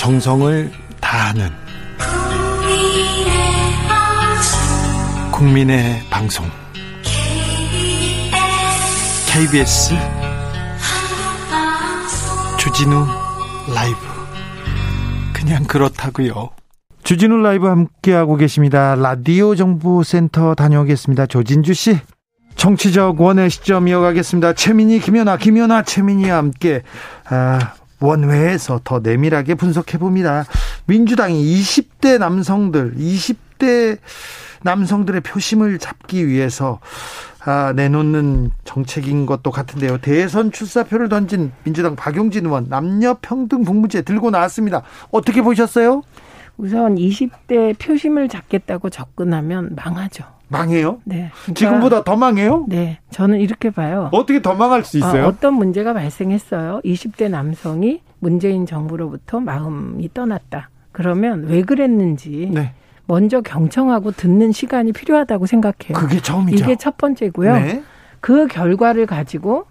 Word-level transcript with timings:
정성을 0.00 0.72
다하는 0.98 1.50
국민의 5.30 6.00
방송 6.08 6.46
KBS 9.30 9.94
주진우 12.58 13.04
라이브 13.74 13.98
그냥 15.34 15.64
그렇다고요. 15.64 16.48
주진우 17.02 17.36
라이브 17.42 17.66
함께하고 17.66 18.36
계십니다. 18.36 18.94
라디오 18.94 19.54
정보센터 19.54 20.54
다녀오겠습니다. 20.54 21.26
조진주 21.26 21.74
씨. 21.74 21.98
정치적 22.56 23.20
원의 23.20 23.50
시점 23.50 23.86
이어가겠습니다. 23.86 24.54
최민희, 24.54 25.00
김연아, 25.00 25.36
김연아, 25.36 25.82
최민희와 25.82 26.38
함께 26.38 26.82
아, 27.28 27.74
원회에서 28.00 28.80
더 28.84 29.00
내밀하게 29.00 29.54
분석해 29.54 29.98
봅니다. 29.98 30.44
민주당이 30.86 31.42
20대 31.42 32.18
남성들, 32.18 32.96
20대 32.96 33.98
남성들의 34.62 35.20
표심을 35.22 35.78
잡기 35.78 36.26
위해서 36.26 36.80
아, 37.44 37.72
내놓는 37.74 38.50
정책인 38.64 39.24
것도 39.24 39.50
같은데요. 39.50 39.98
대선 39.98 40.52
출사표를 40.52 41.08
던진 41.08 41.52
민주당 41.64 41.96
박용진 41.96 42.44
의원 42.46 42.68
남녀 42.68 43.16
평등 43.20 43.64
복무제 43.64 44.02
들고 44.02 44.30
나왔습니다. 44.30 44.82
어떻게 45.10 45.40
보셨어요? 45.40 46.02
우선 46.58 46.96
20대 46.96 47.78
표심을 47.78 48.28
잡겠다고 48.28 48.90
접근하면 48.90 49.74
망하죠. 49.74 50.39
망해요? 50.50 51.00
네. 51.04 51.30
그러니까, 51.44 51.54
지금보다 51.54 52.04
더 52.04 52.16
망해요? 52.16 52.66
네. 52.68 52.98
저는 53.10 53.40
이렇게 53.40 53.70
봐요. 53.70 54.08
어떻게 54.12 54.42
더 54.42 54.54
망할 54.54 54.84
수 54.84 54.98
있어요? 54.98 55.26
어, 55.26 55.36
떤 55.40 55.54
문제가 55.54 55.92
발생했어요. 55.92 56.80
20대 56.84 57.30
남성이 57.30 58.02
문재인 58.18 58.66
정부로부터 58.66 59.40
마음이 59.40 60.12
떠났다. 60.12 60.70
그러면 60.92 61.44
왜 61.46 61.62
그랬는지 61.62 62.50
네. 62.52 62.72
먼저 63.06 63.40
경청하고 63.40 64.12
듣는 64.12 64.52
시간이 64.52 64.92
필요하다고 64.92 65.46
생각해요. 65.46 65.94
그게 65.94 66.20
처음이죠. 66.20 66.64
이게 66.64 66.76
첫 66.76 66.96
번째고요. 66.96 67.54
네. 67.54 67.82
그 68.20 68.46
결과를 68.46 69.06
가지고 69.06 69.66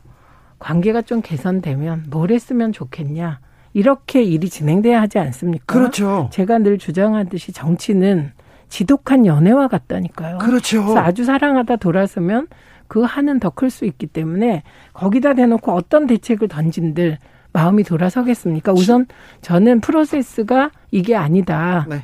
관계가 0.60 1.02
좀 1.04 1.22
개선되면 1.22 2.06
뭘 2.10 2.32
했으면 2.32 2.72
좋겠냐. 2.72 3.40
이렇게 3.74 4.24
일이 4.24 4.50
진행돼야 4.50 5.02
하지 5.02 5.20
않습니까? 5.20 5.66
그렇죠. 5.68 6.30
제가 6.32 6.58
늘 6.58 6.78
주장하듯이 6.78 7.52
정치는 7.52 8.32
지독한 8.70 9.26
연애와 9.26 9.68
같다니까요. 9.68 10.38
그렇죠. 10.38 10.84
그래서 10.84 11.00
아주 11.00 11.26
사랑하다 11.26 11.78
돌아서면 11.78 12.48
그 12.88 13.02
한은 13.02 13.40
더 13.40 13.50
클 13.52 13.70
수 13.70 13.86
있기 13.86 14.08
때문에 14.08 14.64
거기다 14.94 15.34
대놓고 15.34 15.72
어떤 15.74 16.08
대책을 16.08 16.48
던진들 16.48 17.18
마음이 17.52 17.84
돌아서겠습니까? 17.84 18.72
우선 18.74 19.06
저는 19.42 19.82
프로세스가 19.82 20.72
이게 20.92 21.16
아니다. 21.16 21.86
네. 21.90 22.04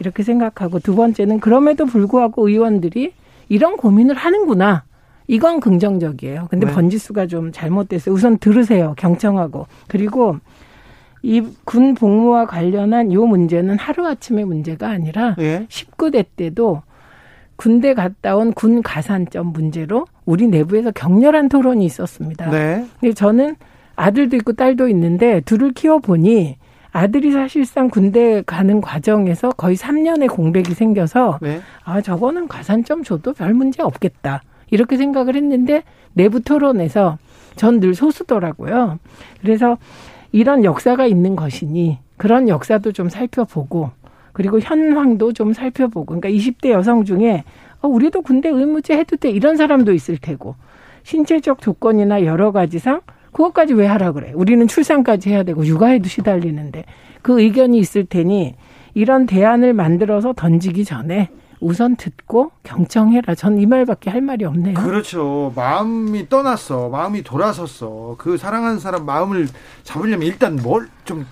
이렇게 0.00 0.22
생각하고 0.22 0.78
두 0.80 0.94
번째는 0.94 1.40
그럼에도 1.40 1.86
불구하고 1.86 2.48
의원들이 2.48 3.12
이런 3.48 3.76
고민을 3.76 4.14
하는구나. 4.16 4.84
이건 5.26 5.60
긍정적이에요. 5.60 6.48
근데 6.50 6.66
네. 6.66 6.72
번지수가 6.72 7.26
좀 7.28 7.50
잘못됐어요. 7.52 8.14
우선 8.14 8.38
들으세요. 8.38 8.94
경청하고. 8.98 9.66
그리고 9.88 10.38
이 11.24 11.42
군 11.64 11.94
복무와 11.94 12.44
관련한 12.46 13.10
요 13.12 13.24
문제는 13.24 13.78
하루아침의 13.78 14.44
문제가 14.44 14.88
아니라 14.90 15.34
예. 15.38 15.66
19대 15.70 16.26
때도 16.36 16.82
군대 17.56 17.94
갔다 17.94 18.36
온 18.36 18.52
군 18.52 18.82
가산점 18.82 19.46
문제로 19.52 20.06
우리 20.26 20.46
내부에서 20.48 20.90
격렬한 20.90 21.48
토론이 21.48 21.84
있었습니다. 21.86 22.50
네. 22.50 22.84
근데 23.00 23.14
저는 23.14 23.56
아들도 23.96 24.36
있고 24.36 24.52
딸도 24.52 24.88
있는데 24.88 25.40
둘을 25.42 25.72
키워보니 25.72 26.58
아들이 26.92 27.32
사실상 27.32 27.88
군대 27.88 28.42
가는 28.42 28.80
과정에서 28.80 29.50
거의 29.50 29.76
3년의 29.76 30.28
공백이 30.30 30.74
생겨서 30.74 31.38
네. 31.40 31.60
아 31.84 32.00
저거는 32.00 32.48
가산점 32.48 33.02
줘도 33.02 33.32
별 33.32 33.54
문제 33.54 33.82
없겠다 33.82 34.42
이렇게 34.70 34.96
생각을 34.96 35.36
했는데 35.36 35.84
내부 36.12 36.40
토론에서 36.40 37.18
전 37.56 37.78
늘 37.80 37.94
소수더라고요. 37.94 38.98
그래서 39.40 39.78
이런 40.34 40.64
역사가 40.64 41.06
있는 41.06 41.36
것이니 41.36 42.00
그런 42.16 42.48
역사도 42.48 42.90
좀 42.90 43.08
살펴보고 43.08 43.90
그리고 44.32 44.58
현황도 44.58 45.32
좀 45.32 45.52
살펴보고. 45.52 46.06
그러니까 46.06 46.28
20대 46.28 46.70
여성 46.70 47.04
중에 47.04 47.44
어, 47.80 47.86
우리도 47.86 48.22
군대 48.22 48.48
의무제 48.48 48.98
해도 48.98 49.16
돼. 49.16 49.30
이런 49.30 49.56
사람도 49.56 49.92
있을 49.92 50.18
테고. 50.18 50.56
신체적 51.04 51.60
조건이나 51.60 52.24
여러 52.24 52.50
가지상 52.50 53.02
그것까지 53.30 53.74
왜 53.74 53.86
하라 53.86 54.10
그래? 54.10 54.32
우리는 54.34 54.66
출산까지 54.66 55.30
해야 55.30 55.44
되고 55.44 55.64
육아에도 55.64 56.08
시달리는데 56.08 56.84
그 57.22 57.40
의견이 57.40 57.78
있을 57.78 58.04
테니 58.04 58.56
이런 58.94 59.26
대안을 59.26 59.72
만들어서 59.72 60.32
던지기 60.32 60.84
전에 60.84 61.28
우선 61.64 61.96
듣고 61.96 62.52
경청해라. 62.62 63.34
전 63.34 63.54
이 63.58 63.66
말밖에 63.66 64.10
할 64.10 64.20
말이 64.20 64.44
없네요. 64.44 64.74
그렇죠. 64.74 65.52
마음이 65.56 66.28
떠났어. 66.28 66.88
마음이 66.90 67.22
돌아섰어. 67.22 68.16
그 68.18 68.36
사랑하는 68.36 68.78
사람 68.80 69.06
마음을 69.06 69.48
잡으려면 69.84 70.26
일단 70.26 70.56
뭘 70.56 70.88
좀 71.04 71.24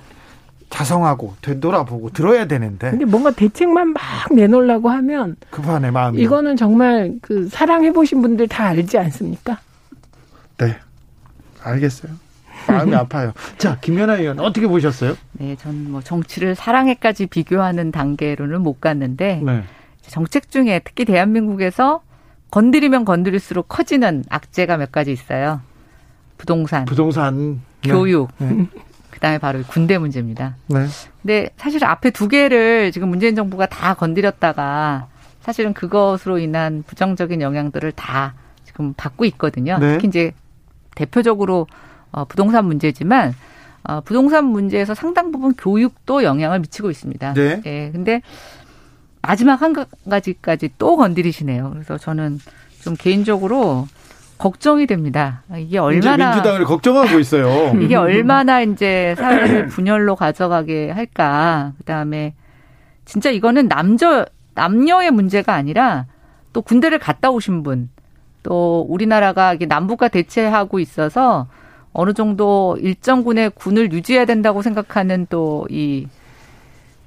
자성하고 0.70 1.34
되돌아보고 1.42 2.10
들어야 2.10 2.46
되는데. 2.46 2.90
근데 2.92 3.04
뭔가 3.04 3.30
대책만 3.30 3.92
막 3.92 4.00
내놓으려고 4.30 4.88
하면 4.88 5.36
급하네 5.50 5.90
마음이. 5.90 6.18
이거는 6.22 6.56
정말 6.56 7.14
그 7.20 7.48
사랑해 7.50 7.92
보신 7.92 8.22
분들 8.22 8.48
다 8.48 8.64
알지 8.66 8.96
않습니까? 8.98 9.58
네. 10.58 10.76
알겠어요. 11.62 12.12
마음이 12.68 12.94
아파요. 12.94 13.32
자, 13.58 13.78
김연아 13.80 14.16
의원 14.18 14.40
어떻게 14.40 14.66
보셨어요? 14.66 15.14
네, 15.32 15.56
저는 15.56 15.90
뭐 15.90 16.00
정치를 16.00 16.54
사랑에까지 16.54 17.26
비교하는 17.26 17.90
단계로는 17.92 18.62
못 18.62 18.80
갔는데 18.80 19.42
네. 19.44 19.64
정책 20.06 20.50
중에 20.50 20.80
특히 20.84 21.04
대한민국에서 21.04 22.02
건드리면 22.50 23.04
건드릴수록 23.04 23.68
커지는 23.68 24.24
악재가 24.28 24.76
몇 24.76 24.92
가지 24.92 25.12
있어요. 25.12 25.60
부동산, 26.36 26.84
부동산, 26.84 27.62
네. 27.82 27.90
교육, 27.90 28.30
네. 28.38 28.66
그다음에 29.10 29.38
바로 29.38 29.62
군대 29.62 29.96
문제입니다. 29.96 30.56
네. 30.66 30.86
근데 31.22 31.50
사실 31.56 31.84
앞에 31.84 32.10
두 32.10 32.28
개를 32.28 32.92
지금 32.92 33.08
문재인 33.08 33.34
정부가 33.36 33.66
다 33.66 33.94
건드렸다가 33.94 35.06
사실은 35.40 35.72
그것으로 35.72 36.38
인한 36.38 36.82
부정적인 36.86 37.40
영향들을 37.40 37.92
다 37.92 38.34
지금 38.64 38.92
받고 38.94 39.24
있거든요. 39.26 39.78
네. 39.78 39.92
특히 39.92 40.08
이제 40.08 40.32
대표적으로 40.94 41.66
어, 42.10 42.24
부동산 42.24 42.66
문제지만 42.66 43.34
어, 43.84 44.00
부동산 44.00 44.44
문제에서 44.44 44.94
상당 44.94 45.32
부분 45.32 45.54
교육도 45.54 46.22
영향을 46.22 46.60
미치고 46.60 46.90
있습니다. 46.90 47.34
네. 47.34 47.62
예. 47.66 47.90
근데 47.92 48.22
마지막 49.22 49.62
한 49.62 49.74
가지까지 50.08 50.70
또 50.78 50.96
건드리시네요. 50.96 51.70
그래서 51.70 51.96
저는 51.96 52.38
좀 52.82 52.94
개인적으로 52.96 53.86
걱정이 54.38 54.86
됩니다. 54.86 55.44
이게 55.56 55.78
얼마나 55.78 56.30
민주당을 56.30 56.64
걱정하고 56.64 57.20
있어요. 57.20 57.72
이게 57.80 57.94
얼마나 57.94 58.60
이제 58.60 59.14
사회를 59.16 59.68
분열로 59.68 60.16
가져가게 60.16 60.90
할까. 60.90 61.72
그다음에 61.78 62.34
진짜 63.04 63.30
이거는 63.30 63.68
남저 63.68 64.26
남녀의 64.54 65.12
문제가 65.12 65.54
아니라 65.54 66.06
또 66.52 66.60
군대를 66.60 66.98
갔다 66.98 67.30
오신 67.30 67.62
분, 67.62 67.88
또 68.42 68.84
우리나라가 68.88 69.56
남북과 69.56 70.08
대체하고 70.08 70.80
있어서 70.80 71.46
어느 71.92 72.12
정도 72.12 72.76
일정군의 72.80 73.50
군을 73.50 73.92
유지해야 73.92 74.24
된다고 74.24 74.62
생각하는 74.62 75.26
또 75.30 75.66
이 75.70 76.08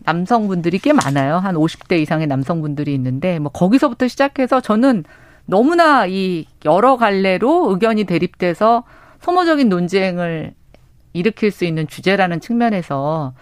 남성분들이 0.06 0.80
꽤 0.80 0.94
많아요. 0.94 1.38
한 1.38 1.56
50대 1.56 2.00
이상의 2.00 2.28
남성분들이 2.28 2.94
있는데 2.94 3.40
뭐 3.40 3.52
거기서부터 3.52 4.08
시작해서 4.08 4.62
저는 4.62 5.04
너무나 5.46 6.06
이 6.08 6.46
여러 6.64 6.98
갈래로 6.98 7.72
의견이 7.72 8.06
대립돼서 8.06 8.84
소모적인 9.22 9.70
논쟁을 9.70 10.53
일으킬 11.14 11.52
수 11.52 11.66
있는 11.66 11.88
주제라는 11.88 12.40
측면에서 12.40 13.34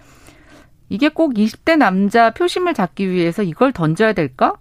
이게 0.89 1.09
꼭 1.09 1.33
20대 1.33 1.77
남자 1.77 2.31
표심을 2.31 2.73
잡기 2.73 3.09
위해서 3.09 3.41
이걸 3.41 3.71
던져야 3.71 4.13
될까? 4.13 4.57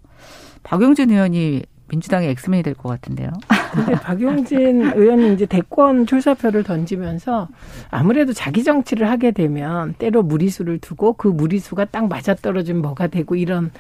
박용진 0.62 1.11
의원이 1.11 1.62
민주당의 1.93 2.31
엑스맨이 2.31 2.62
될 2.62 2.75
것 2.75 2.89
같은데요. 2.89 3.31
근데 3.73 3.93
박용진 3.94 4.93
의원이 4.94 5.35
이제 5.35 5.47
대권 5.47 6.06
출사표를 6.06 6.62
던지면서 6.65 7.49
아무래도 7.91 8.33
자기 8.33 8.65
정치를 8.65 9.09
하게 9.09 9.31
되면 9.31 9.94
때로 9.99 10.23
무리수를 10.23 10.79
두고 10.79 11.12
그 11.12 11.29
무리수가 11.29 11.85
딱 11.87 12.09
맞아떨어지면 12.09 12.83
뭐가 12.83 13.06
되고 13.09 13.37
이런 13.37 13.71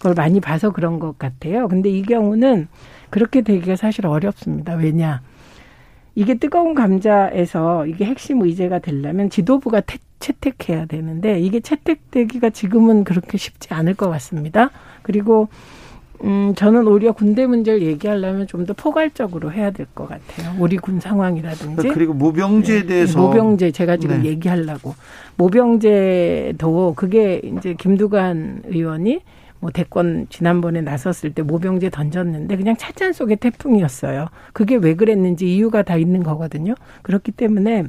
걸 0.00 0.14
많이 0.14 0.40
봐서 0.40 0.70
그런 0.70 0.98
것 1.00 1.18
같아요. 1.18 1.68
근데 1.68 1.90
이 1.90 2.02
경우는 2.02 2.68
그렇게 3.10 3.42
되기가 3.42 3.76
사실 3.76 4.06
어렵습니다. 4.06 4.74
왜냐? 4.74 5.20
이게 6.14 6.34
뜨거운 6.34 6.74
감자에서 6.74 7.86
이게 7.86 8.04
핵심 8.04 8.42
의제가 8.42 8.78
되려면 8.78 9.28
지도부가 9.28 9.80
태, 9.80 9.98
채택해야 10.20 10.86
되는데 10.86 11.40
이게 11.40 11.60
채택되기가 11.60 12.50
지금은 12.50 13.04
그렇게 13.04 13.36
쉽지 13.36 13.74
않을 13.74 13.94
것 13.94 14.08
같습니다. 14.08 14.70
그리고 15.02 15.48
음, 16.24 16.54
저는 16.56 16.86
오히려 16.88 17.12
군대 17.12 17.46
문제를 17.46 17.82
얘기하려면 17.82 18.46
좀 18.46 18.66
더 18.66 18.72
포괄적으로 18.74 19.52
해야 19.52 19.70
될 19.70 19.86
것 19.94 20.08
같아요. 20.08 20.54
우리 20.58 20.76
군 20.76 20.98
상황이라든지. 21.00 21.88
그리고 21.90 22.14
모병제에 22.14 22.80
네. 22.82 22.86
대해서. 22.86 23.20
모병제 23.20 23.70
제가 23.72 23.96
지금 23.96 24.22
네. 24.22 24.30
얘기하려고. 24.30 24.94
모병제도 25.36 26.94
그게 26.96 27.40
이제 27.44 27.74
김두관 27.74 28.62
의원이 28.66 29.20
뭐 29.60 29.70
대권 29.70 30.26
지난번에 30.28 30.80
나섰을 30.82 31.32
때 31.32 31.42
모병제 31.42 31.90
던졌는데 31.90 32.56
그냥 32.56 32.76
찻잔 32.76 33.12
속의 33.12 33.36
태풍이었어요. 33.36 34.26
그게 34.52 34.76
왜 34.76 34.94
그랬는지 34.94 35.54
이유가 35.54 35.82
다 35.82 35.96
있는 35.96 36.22
거거든요. 36.22 36.74
그렇기 37.02 37.32
때문에 37.32 37.84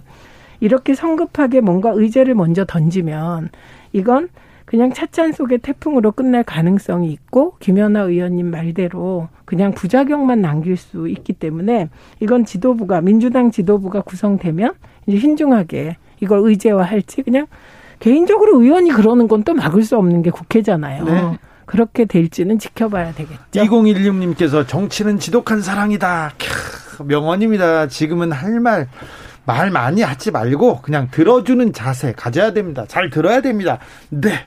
이렇게 0.60 0.96
성급하게 0.96 1.62
뭔가 1.62 1.92
의제를 1.94 2.34
먼저 2.36 2.66
던지면 2.66 3.50
이건 3.94 4.30
그냥 4.68 4.92
찻잔 4.92 5.32
속의 5.32 5.60
태풍으로 5.60 6.12
끝날 6.12 6.44
가능성이 6.44 7.12
있고 7.14 7.56
김연아 7.60 8.02
의원님 8.02 8.52
말대로 8.52 9.30
그냥 9.46 9.72
부작용만 9.72 10.42
남길 10.42 10.76
수 10.76 11.08
있기 11.08 11.32
때문에 11.34 11.90
이건 12.20 12.44
지도부가 12.44 13.00
민주당 13.00 13.50
지도부가 13.50 14.02
구성되면 14.02 14.74
이제 15.08 15.20
신중하게 15.20 15.96
이걸 16.20 16.42
의제화할지 16.44 17.22
그냥 17.24 17.48
개인적으로 18.00 18.62
의원이 18.62 18.92
그러는 18.92 19.30
건 19.30 19.44
또 19.44 19.54
막을 19.54 19.84
수 19.84 19.98
없는 19.98 20.22
게 20.22 20.30
국회잖아요. 20.32 21.04
네. 21.06 21.38
그렇게 21.66 22.04
될지는 22.04 22.60
지켜봐야 22.60 23.14
되겠죠. 23.14 23.40
2016님께서 23.54 24.68
정치는 24.68 25.20
지독한 25.20 25.62
사랑이다. 25.62 26.34
캬, 26.98 27.06
명언입니다. 27.06 27.88
지금은 27.88 28.34
할 28.34 28.60
말, 28.60 28.90
말 29.48 29.72
많이 29.72 30.02
하지 30.02 30.30
말고 30.30 30.82
그냥 30.82 31.08
들어주는 31.10 31.72
자세 31.72 32.12
가져야 32.12 32.52
됩니다. 32.52 32.86
잘 32.88 33.10
들어야 33.10 33.42
됩니다. 33.42 33.80
네. 34.10 34.46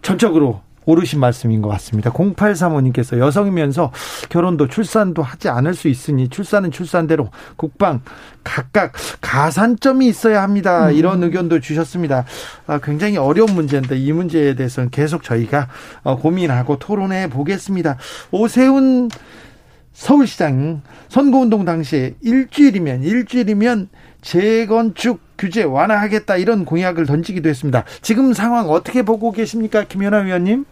전적으로 0.00 0.62
옳으신 0.86 1.20
말씀인 1.20 1.60
것 1.60 1.68
같습니다. 1.68 2.10
0835님께서 2.10 3.18
여성이면서 3.18 3.92
결혼도 4.30 4.68
출산도 4.68 5.22
하지 5.22 5.50
않을 5.50 5.74
수 5.74 5.88
있으니 5.88 6.28
출산은 6.28 6.70
출산대로 6.70 7.28
국방 7.56 8.00
각각 8.42 8.92
가산점이 9.20 10.08
있어야 10.08 10.42
합니다. 10.42 10.90
이런 10.90 11.22
의견도 11.22 11.60
주셨습니다. 11.60 12.24
아, 12.66 12.80
굉장히 12.82 13.18
어려운 13.18 13.54
문제인데 13.54 13.98
이 13.98 14.10
문제에 14.12 14.54
대해서는 14.54 14.88
계속 14.88 15.22
저희가 15.22 15.68
어, 16.02 16.16
고민하고 16.16 16.78
토론해 16.78 17.28
보겠습니다. 17.28 17.98
오세훈 18.30 19.10
서울시장 19.92 20.80
선거운동 21.08 21.66
당시에 21.66 22.14
일주일이면 22.22 23.02
일주일이면 23.02 23.88
재건축 24.20 25.20
규제 25.38 25.62
완화하겠다 25.62 26.36
이런 26.36 26.64
공약을 26.64 27.06
던지기도 27.06 27.48
했습니다. 27.48 27.84
지금 28.02 28.32
상황 28.32 28.68
어떻게 28.68 29.02
보고 29.02 29.32
계십니까, 29.32 29.84
김연아 29.84 30.18
위원님? 30.18 30.64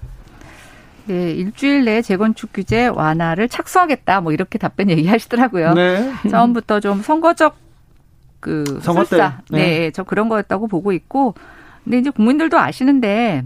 네, 1.06 1.31
일주일 1.33 1.85
내에 1.87 2.03
재건축 2.03 2.50
규제 2.53 2.87
완화를 2.87 3.49
착수하겠다. 3.49 4.21
뭐 4.21 4.33
이렇게 4.33 4.59
답변 4.59 4.91
얘기하시더라고요. 4.91 5.73
네. 5.73 6.12
처음부터 6.31 6.81
좀 6.81 7.00
선거적 7.03 7.56
그 8.41 8.65
선거 8.83 9.05
때. 9.05 9.09
설사. 9.17 9.41
네. 9.51 9.59
네. 9.59 9.91
저 9.91 10.03
그런 10.03 10.29
거였다고 10.29 10.69
보고 10.69 10.93
있고. 10.93 11.35
근데 11.85 11.99
이제 11.99 12.11
국민들도 12.11 12.59
아시는데 12.59 13.44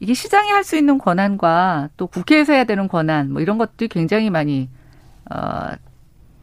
이게 0.00 0.14
시장이 0.14 0.50
할 0.50 0.64
수 0.64 0.76
있는 0.76 0.96
권한과 0.96 1.90
또 1.98 2.06
국회에서 2.06 2.54
해야 2.54 2.64
되는 2.64 2.88
권한 2.88 3.30
뭐 3.30 3.42
이런 3.42 3.58
것들이 3.58 3.88
굉장히 3.88 4.30
많이 4.30 4.70
어 5.30 5.72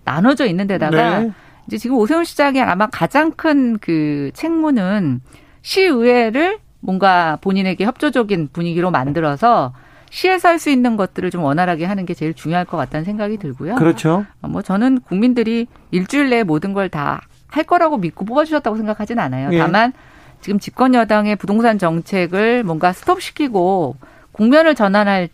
나눠져 0.05 0.45
있는 0.45 0.67
데다가 0.67 1.19
네. 1.21 1.31
이제 1.69 1.77
지금 1.77 1.97
오세훈 1.97 2.23
시장의 2.23 2.63
아마 2.63 2.87
가장 2.87 3.31
큰 3.31 3.77
그 3.79 4.31
책무는 4.33 5.21
시의회를 5.61 6.57
뭔가 6.79 7.37
본인에게 7.41 7.85
협조적인 7.85 8.49
분위기로 8.51 8.89
만들어서 8.89 9.73
시에서 10.09 10.47
할 10.49 10.57
수 10.57 10.71
있는 10.71 10.97
것들을 10.97 11.29
좀 11.29 11.43
원활하게 11.43 11.85
하는 11.85 12.07
게 12.07 12.15
제일 12.15 12.33
중요할 12.33 12.65
것 12.65 12.75
같다는 12.77 13.05
생각이 13.05 13.37
들고요. 13.37 13.75
그렇죠. 13.75 14.25
어, 14.41 14.47
뭐 14.47 14.63
저는 14.63 15.01
국민들이 15.01 15.67
일주일 15.91 16.29
내에 16.31 16.41
모든 16.43 16.73
걸 16.73 16.89
다 16.89 17.21
할 17.51 17.63
거라고 17.63 17.97
믿고 17.97 18.25
뽑아주셨다고 18.25 18.77
생각하진 18.77 19.17
않아요. 19.19 19.49
예. 19.53 19.57
다만 19.59 19.91
지금 20.41 20.59
집권 20.59 20.93
여당의 20.93 21.35
부동산 21.35 21.77
정책을 21.79 22.63
뭔가 22.63 22.93
스톱시키고 22.93 23.95
국면을 24.31 24.73
전환할 24.75 25.29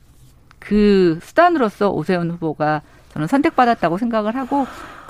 그 0.60 1.20
수단으로서 1.22 1.92
오세훈 1.92 2.32
후보가 2.32 2.82
저는 3.14 3.28
선택받았다고 3.28 3.98
생각을 3.98 4.36
하고 4.36 4.66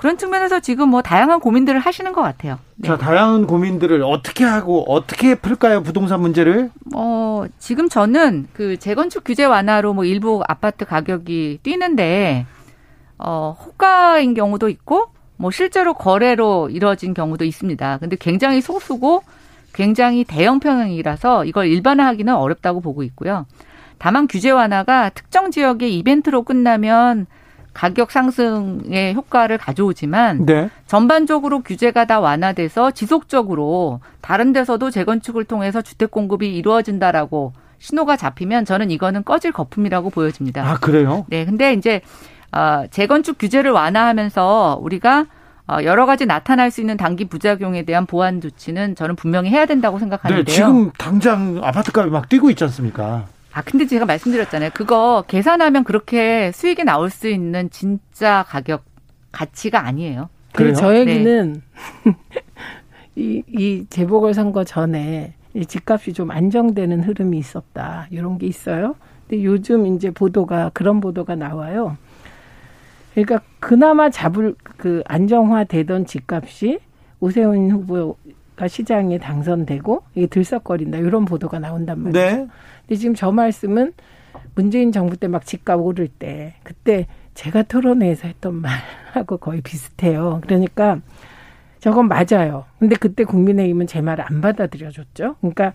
그런 0.06 0.20
측면에서 0.20 0.60
지금 0.60 0.90
뭐 0.90 1.02
다양한 1.02 1.40
고민들을 1.40 1.80
하시는 1.80 2.14
것 2.14 2.22
같아요. 2.22 2.60
네. 2.76 2.88
자, 2.88 2.96
다양한 2.96 3.48
고민들을 3.48 4.04
어떻게 4.04 4.44
하고 4.44 4.84
어떻게 4.88 5.34
풀까요? 5.34 5.82
부동산 5.82 6.22
문제를? 6.22 6.70
어, 6.94 7.46
지금 7.58 7.90
저는 7.90 8.48
그 8.54 8.78
재건축 8.78 9.24
규제 9.24 9.46
완화로 9.46 9.96
뭐 9.96 10.06
일부 10.06 10.44
아파트 10.48 10.86
가격이 10.86 11.62
뛰는데, 11.64 12.46
어, 13.18 13.58
호가인 13.60 14.36
경우도 14.36 14.70
있고, 14.70 15.08
뭐 15.38 15.50
실제로 15.50 15.96
거래로 15.96 16.70
이루어진 16.70 17.16
경우도 17.16 17.44
있습니다. 17.44 17.98
근데 17.98 18.16
굉장히 18.16 18.62
소수고 18.62 19.24
굉장히 19.74 20.24
대형 20.24 20.60
평형이라서 20.60 21.46
이걸 21.46 21.66
일반화하기는 21.66 22.32
어렵다고 22.32 22.80
보고 22.80 23.02
있고요. 23.02 23.48
다만 23.98 24.28
규제 24.28 24.52
완화가 24.52 25.10
특정 25.10 25.50
지역의 25.50 25.98
이벤트로 25.98 26.44
끝나면 26.44 27.26
가격 27.76 28.10
상승의 28.10 29.14
효과를 29.14 29.58
가져오지만 29.58 30.46
네. 30.46 30.70
전반적으로 30.88 31.60
규제가 31.62 32.06
다 32.06 32.22
완화돼서 32.22 32.92
지속적으로 32.92 34.00
다른 34.22 34.54
데서도 34.54 34.90
재건축을 34.90 35.44
통해서 35.44 35.82
주택 35.82 36.10
공급이 36.10 36.56
이루어진다라고 36.56 37.52
신호가 37.80 38.16
잡히면 38.16 38.64
저는 38.64 38.92
이거는 38.92 39.24
꺼질 39.26 39.52
거품이라고 39.52 40.10
보여집니다. 40.10 40.66
아, 40.66 40.78
그래요? 40.78 41.26
네, 41.28 41.44
근데 41.44 41.74
이제 41.74 42.02
어, 42.54 42.86
재건축 42.90 43.38
규제를 43.38 43.72
완화하면서 43.72 44.80
우리가 44.82 45.26
어, 45.68 45.80
여러 45.84 46.06
가지 46.06 46.26
나타날 46.26 46.72
수 46.72 46.80
있는 46.80 46.96
단기 46.96 47.26
부작용에 47.26 47.84
대한 47.84 48.06
보완 48.06 48.40
조치는 48.40 48.96
저는 48.96 49.18
분명히 49.18 49.50
해야 49.50 49.66
된다고 49.66 50.00
생각하는데요. 50.00 50.46
네, 50.46 50.50
지금 50.50 50.92
당장 50.98 51.60
아파트 51.62 51.92
값이 51.94 52.10
막 52.10 52.30
뛰고 52.30 52.50
있지 52.52 52.64
않습니까? 52.64 53.26
아, 53.56 53.62
근데 53.62 53.88
제가 53.88 54.06
말씀드렸잖아요. 54.06 54.72
그거 54.74 55.24
계산하면 55.30 55.86
그렇게 55.86 56.52
수익이 56.52 56.84
나올 56.84 57.10
수 57.10 57.30
있는 57.30 57.70
진짜 57.70 58.44
가격 58.50 58.84
가치가 59.32 59.86
아니에요. 59.88 60.28
그래요? 60.52 60.74
그래서 60.74 60.82
저 60.82 60.96
얘기는 60.96 61.62
이, 63.16 63.44
이 63.48 63.86
재보궐선거 63.90 64.66
전에 64.66 65.36
이 65.54 65.66
집값이 65.66 66.12
좀 66.12 66.32
안정되는 66.32 67.04
흐름이 67.04 67.38
있었다. 67.38 68.08
이런 68.10 68.38
게 68.38 68.46
있어요. 68.46 68.96
근데 69.30 69.46
요즘 69.46 69.88
이제 69.88 70.12
보도가 70.12 70.72
그런 70.74 71.00
보도가 71.00 71.36
나와요. 71.36 71.96
그러니까 73.14 73.40
그나마 73.62 74.10
잡을 74.10 74.54
그 74.76 75.02
안정화되던 75.06 76.08
집값이 76.08 76.80
오세훈 77.22 77.72
후보가 77.72 78.68
시장에 78.68 79.18
당선되고 79.18 80.04
이게 80.16 80.28
들썩거린다. 80.28 80.98
이런 80.98 81.24
보도가 81.24 81.60
나온단 81.60 82.00
말이죠. 82.00 82.20
네. 82.20 82.48
근데 82.88 82.96
지금 82.96 83.16
저 83.16 83.32
말씀은 83.32 83.94
문재인 84.56 84.92
정부 84.92 85.18
때 85.18 85.28
막 85.28 85.46
집값 85.46 85.80
오를 85.80 86.08
때 86.08 86.54
그때 86.64 87.08
제가 87.34 87.64
토론회에서 87.64 88.28
했던 88.28 88.56
말하고 88.62 89.38
거의 89.38 89.62
비슷해요. 89.62 90.42
그러니까 90.46 91.00
저건 91.80 92.08
맞아요. 92.08 92.66
근데 92.80 92.96
그때 92.96 93.24
국민의힘은 93.24 93.88
제 93.88 94.02
말을 94.02 94.24
안 94.28 94.42
받아들여줬죠. 94.42 95.36
그러니까 95.42 95.74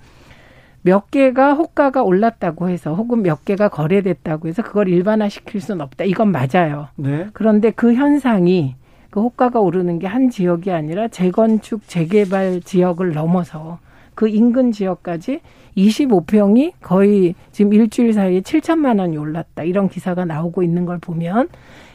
몇 0.82 1.10
개가 1.10 1.52
호가가 1.54 2.02
올랐다고 2.02 2.70
해서 2.70 2.94
혹은 2.94 3.22
몇 3.22 3.44
개가 3.44 3.68
거래됐다고 3.68 4.48
해서 4.48 4.62
그걸 4.62 4.88
일반화시킬 4.88 5.60
수는 5.60 5.82
없다. 5.82 6.04
이건 6.04 6.32
맞아요. 6.32 6.88
네. 6.96 7.26
그런데 7.34 7.70
그 7.70 7.92
현상이 7.94 8.76
그 9.10 9.20
호가가 9.20 9.60
오르는 9.60 9.98
게 9.98 10.06
한 10.06 10.30
지역이 10.30 10.70
아니라 10.72 11.08
재건축, 11.08 11.86
재개발 11.86 12.62
지역을 12.62 13.12
넘어서 13.12 13.78
그 14.14 14.28
인근 14.28 14.72
지역까지 14.72 15.40
25평이 15.76 16.72
거의 16.80 17.34
지금 17.52 17.72
일주일 17.72 18.12
사이에 18.12 18.40
7천만 18.40 18.98
원이 18.98 19.16
올랐다. 19.16 19.62
이런 19.62 19.88
기사가 19.88 20.24
나오고 20.24 20.62
있는 20.62 20.86
걸 20.86 20.98
보면 20.98 21.48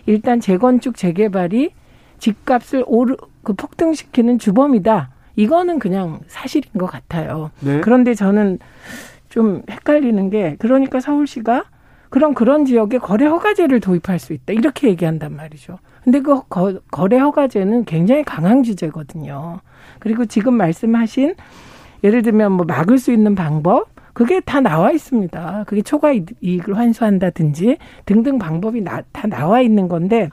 일단 0.05 0.39
재건축, 0.39 0.95
재개발이 0.95 1.71
집값을 2.19 2.83
오르, 2.87 3.15
그 3.43 3.53
폭등시키는 3.53 4.39
주범이다. 4.39 5.09
이거는 5.35 5.79
그냥 5.79 6.19
사실인 6.27 6.71
것 6.77 6.85
같아요. 6.85 7.51
네. 7.59 7.81
그런데 7.81 8.13
저는 8.13 8.59
좀 9.29 9.63
헷갈리는 9.69 10.29
게 10.29 10.55
그러니까 10.59 10.99
서울시가 10.99 11.65
그럼 12.09 12.33
그런 12.33 12.65
지역에 12.65 12.97
거래 12.97 13.25
허가제를 13.25 13.81
도입할 13.81 14.19
수 14.19 14.31
있다 14.31 14.53
이렇게 14.53 14.87
얘기한단 14.87 15.35
말이죠. 15.35 15.79
근데 16.03 16.21
그 16.21 16.41
거, 16.47 16.79
거래 16.91 17.17
허가제는 17.17 17.85
굉장히 17.85 18.23
강한 18.23 18.61
규제거든요. 18.61 19.59
그리고 19.99 20.25
지금 20.25 20.53
말씀하신 20.53 21.35
예를 22.05 22.21
들면 22.21 22.51
뭐 22.51 22.65
막을 22.65 22.99
수 22.99 23.11
있는 23.11 23.33
방법 23.33 23.87
그게 24.13 24.39
다 24.39 24.61
나와 24.61 24.91
있습니다. 24.91 25.65
그게 25.67 25.81
초과 25.81 26.13
이익을 26.13 26.77
환수한다든지 26.77 27.77
등등 28.05 28.37
방법이 28.37 28.81
나, 28.81 29.01
다 29.11 29.27
나와 29.27 29.59
있는 29.59 29.87
건데 29.87 30.29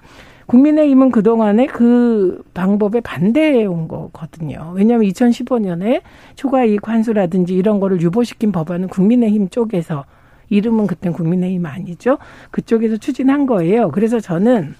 국민의힘은 0.46 1.10
그동안에 1.10 1.66
그 1.66 2.44
방법에 2.52 3.00
반대해 3.00 3.64
온 3.64 3.88
거거든요. 3.88 4.72
왜냐하면 4.74 5.08
2015년에 5.08 6.02
초과이익 6.36 6.86
환수라든지 6.86 7.54
이런 7.54 7.80
거를 7.80 8.02
유보시킨 8.02 8.52
법안은 8.52 8.88
국민의힘 8.88 9.48
쪽에서 9.48 10.04
이름은 10.50 10.86
그땐 10.86 11.14
국민의힘 11.14 11.64
아니죠. 11.64 12.18
그쪽에서 12.50 12.98
추진한 12.98 13.46
거예요. 13.46 13.90
그래서 13.90 14.20
저는 14.20 14.74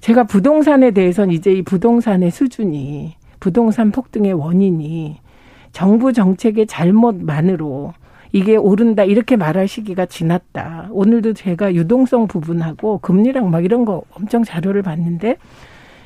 제가 0.00 0.24
부동산에 0.24 0.92
대해서는 0.92 1.34
이제 1.34 1.52
이 1.52 1.62
부동산의 1.62 2.30
수준이 2.30 3.14
부동산 3.40 3.92
폭등의 3.92 4.32
원인이 4.32 5.18
정부 5.72 6.12
정책의 6.12 6.66
잘못만으로 6.66 7.94
이게 8.32 8.56
오른다 8.56 9.04
이렇게 9.04 9.36
말할 9.36 9.68
시기가 9.68 10.06
지났다. 10.06 10.88
오늘도 10.90 11.32
제가 11.32 11.74
유동성 11.74 12.26
부분하고 12.26 12.98
금리랑 12.98 13.50
막 13.50 13.64
이런 13.64 13.84
거 13.84 14.02
엄청 14.14 14.44
자료를 14.44 14.82
봤는데 14.82 15.36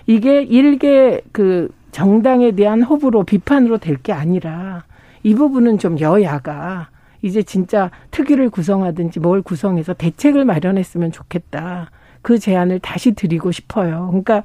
이게 0.06 0.42
일개 0.42 1.20
그 1.32 1.68
정당에 1.90 2.52
대한 2.52 2.82
호불호 2.82 3.24
비판으로 3.24 3.78
될 3.78 3.96
게 4.02 4.12
아니라 4.12 4.84
이 5.22 5.34
부분은 5.34 5.78
좀 5.78 5.98
여야가 6.00 6.88
이제 7.22 7.42
진짜 7.42 7.90
특위를 8.10 8.50
구성하든지 8.50 9.20
뭘 9.20 9.42
구성해서 9.42 9.94
대책을 9.94 10.44
마련했으면 10.44 11.12
좋겠다. 11.12 11.90
그 12.20 12.38
제안을 12.38 12.80
다시 12.80 13.12
드리고 13.12 13.52
싶어요. 13.52 14.06
그러니까 14.08 14.42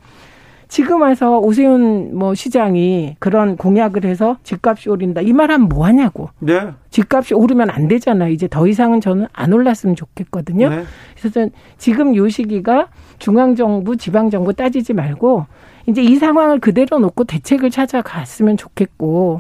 지금 0.68 1.02
와서 1.02 1.40
오세훈 1.40 2.18
뭐 2.18 2.36
시장이 2.36 3.16
그런 3.20 3.56
공약을 3.56 4.04
해서 4.04 4.38
집값이 4.44 4.90
오른다. 4.90 5.22
이 5.22 5.32
말 5.32 5.50
하면 5.52 5.70
뭐 5.70 5.86
하냐고. 5.86 6.30
네. 6.40 6.72
집값이 6.90 7.34
오르면 7.36 7.70
안 7.70 7.88
되잖아요. 7.88 8.32
이제 8.32 8.48
더 8.50 8.68
이상은 8.68 9.00
저는 9.00 9.28
안 9.32 9.54
올랐으면 9.54 9.96
좋겠거든요. 9.96 10.70
네. 10.70 10.84
그래서 11.20 11.50
지금 11.78 12.16
요 12.16 12.28
시기가 12.28 12.88
중앙 13.20 13.56
정부, 13.56 13.96
지방 13.96 14.30
정부 14.30 14.54
따지지 14.54 14.94
말고 14.94 15.46
이제 15.88 16.04
이 16.04 16.16
상황을 16.18 16.60
그대로 16.60 17.00
놓고 17.00 17.24
대책을 17.24 17.70
찾아갔으면 17.70 18.58
좋겠고 18.58 19.40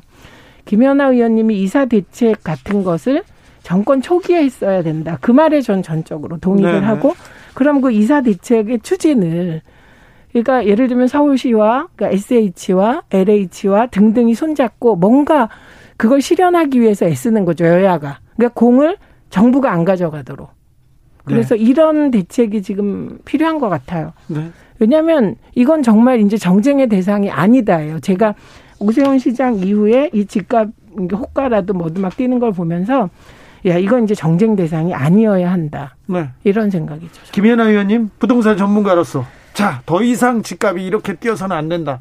김연아 0.66 1.10
의원님이 1.10 1.62
이사 1.62 1.86
대책 1.86 2.44
같은 2.44 2.84
것을 2.84 3.24
정권 3.64 4.02
초기에 4.02 4.44
했어야 4.44 4.82
된다. 4.82 5.18
그 5.20 5.32
말에 5.32 5.60
전 5.62 5.84
전적으로 5.84 6.38
동의를 6.38 6.72
네, 6.74 6.80
네. 6.80 6.86
하고 6.86 7.16
그럼 7.54 7.82
그 7.82 7.92
이사 7.92 8.22
대책의 8.22 8.80
추진을 8.80 9.62
그러니까 10.44 10.68
예를 10.68 10.88
들면 10.88 11.08
서울시와 11.08 11.88
그러니까 11.96 12.16
SH와 12.16 13.04
LH와 13.12 13.88
등등이 13.88 14.36
손잡고 14.36 14.96
뭔가 14.96 15.50
그걸 15.98 16.22
실현하기 16.22 16.80
위해서 16.80 17.06
애쓰는 17.06 17.46
거죠 17.46 17.66
여야가. 17.66 18.20
그러니까 18.36 18.54
공을 18.54 18.98
정부가 19.30 19.72
안 19.72 19.84
가져가도록. 19.84 20.50
그래서 21.26 21.56
네. 21.56 21.62
이런 21.62 22.12
대책이 22.12 22.62
지금 22.62 23.20
필요한 23.26 23.60
것 23.60 23.68
같아요. 23.68 24.14
네. 24.28 24.50
왜냐하면 24.80 25.36
이건 25.56 25.84
정말 25.84 26.22
이제 26.22 26.38
정쟁의 26.38 26.88
대상이 26.88 27.30
아니다예요. 27.30 28.00
제가 28.00 28.36
오세훈 28.80 29.20
시장 29.20 29.56
이후에 29.56 30.12
이 30.14 30.26
집값 30.26 30.70
호가라도 31.12 31.74
뭐도 31.74 32.00
막 32.00 32.16
뛰는 32.16 32.40
걸 32.40 32.52
보면서 32.54 33.10
야 33.66 33.78
이건 33.78 34.04
이제 34.04 34.16
정쟁 34.16 34.56
대상이 34.56 34.94
아니어야 34.94 35.52
한다. 35.52 35.96
네. 36.06 36.30
이런 36.44 36.70
생각이죠. 36.70 37.24
김연아 37.32 37.70
의원님 37.70 38.12
부동산 38.20 38.56
전문가로서 38.56 39.26
자 39.58 39.82
더 39.86 40.04
이상 40.04 40.44
집값이 40.44 40.84
이렇게 40.84 41.16
뛰어서는 41.16 41.56
안 41.56 41.68
된다. 41.70 42.00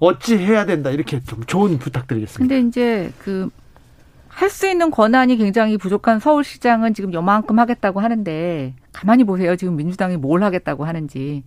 어찌 0.00 0.36
해야 0.38 0.66
된다 0.66 0.90
이렇게 0.90 1.22
좀 1.22 1.44
좋은 1.44 1.78
부탁드리겠습니다. 1.78 2.38
근데 2.54 2.68
이제 2.68 3.12
그 3.18 3.48
할 4.36 4.50
수 4.50 4.68
있는 4.68 4.90
권한이 4.90 5.38
굉장히 5.38 5.78
부족한 5.78 6.20
서울시장은 6.20 6.92
지금 6.92 7.14
요만큼 7.14 7.58
하겠다고 7.58 8.00
하는데 8.00 8.74
가만히 8.92 9.24
보세요. 9.24 9.56
지금 9.56 9.76
민주당이 9.76 10.18
뭘 10.18 10.42
하겠다고 10.42 10.84
하는지 10.84 11.42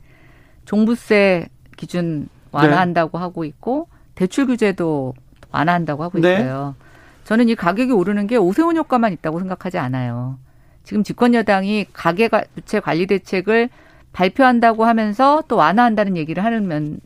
종부세 0.65 1.49
기준 1.77 2.27
완화한다고 2.51 3.19
네. 3.19 3.21
하고 3.21 3.45
있고 3.45 3.89
대출 4.15 4.47
규제도 4.47 5.13
완화한다고 5.51 6.03
하고 6.03 6.19
네. 6.19 6.33
있어요. 6.33 6.73
네. 6.79 6.85
저는 7.25 7.49
이 7.49 7.53
가격이 7.53 7.91
오르는 7.91 8.25
게 8.25 8.37
오세훈 8.37 8.75
효과만 8.75 9.13
있다고 9.13 9.37
생각하지 9.37 9.77
않아요. 9.77 10.39
지금 10.83 11.03
집권 11.03 11.35
여당이 11.35 11.85
가계 11.93 12.27
부채 12.55 12.79
관리 12.79 13.05
대책을 13.05 13.69
발표한다고 14.19 14.83
하면서 14.83 15.41
또 15.47 15.55
완화한다는 15.55 16.17
얘기를 16.17 16.43
하면 16.43 16.99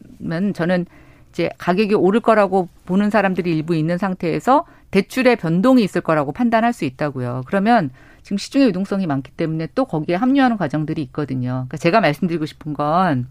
저는 0.53 0.87
이제 1.31 1.49
가격이 1.59 1.93
오를 1.93 2.19
거라고 2.19 2.69
보는 2.85 3.11
사람들이 3.11 3.55
일부 3.55 3.75
있는 3.75 3.99
상태에서 3.99 4.65
대출의 4.89 5.35
변동이 5.35 5.83
있을 5.83 6.01
거라고 6.01 6.31
판단할 6.31 6.73
수 6.73 6.85
있다고요. 6.85 7.43
그러면 7.45 7.91
지금 8.23 8.37
시중에 8.37 8.65
유동성이 8.65 9.05
많기 9.05 9.31
때문에 9.31 9.67
또 9.75 9.85
거기에 9.85 10.15
합류하는 10.15 10.57
과정들이 10.57 11.03
있거든요. 11.03 11.51
그러니까 11.67 11.77
제가 11.77 12.01
말씀드리고 12.01 12.47
싶은 12.47 12.73
건 12.73 13.27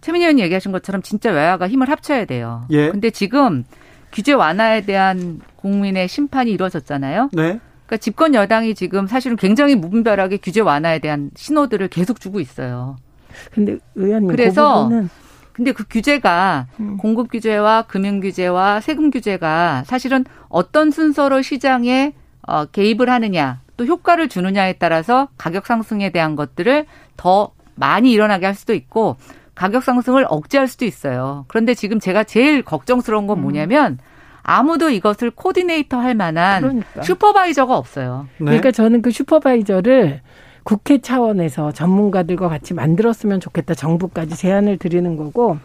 최민희 0.00 0.24
의원이 0.24 0.42
얘기하신 0.42 0.72
것처럼 0.72 1.02
진짜 1.02 1.30
외화가 1.30 1.68
힘을 1.68 1.90
합쳐야 1.90 2.24
돼요. 2.24 2.64
예. 2.70 2.90
근데 2.90 3.10
지금 3.10 3.64
규제 4.12 4.32
완화에 4.32 4.82
대한 4.82 5.40
국민의 5.56 6.08
심판이 6.08 6.50
이루어졌잖아요. 6.50 7.30
네. 7.32 7.60
그러니까 7.92 7.96
집권 7.98 8.34
여당이 8.34 8.74
지금 8.74 9.06
사실은 9.06 9.36
굉장히 9.36 9.74
무분별하게 9.74 10.38
규제 10.38 10.60
완화에 10.60 10.98
대한 10.98 11.30
신호들을 11.36 11.88
계속 11.88 12.20
주고 12.20 12.40
있어요. 12.40 12.96
근데 13.52 13.76
의원님 13.94 14.30
그래서 14.30 14.88
그 14.88 15.08
근데 15.52 15.72
그 15.72 15.84
규제가 15.88 16.68
음. 16.80 16.96
공급 16.96 17.30
규제와 17.30 17.82
금융 17.82 18.20
규제와 18.20 18.80
세금 18.80 19.10
규제가 19.10 19.84
사실은 19.86 20.24
어떤 20.48 20.90
순서로 20.90 21.42
시장에 21.42 22.14
어, 22.46 22.64
개입을 22.64 23.10
하느냐 23.10 23.60
또 23.76 23.84
효과를 23.84 24.28
주느냐에 24.28 24.74
따라서 24.74 25.28
가격 25.36 25.66
상승에 25.66 26.08
대한 26.08 26.34
것들을 26.34 26.86
더 27.18 27.52
많이 27.74 28.10
일어나게 28.10 28.46
할 28.46 28.54
수도 28.54 28.72
있고 28.72 29.16
가격 29.54 29.84
상승을 29.84 30.24
억제할 30.30 30.66
수도 30.66 30.86
있어요. 30.86 31.44
그런데 31.48 31.74
지금 31.74 32.00
제가 32.00 32.24
제일 32.24 32.62
걱정스러운 32.62 33.26
건 33.26 33.38
음. 33.38 33.42
뭐냐면 33.42 33.98
아무도 34.42 34.90
이것을 34.90 35.30
코디네이터 35.30 35.98
할 35.98 36.14
만한 36.14 36.62
그러니까. 36.62 37.02
슈퍼바이저가 37.02 37.76
없어요. 37.76 38.26
네. 38.38 38.46
그러니까 38.46 38.70
저는 38.70 39.02
그 39.02 39.10
슈퍼바이저를 39.10 40.20
국회 40.64 40.98
차원에서 40.98 41.72
전문가들과 41.72 42.48
같이 42.48 42.74
만들었으면 42.74 43.40
좋겠다. 43.40 43.74
정부까지 43.74 44.36
제안을 44.36 44.78
드리는 44.78 45.16
거고. 45.16 45.58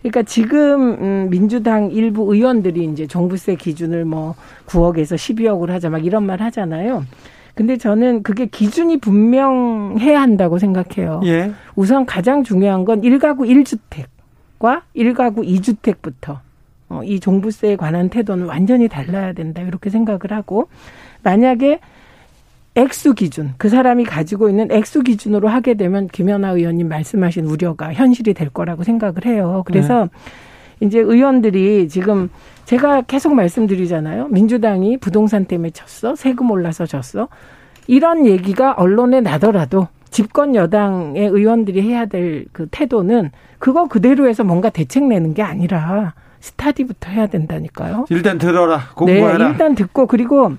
그러니까 0.00 0.22
지금 0.24 0.92
음, 1.00 1.30
민주당 1.30 1.90
일부 1.92 2.34
의원들이 2.34 2.84
이제 2.84 3.06
종부세 3.06 3.54
기준을 3.54 4.04
뭐 4.04 4.34
9억에서 4.66 5.14
12억으로 5.14 5.68
하자 5.68 5.90
막 5.90 6.04
이런 6.04 6.24
말 6.24 6.40
하잖아요. 6.42 7.04
근데 7.54 7.76
저는 7.76 8.22
그게 8.22 8.46
기준이 8.46 8.98
분명해야 8.98 10.20
한다고 10.20 10.58
생각해요. 10.58 11.20
예. 11.24 11.52
우선 11.76 12.06
가장 12.06 12.42
중요한 12.42 12.84
건 12.84 13.02
1가구 13.02 13.46
1주택과 14.60 14.82
1가구 14.96 15.46
2주택부터 15.46 16.30
어, 16.30 16.40
이 17.04 17.20
종부세에 17.20 17.76
관한 17.76 18.08
태도는 18.08 18.46
완전히 18.46 18.88
달라야 18.88 19.32
된다. 19.32 19.62
이렇게 19.62 19.88
생각을 19.90 20.20
하고 20.30 20.68
만약에 21.22 21.80
액수 22.74 23.14
기준, 23.14 23.52
그 23.58 23.68
사람이 23.68 24.04
가지고 24.04 24.48
있는 24.48 24.70
액수 24.72 25.02
기준으로 25.02 25.48
하게 25.48 25.74
되면 25.74 26.08
김연아 26.08 26.50
의원님 26.52 26.88
말씀하신 26.88 27.44
우려가 27.46 27.92
현실이 27.92 28.32
될 28.34 28.48
거라고 28.48 28.82
생각을 28.82 29.26
해요. 29.26 29.62
그래서 29.66 30.08
네. 30.80 30.86
이제 30.86 30.98
의원들이 30.98 31.88
지금 31.88 32.30
제가 32.64 33.02
계속 33.02 33.34
말씀드리잖아요. 33.34 34.28
민주당이 34.28 34.96
부동산 34.98 35.44
때문에 35.44 35.70
졌어. 35.70 36.16
세금 36.16 36.50
올라서 36.50 36.86
졌어. 36.86 37.28
이런 37.86 38.26
얘기가 38.26 38.72
언론에 38.72 39.20
나더라도 39.20 39.88
집권 40.10 40.54
여당의 40.54 41.26
의원들이 41.26 41.82
해야 41.82 42.06
될 42.06 42.46
그 42.52 42.68
태도는 42.70 43.30
그거 43.58 43.86
그대로 43.86 44.28
해서 44.28 44.44
뭔가 44.44 44.70
대책 44.70 45.04
내는 45.04 45.34
게 45.34 45.42
아니라 45.42 46.14
스타디부터 46.42 47.10
해야 47.10 47.26
된다니까요. 47.28 48.04
일단 48.10 48.36
들어라. 48.36 48.80
공부해라. 48.94 49.38
네, 49.38 49.50
일단 49.50 49.74
듣고 49.74 50.06
그리고 50.06 50.52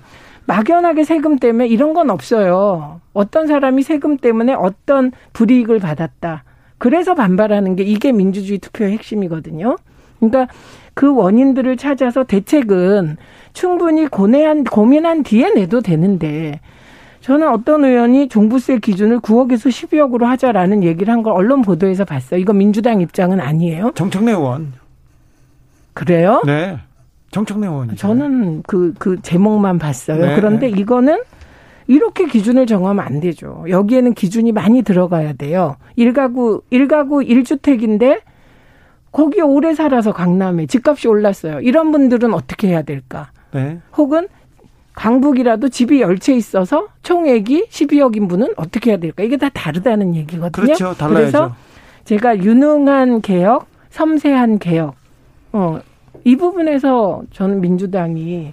막연하게 0.46 1.04
세금 1.04 1.38
때문에 1.38 1.68
이런 1.68 1.94
건 1.94 2.10
없어요. 2.10 3.00
어떤 3.12 3.46
사람이 3.46 3.82
세금 3.82 4.16
때문에 4.16 4.54
어떤 4.54 5.12
불이익을 5.34 5.78
받았다. 5.78 6.42
그래서 6.78 7.14
반발하는 7.14 7.76
게 7.76 7.82
이게 7.84 8.12
민주주의 8.12 8.58
투표의 8.58 8.92
핵심이거든요. 8.92 9.76
그러니까 10.18 10.48
그 10.94 11.14
원인들을 11.14 11.76
찾아서 11.76 12.24
대책은 12.24 13.16
충분히 13.52 14.06
고뇌한 14.06 14.64
고민한 14.64 15.22
뒤에 15.22 15.50
내도 15.52 15.80
되는데 15.80 16.60
저는 17.20 17.48
어떤 17.48 17.84
의원이 17.84 18.28
종부세 18.28 18.78
기준을 18.78 19.20
9억에서 19.20 19.68
12억으로 19.70 20.24
하자라는 20.24 20.82
얘기를 20.82 21.12
한 21.12 21.22
걸 21.22 21.32
언론 21.32 21.62
보도에서 21.62 22.04
봤어요. 22.04 22.38
이거 22.38 22.52
민주당 22.52 23.00
입장은 23.00 23.40
아니에요. 23.40 23.92
정청래 23.94 24.32
의원. 24.32 24.74
그래요? 25.94 26.42
네. 26.44 26.78
정청래 27.30 27.66
의원. 27.66 27.96
저는 27.96 28.62
그, 28.66 28.94
그 28.98 29.20
제목만 29.22 29.78
봤어요. 29.78 30.24
네. 30.24 30.36
그런데 30.36 30.68
이거는 30.68 31.18
이렇게 31.86 32.26
기준을 32.26 32.66
정하면 32.66 33.04
안 33.04 33.20
되죠. 33.20 33.64
여기에는 33.68 34.14
기준이 34.14 34.52
많이 34.52 34.82
들어가야 34.82 35.32
돼요. 35.34 35.76
일가구, 35.96 36.62
일가구 36.70 37.18
1주택인데 37.20 38.20
거기에 39.12 39.42
오래 39.42 39.74
살아서 39.74 40.12
강남에 40.12 40.66
집값이 40.66 41.08
올랐어요. 41.08 41.60
이런 41.60 41.92
분들은 41.92 42.32
어떻게 42.34 42.68
해야 42.68 42.82
될까? 42.82 43.30
네. 43.52 43.78
혹은 43.96 44.26
강북이라도 44.94 45.68
집이 45.70 46.00
열 46.00 46.18
채 46.18 46.34
있어서 46.34 46.86
총액이 47.02 47.66
12억인 47.68 48.28
분은 48.28 48.54
어떻게 48.56 48.90
해야 48.90 48.98
될까? 48.98 49.22
이게 49.24 49.36
다 49.36 49.48
다르다는 49.52 50.14
얘기거든요. 50.14 50.50
그렇죠. 50.50 50.94
달라야죠. 50.94 51.14
그래서 51.14 51.56
제가 52.04 52.38
유능한 52.38 53.20
개혁, 53.20 53.66
섬세한 53.90 54.58
개혁, 54.60 54.94
어, 55.54 55.78
이 56.24 56.34
부분에서 56.36 57.22
저는 57.30 57.60
민주당이 57.60 58.52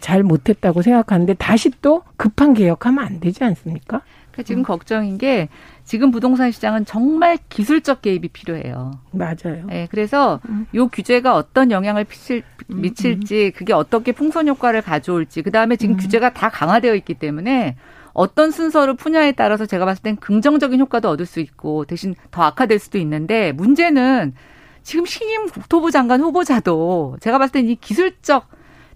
잘 0.00 0.24
못했다고 0.24 0.82
생각하는데 0.82 1.34
다시 1.34 1.70
또 1.80 2.02
급한 2.16 2.52
개혁하면 2.52 3.04
안 3.04 3.20
되지 3.20 3.44
않습니까? 3.44 4.02
그러니까 4.32 4.42
지금 4.42 4.62
음. 4.62 4.64
걱정인 4.64 5.18
게 5.18 5.48
지금 5.84 6.10
부동산 6.10 6.50
시장은 6.50 6.84
정말 6.84 7.38
기술적 7.48 8.02
개입이 8.02 8.28
필요해요. 8.28 8.98
맞아요. 9.12 9.66
네, 9.68 9.86
그래서 9.88 10.40
음. 10.48 10.66
요 10.74 10.88
규제가 10.88 11.36
어떤 11.36 11.70
영향을 11.70 12.04
미칠, 12.04 12.42
음, 12.70 12.80
미칠지 12.80 13.52
그게 13.54 13.72
어떻게 13.72 14.10
풍선 14.10 14.48
효과를 14.48 14.82
가져올지 14.82 15.42
그다음에 15.42 15.76
지금 15.76 15.94
음. 15.94 15.98
규제가 15.98 16.32
다 16.32 16.48
강화되어 16.48 16.96
있기 16.96 17.14
때문에 17.14 17.76
어떤 18.12 18.50
순서를 18.50 18.94
푸냐에 18.94 19.30
따라서 19.30 19.64
제가 19.64 19.84
봤을 19.84 20.02
땐 20.02 20.16
긍정적인 20.16 20.80
효과도 20.80 21.08
얻을 21.08 21.24
수 21.24 21.38
있고 21.38 21.84
대신 21.84 22.16
더 22.32 22.42
악화될 22.42 22.80
수도 22.80 22.98
있는데 22.98 23.52
문제는 23.52 24.34
지금 24.86 25.04
신임 25.04 25.48
국토부 25.48 25.90
장관 25.90 26.20
후보자도 26.20 27.16
제가 27.20 27.38
봤을 27.38 27.52
땐 27.54 27.66
이 27.68 27.74
기술적 27.74 28.46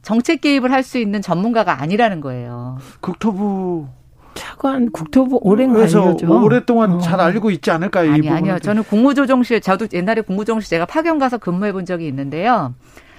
정책 0.03 0.41
개입을 0.41 0.71
할 0.71 0.85
수 0.85 0.99
있는 0.99 1.21
전문가가 1.21 1.83
아니라는 1.83 2.21
거예요. 2.21 2.79
국토부 3.01 3.89
차관 4.35 4.93
국토부 4.93 5.41
오랜 5.43 5.73
관료죠. 5.73 6.17
오랫동안 6.29 6.93
어. 6.93 6.99
잘 7.01 7.21
알고 7.21 7.51
있지 7.51 7.73
않을까요? 7.73 8.13
아니 8.13 8.31
아니요. 8.31 8.61
저는 8.61 8.85
국무조정실 8.85 9.61
저도 9.61 9.89
옛날에 9.93 10.21
국무조정실 10.21 10.71
제가 10.71 10.87
파견 10.87 11.19
가서 11.19 11.39
근무해 11.39 11.73
본 11.73 11.85
적이 11.85 12.07
있는데요. 12.07 12.73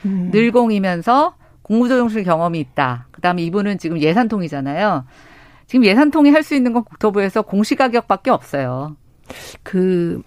음. 0.05 0.29
늘공이면서 0.31 1.35
국무조정실 1.63 2.23
경험이 2.23 2.61
있다. 2.61 3.07
그다음에 3.11 3.41
이분은 3.43 3.79
지금 3.79 3.99
예산통이잖아요. 3.99 5.03
지금 5.67 5.83
예산통이 5.83 6.29
할 6.31 6.43
수 6.43 6.55
있는 6.55 6.71
건 6.71 6.85
국토부에서 6.85 7.41
공시가격밖에 7.41 8.31
없어요. 8.31 8.95
그 9.61 10.21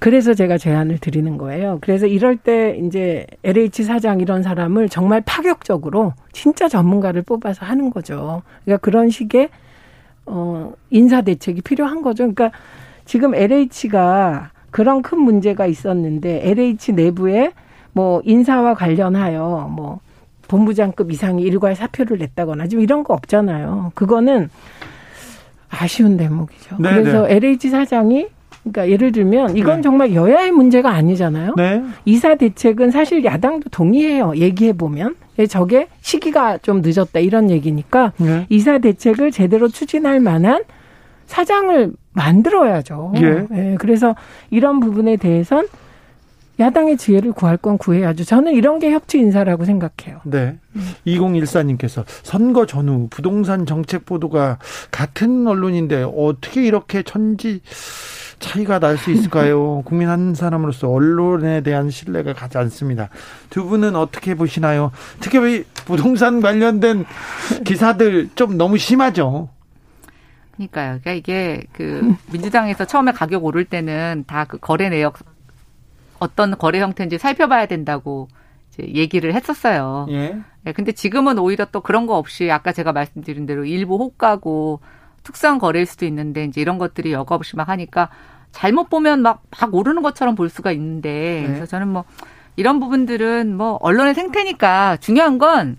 그래서 0.00 0.32
제가 0.32 0.56
제안을 0.56 0.98
드리는 0.98 1.36
거예요. 1.36 1.78
그래서 1.82 2.06
이럴 2.06 2.36
때 2.36 2.76
이제 2.82 3.26
LH 3.44 3.84
사장 3.84 4.20
이런 4.20 4.42
사람을 4.42 4.88
정말 4.88 5.20
파격적으로 5.20 6.14
진짜 6.32 6.68
전문가를 6.68 7.20
뽑아서 7.22 7.66
하는 7.66 7.90
거죠. 7.90 8.42
그러니까 8.64 8.80
그런 8.82 9.10
식의 9.10 9.50
어 10.24 10.72
인사 10.88 11.20
대책이 11.20 11.60
필요한 11.60 12.00
거죠. 12.00 12.32
그러니까 12.32 12.50
지금 13.04 13.34
LH가 13.34 14.52
그런 14.70 15.02
큰 15.02 15.20
문제가 15.20 15.66
있었는데 15.66 16.48
LH 16.48 16.92
내부에 16.92 17.52
뭐 17.92 18.22
인사와 18.24 18.74
관련하여 18.74 19.68
뭐 19.70 20.00
본부장급 20.48 21.12
이상이 21.12 21.42
일괄 21.42 21.76
사표를 21.76 22.16
냈다거나 22.16 22.68
지금 22.68 22.82
이런 22.82 23.04
거 23.04 23.12
없잖아요. 23.12 23.92
그거는 23.94 24.48
아쉬운 25.68 26.16
대목이죠. 26.16 26.78
네네. 26.78 27.02
그래서 27.02 27.28
LH 27.28 27.58
네. 27.58 27.70
사장이 27.70 28.28
그러니까 28.72 28.90
예를 28.90 29.12
들면 29.12 29.56
이건 29.56 29.76
네. 29.76 29.82
정말 29.82 30.14
여야의 30.14 30.52
문제가 30.52 30.90
아니잖아요. 30.90 31.54
네. 31.56 31.82
이사 32.04 32.34
대책은 32.34 32.90
사실 32.90 33.24
야당도 33.24 33.70
동의해요. 33.70 34.36
얘기해 34.36 34.72
보면 34.74 35.16
예, 35.38 35.46
저게 35.46 35.88
시기가 36.00 36.58
좀 36.58 36.82
늦었다 36.82 37.20
이런 37.20 37.50
얘기니까 37.50 38.12
네. 38.18 38.46
이사 38.48 38.78
대책을 38.78 39.30
제대로 39.30 39.68
추진할 39.68 40.20
만한 40.20 40.62
사장을 41.26 41.92
만들어야죠. 42.12 43.12
예. 43.16 43.46
예. 43.52 43.76
그래서 43.78 44.14
이런 44.50 44.80
부분에 44.80 45.16
대해선 45.16 45.66
야당의 46.60 46.98
지혜를 46.98 47.32
구할 47.32 47.56
건 47.56 47.78
구해야죠. 47.78 48.24
저는 48.24 48.52
이런 48.52 48.78
게 48.78 48.90
협치 48.90 49.18
인사라고 49.18 49.64
생각해요. 49.64 50.20
네. 50.24 50.58
음. 50.76 50.88
2014님께서 51.06 52.04
선거 52.22 52.66
전후 52.66 53.08
부동산 53.08 53.64
정책 53.64 54.04
보도가 54.04 54.58
같은 54.90 55.46
언론인데 55.46 56.02
어떻게 56.14 56.64
이렇게 56.64 57.02
천지 57.02 57.62
차이가 58.40 58.78
날 58.80 58.96
수 58.98 59.10
있을까요? 59.12 59.82
국민 59.86 60.08
한 60.08 60.34
사람으로서 60.34 60.88
언론에 60.90 61.60
대한 61.62 61.90
신뢰가 61.90 62.32
가지 62.32 62.58
않습니다. 62.58 63.08
두 63.50 63.64
분은 63.66 63.94
어떻게 63.94 64.34
보시나요? 64.34 64.90
특히 65.20 65.64
부동산 65.86 66.40
관련된 66.40 67.04
기사들 67.64 68.30
좀 68.34 68.56
너무 68.58 68.76
심하죠. 68.78 69.48
그러니까요. 70.54 70.98
그러니까 71.02 71.12
이게 71.12 71.62
그 71.72 72.14
민주당에서 72.32 72.84
처음에 72.84 73.12
가격 73.12 73.44
오를 73.44 73.64
때는 73.64 74.24
다 74.26 74.44
그 74.46 74.58
거래 74.58 74.88
내역 74.88 75.18
어떤 76.18 76.56
거래 76.58 76.80
형태인지 76.80 77.18
살펴봐야 77.18 77.66
된다고 77.66 78.28
이제 78.72 78.86
얘기를 78.94 79.34
했었어요. 79.34 80.06
예. 80.10 80.36
네, 80.62 80.72
근데 80.72 80.92
지금은 80.92 81.38
오히려 81.38 81.64
또 81.72 81.80
그런 81.80 82.06
거 82.06 82.16
없이 82.18 82.50
아까 82.50 82.72
제가 82.72 82.92
말씀드린 82.92 83.46
대로 83.46 83.64
일부 83.64 83.96
호가고 83.96 84.80
특수한 85.22 85.58
거래일 85.58 85.86
수도 85.86 86.06
있는데 86.06 86.44
이제 86.44 86.60
이런 86.60 86.78
것들이 86.78 87.12
여과 87.12 87.34
없이 87.34 87.56
막 87.56 87.68
하니까 87.68 88.08
잘못 88.52 88.88
보면 88.90 89.22
막, 89.22 89.42
막 89.60 89.74
오르는 89.74 90.02
것처럼 90.02 90.34
볼 90.34 90.48
수가 90.48 90.72
있는데 90.72 91.42
네. 91.42 91.46
그래서 91.46 91.66
저는 91.66 91.88
뭐 91.88 92.04
이런 92.56 92.80
부분들은 92.80 93.56
뭐 93.56 93.78
언론의 93.80 94.14
생태니까 94.14 94.96
중요한 94.98 95.38
건 95.38 95.78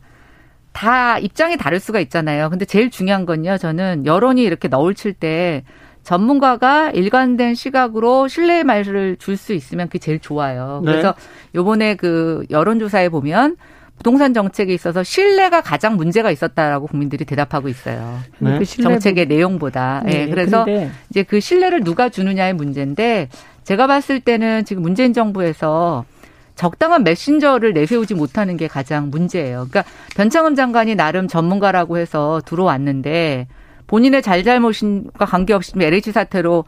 다 0.74 1.20
입장이 1.20 1.58
다를 1.58 1.80
수가 1.80 2.00
있잖아요. 2.00 2.50
근데 2.50 2.66
제일 2.66 2.90
중요한 2.90 3.26
건요. 3.26 3.58
저는 3.58 4.06
여론이 4.06 4.42
이렇게 4.42 4.68
너울 4.68 4.96
칠 4.96 5.14
때 5.14 5.64
전문가가 6.04 6.90
일관된 6.90 7.54
시각으로 7.54 8.28
신뢰의 8.28 8.64
말을 8.64 9.18
줄 9.20 9.38
수 9.38 9.54
있으면 9.54 9.88
그게 9.88 10.00
제일 10.00 10.20
좋아요. 10.20 10.82
네. 10.84 10.92
그래서 10.92 11.14
요번에 11.54 11.96
그 11.96 12.46
여론조사에 12.50 13.10
보면 13.10 13.58
부동산 14.02 14.34
정책에 14.34 14.74
있어서 14.74 15.04
신뢰가 15.04 15.62
가장 15.62 15.96
문제가 15.96 16.32
있었다라고 16.32 16.88
국민들이 16.88 17.24
대답하고 17.24 17.70
있어요. 17.70 18.18
네. 18.40 18.58
그 18.58 18.66
정책의 18.66 19.28
내용보다. 19.28 20.02
네. 20.04 20.26
네. 20.26 20.30
그래서 20.32 20.66
근데. 20.66 20.90
이제 21.12 21.22
그 21.22 21.40
신뢰를 21.40 21.84
누가 21.84 22.10
주느냐의 22.10 22.54
문제인데 22.54 23.30
제가 23.64 23.86
봤을 23.86 24.20
때는 24.20 24.66
지금 24.66 24.82
문재인 24.82 25.14
정부에서 25.14 26.06
적당한 26.56 27.04
메신저를 27.04 27.74
내세우지 27.74 28.16
못하는 28.16 28.58
게 28.58 28.68
가장 28.68 29.12
문제예요. 29.12 29.68
그러니까 29.70 29.84
변창흠 30.16 30.56
장관이 30.56 30.96
나름 30.96 31.28
전문가라고 31.28 32.00
해서 32.00 32.42
들어왔는데 32.44 33.46
본인의 33.86 34.24
잘잘못과 34.24 35.26
관계없이 35.28 35.74
LH 35.80 36.12
사태로 36.12 36.66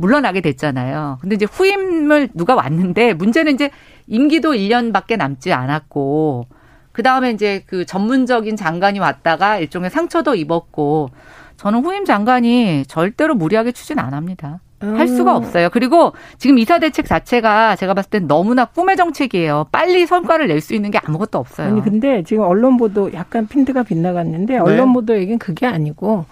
물러나게 0.00 0.40
됐잖아요. 0.40 1.18
근데 1.20 1.34
이제 1.34 1.46
후임을 1.50 2.30
누가 2.34 2.54
왔는데 2.54 3.12
문제는 3.14 3.52
이제 3.52 3.70
임기도 4.06 4.52
1년밖에 4.52 5.16
남지 5.16 5.52
않았고 5.52 6.46
그 6.92 7.02
다음에 7.02 7.30
이제 7.30 7.62
그 7.66 7.84
전문적인 7.84 8.56
장관이 8.56 8.98
왔다가 8.98 9.58
일종의 9.58 9.90
상처도 9.90 10.34
입었고 10.34 11.10
저는 11.58 11.84
후임 11.84 12.04
장관이 12.06 12.84
절대로 12.88 13.34
무리하게 13.34 13.72
추진 13.72 13.98
안 13.98 14.14
합니다. 14.14 14.60
할 14.82 15.06
수가 15.08 15.36
없어요. 15.36 15.68
그리고 15.68 16.14
지금 16.38 16.58
이사 16.58 16.78
대책 16.78 17.04
자체가 17.04 17.76
제가 17.76 17.92
봤을 17.92 18.08
땐 18.08 18.26
너무나 18.26 18.64
꿈의 18.64 18.96
정책이에요. 18.96 19.66
빨리 19.70 20.06
성과를 20.06 20.48
낼 20.48 20.62
수 20.62 20.72
있는 20.74 20.90
게 20.90 20.98
아무것도 21.04 21.36
없어요. 21.38 21.66
아니 21.68 21.82
근데 21.82 22.22
지금 22.22 22.44
언론 22.44 22.78
보도 22.78 23.12
약간 23.12 23.46
핀트가 23.46 23.82
빗나갔는데 23.82 24.54
네. 24.54 24.58
언론 24.58 24.94
보도 24.94 25.14
얘기는 25.14 25.38
그게 25.38 25.66
아니고 25.66 26.24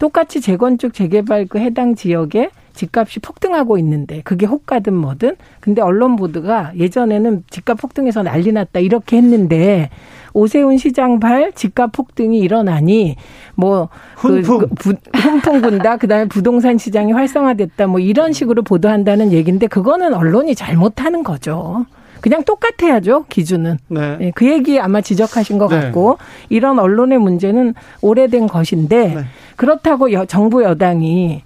똑같이 0.00 0.40
재건축 0.40 0.94
재개발 0.94 1.46
그 1.46 1.58
해당 1.60 1.94
지역에 1.94 2.50
집값이 2.74 3.20
폭등하고 3.20 3.78
있는데 3.78 4.20
그게 4.22 4.46
호가든 4.46 4.94
뭐든 4.94 5.36
근데 5.60 5.82
언론 5.82 6.16
보도가 6.16 6.72
예전에는 6.76 7.44
집값 7.50 7.78
폭등해서 7.78 8.22
난리 8.22 8.52
났다 8.52 8.80
이렇게 8.80 9.16
했는데 9.16 9.90
오세훈 10.34 10.78
시장 10.78 11.20
발 11.20 11.52
집값 11.52 11.92
폭등이 11.92 12.38
일어나니 12.38 13.16
뭐 13.54 13.88
훈풍 14.16 14.58
그, 14.58 14.68
그 14.78 14.94
훈풍 15.18 15.60
분다 15.60 15.96
그다음에 15.98 16.26
부동산 16.26 16.78
시장이 16.78 17.12
활성화됐다 17.12 17.86
뭐 17.86 18.00
이런 18.00 18.32
식으로 18.32 18.62
보도한다는 18.62 19.32
얘기인데 19.32 19.66
그거는 19.66 20.14
언론이 20.14 20.54
잘못하는 20.54 21.22
거죠. 21.22 21.86
그냥 22.22 22.44
똑같아야죠 22.44 23.26
기준은. 23.28 23.78
네. 23.88 24.16
네. 24.16 24.32
그 24.34 24.48
얘기 24.48 24.78
아마 24.78 25.00
지적하신 25.00 25.58
것 25.58 25.68
네. 25.68 25.80
같고 25.80 26.18
이런 26.48 26.78
언론의 26.78 27.18
문제는 27.18 27.74
오래된 28.00 28.46
것인데 28.46 29.14
네. 29.14 29.24
그렇다고 29.56 30.12
여, 30.12 30.24
정부 30.24 30.62
여당이 30.62 31.42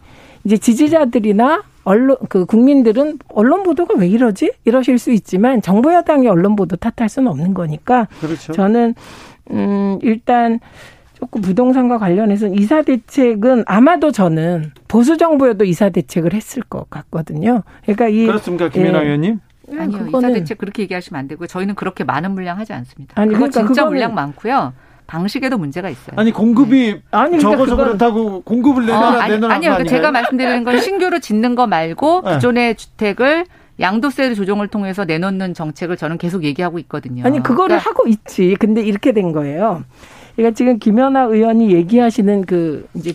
이제 0.47 0.57
지지자들이나 0.57 1.65
언론 1.83 2.17
그 2.29 2.47
국민들은 2.47 3.19
언론 3.29 3.65
보도가 3.65 3.95
왜 3.99 4.07
이러지 4.07 4.53
이러실 4.65 4.99
수 4.99 5.11
있지만 5.11 5.61
정부 5.61 5.93
여당이 5.93 6.29
언론 6.29 6.55
보도 6.55 6.77
탓할 6.77 7.09
수는 7.09 7.29
없는 7.33 7.53
거니까 7.53 8.07
그렇죠. 8.21 8.53
저는 8.53 8.95
음 9.51 9.99
일단 10.03 10.61
조금 11.15 11.41
부동산과 11.41 11.99
관련해서 11.99 12.47
이사 12.49 12.83
대책은 12.83 13.65
아마도 13.67 14.13
저는 14.13 14.71
보수 14.87 15.17
정부여도 15.17 15.65
이사 15.65 15.89
대책을 15.91 16.33
했을 16.33 16.63
것 16.63 16.89
같거든요. 16.91 17.63
그러니까 17.83 18.09
이 18.09 18.27
그렇습니까, 18.27 18.69
김연아 18.69 19.01
예. 19.01 19.05
의원님? 19.05 19.41
아니요, 19.77 20.07
이사 20.07 20.33
대책 20.33 20.59
그렇게 20.59 20.83
얘기하시면 20.83 21.19
안 21.19 21.27
되고 21.27 21.45
저희는 21.45 21.75
그렇게 21.75 22.05
많은 22.05 22.33
물량 22.33 22.59
하지 22.59 22.73
않습니다. 22.73 23.21
아니, 23.21 23.33
그거 23.33 23.49
그러니까 23.49 23.67
진짜 23.67 23.85
물량 23.87 24.15
많고요. 24.15 24.75
방식에도 25.07 25.59
문제가 25.59 25.88
있어요. 25.88 26.16
아니 26.16 26.33
공급이 26.33 26.95
네. 26.95 27.03
아니, 27.11 27.37
그러니까 27.38 27.51
적어서 27.51 27.77
그렇다고 27.77 28.42
공급을 28.42 28.87
내놔라 28.87 29.07
어, 29.07 29.21
아니, 29.21 29.35
내놔라 29.35 29.55
아니요. 29.55 29.71
그러니까 29.73 29.90
제가 29.90 30.11
말씀드리는 30.11 30.64
건 30.64 30.81
신규로 30.81 31.19
짓는 31.21 31.55
거 31.55 31.66
말고 31.66 32.23
네. 32.25 32.35
기존의 32.35 32.77
주택을 32.77 33.47
양도세 33.79 34.35
조정을 34.35 34.69
통해서 34.69 35.05
내놓는 35.05 35.55
정책을 35.55 35.97
저는 35.97 36.19
계속 36.19 36.45
얘기하고 36.45 36.79
있거든요. 36.81 37.25
아니 37.25 37.42
그거를 37.42 37.79
그러니까. 37.79 37.90
하고 37.90 38.09
있지. 38.09 38.57
근데 38.59 38.83
이렇게 38.83 39.12
된 39.12 39.33
거예요. 39.33 39.85
그러니까 40.35 40.55
지금 40.55 40.79
김연아 40.79 41.25
의원이 41.25 41.73
얘기하시는 41.73 42.45
그 42.47 42.88
이제 42.95 43.14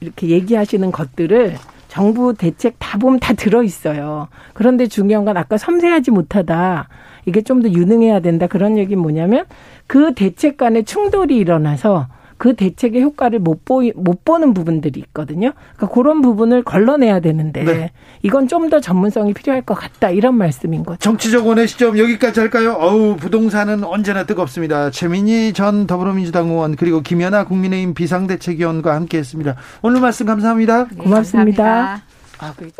이렇게 0.00 0.28
얘기하시는 0.28 0.90
것들을 0.90 1.56
정부 1.88 2.34
대책 2.34 2.76
다 2.78 2.98
보면 2.98 3.20
다 3.20 3.34
들어 3.34 3.62
있어요. 3.62 4.28
그런데 4.54 4.86
중요한 4.86 5.24
건 5.24 5.36
아까 5.36 5.58
섬세하지 5.58 6.12
못하다. 6.12 6.88
이게 7.26 7.42
좀 7.42 7.60
더 7.62 7.68
유능해야 7.68 8.20
된다 8.20 8.46
그런 8.46 8.78
얘기 8.78 8.96
뭐냐면 8.96 9.44
그 9.86 10.14
대책 10.14 10.56
간의 10.56 10.84
충돌이 10.84 11.36
일어나서 11.36 12.06
그 12.38 12.54
대책의 12.54 13.02
효과를 13.02 13.38
못 13.38 13.66
보이 13.66 13.92
못 13.94 14.24
보는 14.24 14.54
부분들이 14.54 14.98
있거든요. 15.00 15.52
그러니까 15.76 15.94
그런 15.94 16.22
부분을 16.22 16.62
걸러내야 16.62 17.20
되는데 17.20 17.64
네. 17.64 17.90
이건 18.22 18.48
좀 18.48 18.70
더 18.70 18.80
전문성이 18.80 19.34
필요할 19.34 19.60
것 19.62 19.74
같다 19.74 20.08
이런 20.08 20.36
말씀인 20.38 20.82
거죠. 20.84 20.96
정치적 21.00 21.46
원의 21.46 21.68
시점 21.68 21.98
여기까지 21.98 22.40
할까요? 22.40 22.78
어우 22.80 23.16
부동산은 23.16 23.84
언제나 23.84 24.24
뜨겁습니다. 24.24 24.90
최민희 24.90 25.52
전 25.52 25.86
더불어민주당 25.86 26.48
의원 26.48 26.76
그리고 26.76 27.02
김연아 27.02 27.44
국민의힘 27.44 27.92
비상대책위원과 27.92 28.94
함께했습니다. 28.94 29.56
오늘 29.82 30.00
말씀 30.00 30.24
감사합니다. 30.24 30.86
네, 30.88 30.96
고맙습니다. 30.96 31.64
감사합니다. 31.64 32.02
아, 32.38 32.54
그... 32.56 32.70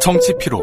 정치 0.00 0.32
피로, 0.38 0.62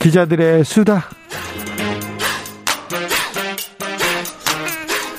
기자들의 0.00 0.64
수다. 0.64 1.04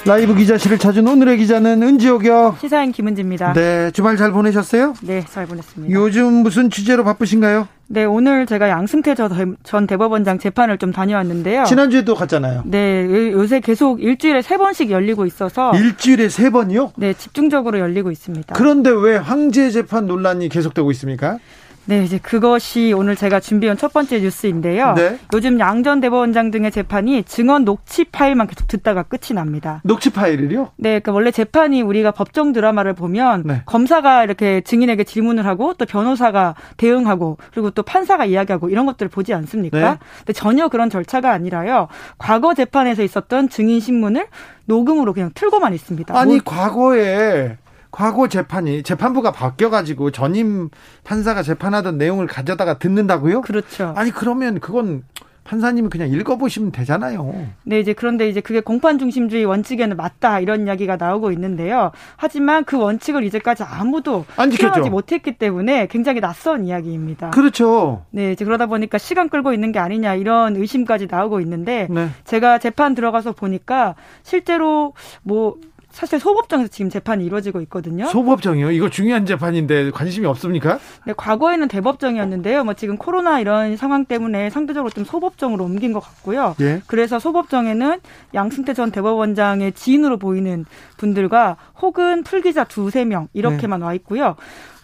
라이브 0.03 0.33
기자실을 0.33 0.79
찾은 0.79 1.07
오늘의 1.07 1.37
기자는 1.37 1.83
은지옥이요. 1.83 2.57
시사인 2.59 2.91
김은지입니다. 2.91 3.53
네, 3.53 3.91
주말 3.91 4.17
잘 4.17 4.31
보내셨어요? 4.31 4.95
네, 5.03 5.23
잘 5.29 5.45
보냈습니다. 5.45 5.93
요즘 5.93 6.33
무슨 6.33 6.71
취재로 6.71 7.03
바쁘신가요? 7.03 7.67
네, 7.89 8.05
오늘 8.05 8.47
제가 8.47 8.69
양승태 8.69 9.13
전 9.13 9.85
대법원장 9.87 10.39
재판을 10.39 10.79
좀 10.79 10.91
다녀왔는데요. 10.91 11.65
지난주에도 11.65 12.15
갔잖아요. 12.15 12.63
네, 12.65 13.05
요새 13.31 13.59
계속 13.59 14.01
일주일에 14.01 14.41
세 14.41 14.57
번씩 14.57 14.89
열리고 14.89 15.27
있어서. 15.27 15.71
일주일에 15.75 16.29
세 16.29 16.49
번이요? 16.49 16.93
네, 16.97 17.13
집중적으로 17.13 17.77
열리고 17.77 18.09
있습니다. 18.09 18.55
그런데 18.55 18.89
왜 18.89 19.17
황제 19.17 19.69
재판 19.69 20.07
논란이 20.07 20.49
계속되고 20.49 20.89
있습니까? 20.91 21.37
네, 21.85 22.03
이제 22.03 22.19
그것이 22.19 22.93
오늘 22.95 23.15
제가 23.15 23.39
준비한 23.39 23.75
첫 23.75 23.91
번째 23.91 24.19
뉴스인데요. 24.19 24.93
네. 24.93 25.17
요즘 25.33 25.59
양전 25.59 25.99
대법원장 26.01 26.51
등의 26.51 26.71
재판이 26.71 27.23
증언 27.23 27.65
녹취 27.65 28.03
파일만 28.05 28.47
계속 28.47 28.67
듣다가 28.67 29.03
끝이 29.03 29.33
납니다. 29.33 29.81
녹취 29.83 30.11
파일을요? 30.11 30.71
네, 30.77 30.89
그러니까 30.99 31.11
원래 31.11 31.31
재판이 31.31 31.81
우리가 31.81 32.11
법정 32.11 32.53
드라마를 32.53 32.93
보면 32.93 33.43
네. 33.45 33.61
검사가 33.65 34.23
이렇게 34.23 34.61
증인에게 34.61 35.03
질문을 35.03 35.45
하고 35.45 35.73
또 35.73 35.85
변호사가 35.85 36.55
대응하고 36.77 37.37
그리고 37.51 37.71
또 37.71 37.81
판사가 37.83 38.25
이야기하고 38.25 38.69
이런 38.69 38.85
것들을 38.85 39.09
보지 39.09 39.33
않습니까? 39.33 39.79
네. 39.79 39.97
근데 40.19 40.33
전혀 40.33 40.67
그런 40.67 40.89
절차가 40.89 41.31
아니라요. 41.31 41.87
과거 42.17 42.53
재판에서 42.53 43.01
있었던 43.03 43.49
증인 43.49 43.79
신문을 43.79 44.27
녹음으로 44.65 45.13
그냥 45.13 45.31
틀고만 45.33 45.73
있습니다. 45.73 46.17
아니 46.17 46.35
뭐, 46.35 46.41
과거에 46.45 47.57
과거 47.91 48.27
재판이 48.27 48.83
재판부가 48.83 49.31
바뀌어가지고 49.31 50.11
전임 50.11 50.69
판사가 51.03 51.43
재판하던 51.43 51.97
내용을 51.97 52.27
가져다가 52.27 52.79
듣는다고요? 52.79 53.41
그렇죠. 53.41 53.93
아니 53.95 54.11
그러면 54.11 54.59
그건 54.59 55.03
판사님이 55.43 55.89
그냥 55.89 56.09
읽어보시면 56.09 56.71
되잖아요. 56.71 57.47
네, 57.63 57.79
이제 57.79 57.93
그런데 57.93 58.29
이제 58.29 58.41
그게 58.41 58.61
공판 58.61 58.99
중심주의 58.99 59.43
원칙에는 59.43 59.97
맞다 59.97 60.39
이런 60.39 60.67
이야기가 60.67 60.97
나오고 60.97 61.31
있는데요. 61.31 61.91
하지만 62.15 62.63
그 62.63 62.77
원칙을 62.77 63.23
이제까지 63.23 63.63
아무도 63.63 64.25
실현하지 64.37 64.89
못했기 64.89 65.37
때문에 65.39 65.87
굉장히 65.87 66.21
낯선 66.21 66.65
이야기입니다. 66.65 67.31
그렇죠. 67.31 68.05
네, 68.11 68.31
이제 68.31 68.45
그러다 68.45 68.67
보니까 68.67 68.97
시간 68.99 69.29
끌고 69.29 69.51
있는 69.51 69.71
게 69.71 69.79
아니냐 69.79 70.15
이런 70.15 70.55
의심까지 70.55 71.07
나오고 71.09 71.41
있는데 71.41 71.87
네. 71.89 72.09
제가 72.23 72.59
재판 72.59 72.93
들어가서 72.93 73.31
보니까 73.31 73.95
실제로 74.21 74.93
뭐 75.23 75.55
사실 75.91 76.19
소법정에서 76.19 76.69
지금 76.69 76.89
재판이 76.89 77.25
이루어지고 77.25 77.61
있거든요. 77.61 78.05
소법정이요? 78.07 78.71
이거 78.71 78.89
중요한 78.89 79.25
재판인데 79.25 79.91
관심이 79.91 80.25
없습니까? 80.25 80.79
네, 81.05 81.13
과거에는 81.15 81.67
대법정이었는데요. 81.67 82.63
뭐 82.63 82.73
지금 82.73 82.97
코로나 82.97 83.39
이런 83.39 83.77
상황 83.77 84.05
때문에 84.05 84.49
상대적으로 84.49 84.89
좀 84.89 85.03
소법정으로 85.03 85.63
옮긴 85.63 85.93
것 85.93 85.99
같고요. 85.99 86.55
예? 86.61 86.81
그래서 86.87 87.19
소법정에는 87.19 87.99
양승태 88.33 88.73
전 88.73 88.91
대법원장의 88.91 89.73
지인으로 89.73 90.17
보이는 90.17 90.65
분들과 90.97 91.57
혹은 91.81 92.23
풀기자 92.23 92.63
두세 92.63 93.05
명 93.05 93.27
이렇게만 93.33 93.79
네. 93.79 93.85
와 93.85 93.93
있고요. 93.95 94.35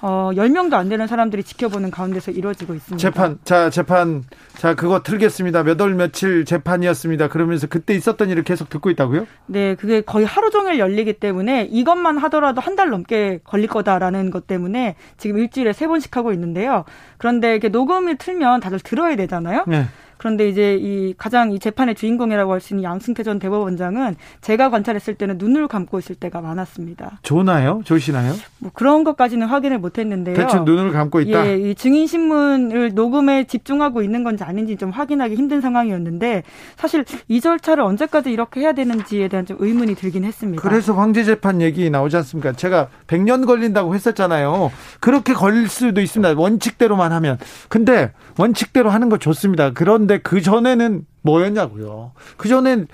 어, 0.02 0.30
10명도 0.34 0.74
안 0.74 0.90
되는 0.90 1.08
사람들이 1.08 1.44
지켜보는 1.44 1.90
가운데서 1.92 2.32
이루어지고 2.32 2.76
있습니다. 2.76 2.98
재판, 2.98 3.40
자, 3.44 3.70
재판, 3.70 4.24
자, 4.56 4.76
그거 4.76 5.02
틀겠습니다. 5.02 5.64
몇 5.64 5.82
월 5.82 5.96
며칠 5.96 6.46
재판이었습니다. 6.46 7.28
그러면서 7.30 7.68
그때 7.68 7.94
있었던 7.96 8.30
일을 8.30 8.44
계속 8.44 8.70
듣고 8.70 8.90
있다고요? 8.92 9.26
네, 9.48 9.76
그게 9.76 10.02
거의 10.02 10.26
하루 10.26 10.50
종일 10.52 10.78
열리기 10.80 11.14
때문에 11.14 11.68
이것만 11.72 12.18
하더라도 12.20 12.62
한 12.62 12.78
달 12.78 12.90
넘게 12.92 13.40
걸릴 13.44 13.68
거다라는 13.68 14.30
것 14.30 14.46
때문에 14.46 14.96
지금 15.18 15.40
일주일에 15.40 15.74
세 15.74 15.88
번씩 15.88 16.16
하고 16.16 16.32
있는데요. 16.32 16.86
그런데 17.18 17.52
이렇게 17.54 17.70
녹음을 17.70 18.18
틀면 18.18 18.60
다들 18.60 18.80
들어야 18.80 19.16
되잖아요. 19.16 19.64
네. 19.68 19.86
그런데 20.18 20.48
이제 20.50 20.76
이 20.76 21.14
가장 21.18 21.52
이 21.52 21.60
재판의 21.60 21.96
주인공이라고 21.96 22.54
할 22.54 22.58
수 22.60 22.74
있는 22.74 22.84
양승태 22.84 23.22
전 23.24 23.38
대법원장은 23.40 24.16
제가 24.42 24.70
관찰했을 24.72 25.14
때는 25.16 25.38
눈을 25.38 25.68
감고 25.68 26.00
있을 26.00 26.16
때가 26.16 26.42
많았습니다. 26.42 27.20
좋나요? 27.22 27.82
좋으시나요? 27.86 28.34
뭐 28.60 28.72
그런 28.74 29.04
것까지는 29.04 29.46
확인을 29.48 29.78
못했는데요. 29.78 30.36
대충 30.36 30.66
눈을 30.66 30.92
감고 30.92 31.22
있다. 31.22 31.46
예, 31.48 31.58
이 31.58 31.76
증인 31.76 32.08
신문을 32.08 32.94
녹음에 32.96 33.44
집중하고 33.44 34.02
있는 34.02 34.24
건지 34.24 34.44
아닌지 34.44 34.76
좀 34.76 34.90
확인하기 34.90 35.36
힘든 35.36 35.62
상황이었는데 35.62 36.44
사실 36.78 37.06
이 37.28 37.40
절차를 37.42 37.84
언제까지 37.84 38.32
이렇게 38.32 38.62
해야 38.62 38.74
되는지에 38.74 39.28
대한 39.28 39.46
좀 39.46 39.58
의문이 39.60 39.94
들긴 39.96 40.24
했습니다. 40.24 40.62
그래서 40.62 40.94
황제 40.94 41.24
재판 41.24 41.62
얘기 41.62 41.90
나오지 41.90 42.18
않습니까? 42.18 42.54
제가 42.54 42.88
100년 43.06 43.46
걸린다고 43.46 43.94
했었잖아요. 43.94 44.72
그렇게 45.00 45.34
걸릴 45.34 45.68
수도 45.70 46.02
있습니다. 46.02 46.34
원칙대로만 46.40 47.12
하면. 47.12 47.38
근데 47.70 48.12
원칙대로 48.40 48.90
하는 48.90 49.10
거 49.10 49.18
좋습니다. 49.18 49.72
그런 49.74 50.07
그런데 50.08 50.20
그 50.20 50.42
전에는 50.42 51.06
뭐였냐고요. 51.22 52.14
그 52.38 52.48
전엔 52.48 52.88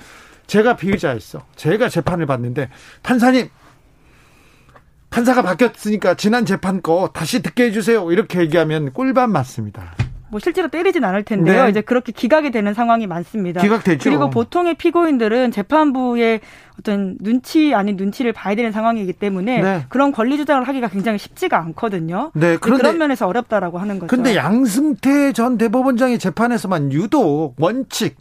제가 0.48 0.76
피의자였어. 0.76 1.46
제가 1.56 1.88
재판을 1.88 2.26
받는데 2.26 2.70
판사님 3.04 3.50
판사가 5.12 5.44
바뀌었으니까 5.44 6.16
지난 6.16 6.46
재판 6.46 6.82
거 6.82 7.12
다시 7.14 7.44
듣게 7.44 7.66
해주세요. 7.66 8.12
이렇게 8.12 8.40
얘기하면 8.40 8.92
꿀밤 8.94 9.32
맞습니다. 9.32 9.96
뭐 10.34 10.40
실제로 10.40 10.68
때리진 10.68 11.04
않을 11.04 11.22
텐데요. 11.24 11.66
네. 11.66 11.70
이제 11.70 11.82
그렇게 11.82 12.12
기각이 12.12 12.50
되는 12.50 12.74
상황이 12.74 13.06
많습니다. 13.06 13.62
기각되죠. 13.62 14.10
그리고 14.10 14.32
보통의 14.32 14.74
피고인들은 14.74 15.52
재판부의 15.52 16.40
어떤 16.80 17.18
눈치 17.20 17.76
아닌 17.76 17.98
눈치를 17.98 18.34
봐야 18.34 18.56
되는 18.56 18.72
상황이기 18.72 19.14
때문에 19.14 19.62
네. 19.62 19.86
그런 19.90 20.12
권리 20.12 20.38
주장을 20.38 20.68
하기가 20.68 20.88
굉장히 20.88 21.20
쉽지가 21.20 21.60
않거든요. 21.60 22.32
네, 22.34 22.58
그런데 22.58 22.82
그런 22.82 22.98
면에서 22.98 23.28
어렵다라고 23.28 23.78
하는 23.78 24.00
거죠. 24.00 24.08
근데 24.08 24.36
양승태 24.36 25.34
전 25.34 25.60
대법원장의 25.60 26.18
재판에서만 26.18 26.92
유독 26.92 27.54
원칙 27.60 28.18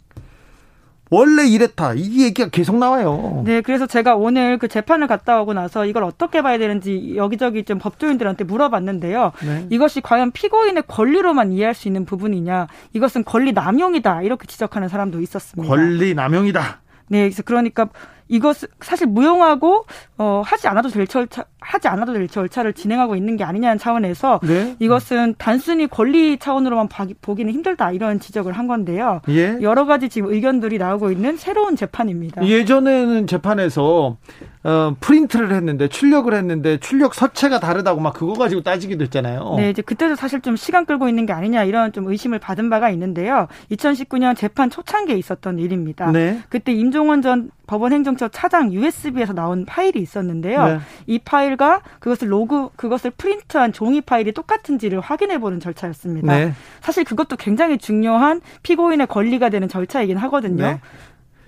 원래 1.13 1.45
이랬다. 1.45 1.93
이 1.93 2.23
얘기가 2.23 2.49
계속 2.49 2.77
나와요. 2.77 3.43
네, 3.45 3.61
그래서 3.61 3.85
제가 3.85 4.15
오늘 4.15 4.57
그 4.57 4.67
재판을 4.67 5.05
갔다 5.05 5.39
오고 5.41 5.53
나서 5.53 5.85
이걸 5.85 6.03
어떻게 6.03 6.41
봐야 6.41 6.57
되는지 6.57 7.13
여기저기 7.15 7.63
좀 7.65 7.77
법조인들한테 7.77 8.45
물어봤는데요. 8.45 9.31
네. 9.45 9.67
이것이 9.69 10.01
과연 10.01 10.31
피고인의 10.31 10.83
권리로만 10.87 11.51
이해할 11.51 11.75
수 11.75 11.87
있는 11.87 12.05
부분이냐, 12.05 12.67
이것은 12.93 13.25
권리 13.25 13.51
남용이다 13.51 14.23
이렇게 14.23 14.47
지적하는 14.47 14.87
사람도 14.87 15.21
있었습니다. 15.21 15.69
권리 15.69 16.15
남용이다. 16.15 16.81
네, 17.09 17.23
그래서 17.23 17.43
그러니까 17.43 17.89
이것 18.27 18.57
사실 18.81 19.07
무용하고 19.07 19.85
어 20.17 20.41
하지 20.45 20.67
않아도 20.67 20.89
될 20.89 21.07
절차 21.07 21.45
하지 21.59 21.87
않아도 21.87 22.13
될 22.13 22.27
절차를 22.27 22.73
진행하고 22.73 23.15
있는 23.15 23.37
게 23.37 23.43
아니냐는 23.43 23.77
차원에서 23.77 24.39
네. 24.43 24.75
이것은 24.79 25.35
단순히 25.37 25.87
권리 25.87 26.37
차원으로만 26.37 26.89
보기는 27.21 27.51
힘들다 27.51 27.91
이런 27.91 28.19
지적을 28.19 28.53
한 28.53 28.67
건데요. 28.67 29.21
예. 29.29 29.57
여러 29.61 29.85
가지 29.85 30.09
지금 30.09 30.31
의견들이 30.31 30.77
나오고 30.77 31.11
있는 31.11 31.37
새로운 31.37 31.75
재판입니다. 31.75 32.45
예전에는 32.45 33.27
재판에서 33.27 34.17
어, 34.63 34.95
프린트를 34.99 35.51
했는데 35.53 35.87
출력을 35.87 36.33
했는데 36.33 36.77
출력 36.77 37.13
서체가 37.13 37.59
다르다고 37.59 37.99
막 37.99 38.13
그거 38.13 38.33
가지고 38.33 38.61
따지기도 38.61 39.03
했잖아요. 39.03 39.55
네, 39.57 39.69
이제 39.69 39.81
그때도 39.81 40.15
사실 40.15 40.41
좀 40.41 40.55
시간 40.55 40.85
끌고 40.85 41.09
있는 41.09 41.25
게 41.25 41.33
아니냐 41.33 41.63
이런 41.65 41.91
좀 41.91 42.07
의심을 42.07 42.39
받은 42.39 42.69
바가 42.69 42.89
있는데요. 42.91 43.47
2019년 43.71 44.37
재판 44.37 44.69
초창기에 44.69 45.17
있었던 45.17 45.59
일입니다. 45.59 46.11
네. 46.11 46.39
그때 46.49 46.71
임종헌 46.71 47.21
전 47.21 47.51
법원 47.67 47.93
행정처 47.93 48.27
차장 48.29 48.73
USB에서 48.73 49.33
나온 49.33 49.65
파일이 49.65 50.01
있었는데요. 50.01 50.65
네. 50.65 50.79
이 51.07 51.19
파일과 51.19 51.81
그것을 51.99 52.31
로그 52.31 52.69
그것을 52.75 53.11
프린트한 53.11 53.73
종이 53.73 54.01
파일이 54.01 54.31
똑같은지를 54.33 54.99
확인해 54.99 55.39
보는 55.39 55.59
절차였습니다. 55.59 56.37
네. 56.37 56.53
사실 56.81 57.03
그것도 57.03 57.37
굉장히 57.37 57.77
중요한 57.77 58.41
피고인의 58.63 59.07
권리가 59.07 59.49
되는 59.49 59.67
절차이긴 59.67 60.17
하거든요. 60.17 60.63
네. 60.63 60.81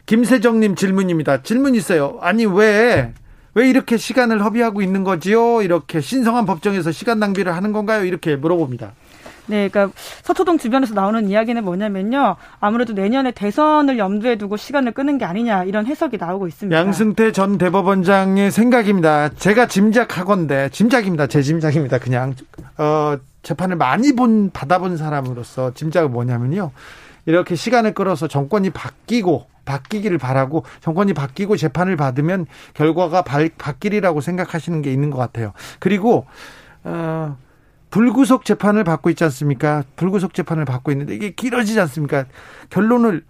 김세정님 0.06 0.75
질문입니다. 0.75 1.41
질문 1.43 1.75
있어요. 1.75 2.17
아니 2.21 2.45
왜 2.45 3.13
왜 3.56 3.69
이렇게 3.69 3.95
시간을 3.95 4.43
허비하고 4.43 4.82
있는 4.82 5.06
거지요? 5.06 5.62
이렇게 5.62 6.01
신성한 6.01 6.45
법정에서 6.45 6.91
시간 6.91 7.19
낭비를 7.19 7.56
하는 7.56 7.71
건가요? 7.71 8.04
이렇게 8.04 8.36
물어봅니다. 8.36 8.91
네, 9.47 9.69
그러니까 9.69 9.95
서초동 10.23 10.58
주변에서 10.58 10.93
나오는 10.93 11.29
이야기는 11.29 11.63
뭐냐면요. 11.63 12.36
아무래도 12.60 12.93
내년에 12.93 13.31
대선을 13.31 13.97
염두에 13.97 14.38
두고 14.38 14.58
시간을 14.58 14.93
끄는 14.93 15.17
게 15.17 15.25
아니냐 15.25 15.63
이런 15.65 15.86
해석이 15.86 16.17
나오고 16.17 16.47
있습니다. 16.47 16.77
양승태 16.77 17.31
전 17.31 17.58
대법원장의 17.58 18.51
생각입니다. 18.51 19.29
제가 19.29 19.67
짐작하건데 19.67 20.69
짐작입니다. 20.69 21.27
제 21.27 21.41
짐작입니다. 21.41 21.99
그냥 21.99 22.34
어 22.77 23.17
재판을 23.43 23.75
많이 23.75 24.13
본 24.13 24.49
받아본 24.51 24.97
사람으로서 24.97 25.73
짐작은 25.73 26.12
뭐냐면요. 26.12 26.71
이렇게 27.27 27.55
시간을 27.55 27.93
끌어서 27.93 28.27
정권이 28.27 28.71
바뀌고 28.71 29.47
바뀌기를 29.65 30.17
바라고 30.17 30.63
정권이 30.81 31.13
바뀌고 31.13 31.58
재판을 31.58 31.95
받으면 31.95 32.45
결과가 32.73 33.23
바뀌리라고 33.23 34.21
생각하시는 34.21 34.81
게 34.81 34.91
있는 34.91 35.10
것 35.10 35.17
같아요. 35.17 35.53
그리고 35.79 36.25
어 36.84 37.36
불구속 37.95 38.43
재판을 38.43 38.84
받고 38.84 39.10
있지 39.12 39.23
않습니까? 39.23 39.86
불구속 39.95 40.34
재판을 40.34 40.65
받고 40.65 40.91
있는데 40.91 41.15
이게 41.15 41.29
길어지지 41.29 41.79
않습니까? 41.79 42.25
결론을 42.69 43.23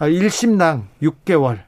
1심당 0.00 0.62
아, 0.62 0.82
6개월, 1.00 1.60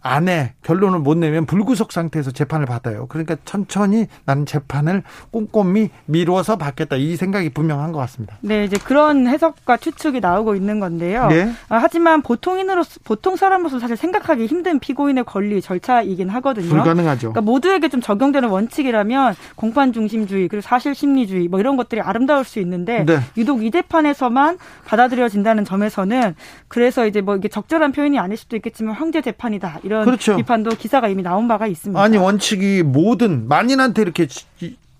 안에 0.00 0.54
결론을 0.62 1.00
못 1.00 1.16
내면 1.18 1.46
불구속 1.46 1.90
상태에서 1.90 2.30
재판을 2.30 2.66
받아요. 2.66 3.06
그러니까 3.08 3.36
천천히 3.44 4.06
나는 4.24 4.46
재판을 4.46 5.02
꼼꼼히 5.32 5.90
미루어서 6.04 6.56
받겠다. 6.56 6.96
이 6.96 7.16
생각이 7.16 7.50
분명한 7.50 7.92
것 7.92 7.98
같습니다. 8.00 8.36
네, 8.40 8.64
이제 8.64 8.76
그런 8.78 9.26
해석과 9.26 9.78
추측이 9.78 10.20
나오고 10.20 10.54
있는 10.54 10.78
건데요. 10.78 11.26
네. 11.28 11.50
아, 11.68 11.78
하지만 11.78 12.22
보통인으로서 12.22 13.00
보통 13.04 13.36
사람으로서 13.36 13.80
사실 13.80 13.96
생각하기 13.96 14.46
힘든 14.46 14.78
피고인의 14.78 15.24
권리 15.24 15.60
절차이긴 15.60 16.28
하거든요. 16.28 16.68
불가능하죠. 16.68 17.32
그러니까 17.32 17.40
모두에게 17.40 17.88
좀 17.88 18.00
적용되는 18.00 18.48
원칙이라면 18.48 19.34
공판 19.56 19.92
중심주의 19.92 20.46
그리고 20.48 20.62
사실 20.62 20.94
심리주의 20.94 21.48
뭐 21.48 21.58
이런 21.58 21.76
것들이 21.76 22.00
아름다울 22.00 22.44
수 22.44 22.60
있는데 22.60 23.04
네. 23.04 23.18
유독 23.36 23.64
이 23.64 23.70
재판에서만 23.70 24.58
받아들여진다는 24.86 25.64
점에서는 25.64 26.36
그래서 26.68 27.06
이제 27.06 27.20
뭐 27.20 27.36
이게 27.36 27.48
적절한 27.48 27.92
표현이 27.92 28.18
아닐 28.18 28.36
수도 28.36 28.54
있겠지만 28.56 28.94
황제 28.94 29.20
재판이다 29.20 29.80
이런 29.82 29.95
이런 29.96 30.04
그렇죠. 30.04 30.36
비판도 30.36 30.70
기사가 30.70 31.08
이미 31.08 31.22
나온 31.22 31.48
바가 31.48 31.66
있습니다. 31.66 32.00
아니 32.00 32.16
원칙이 32.18 32.82
모든 32.82 33.48
만인한테 33.48 34.02
이렇게 34.02 34.26
지, 34.26 34.44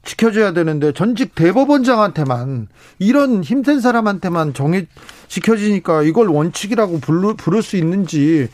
지켜줘야 0.04 0.52
되는데 0.52 0.92
전직 0.92 1.35
대법원장한테만 1.35 2.68
이런 2.98 3.42
힘든 3.42 3.80
사람한테만 3.80 4.54
정해 4.54 4.87
지켜지니까 5.28 6.02
이걸 6.02 6.28
원칙이라고 6.28 7.00
부르, 7.00 7.35
부를 7.35 7.62
수 7.62 7.76
있는지 7.76 8.48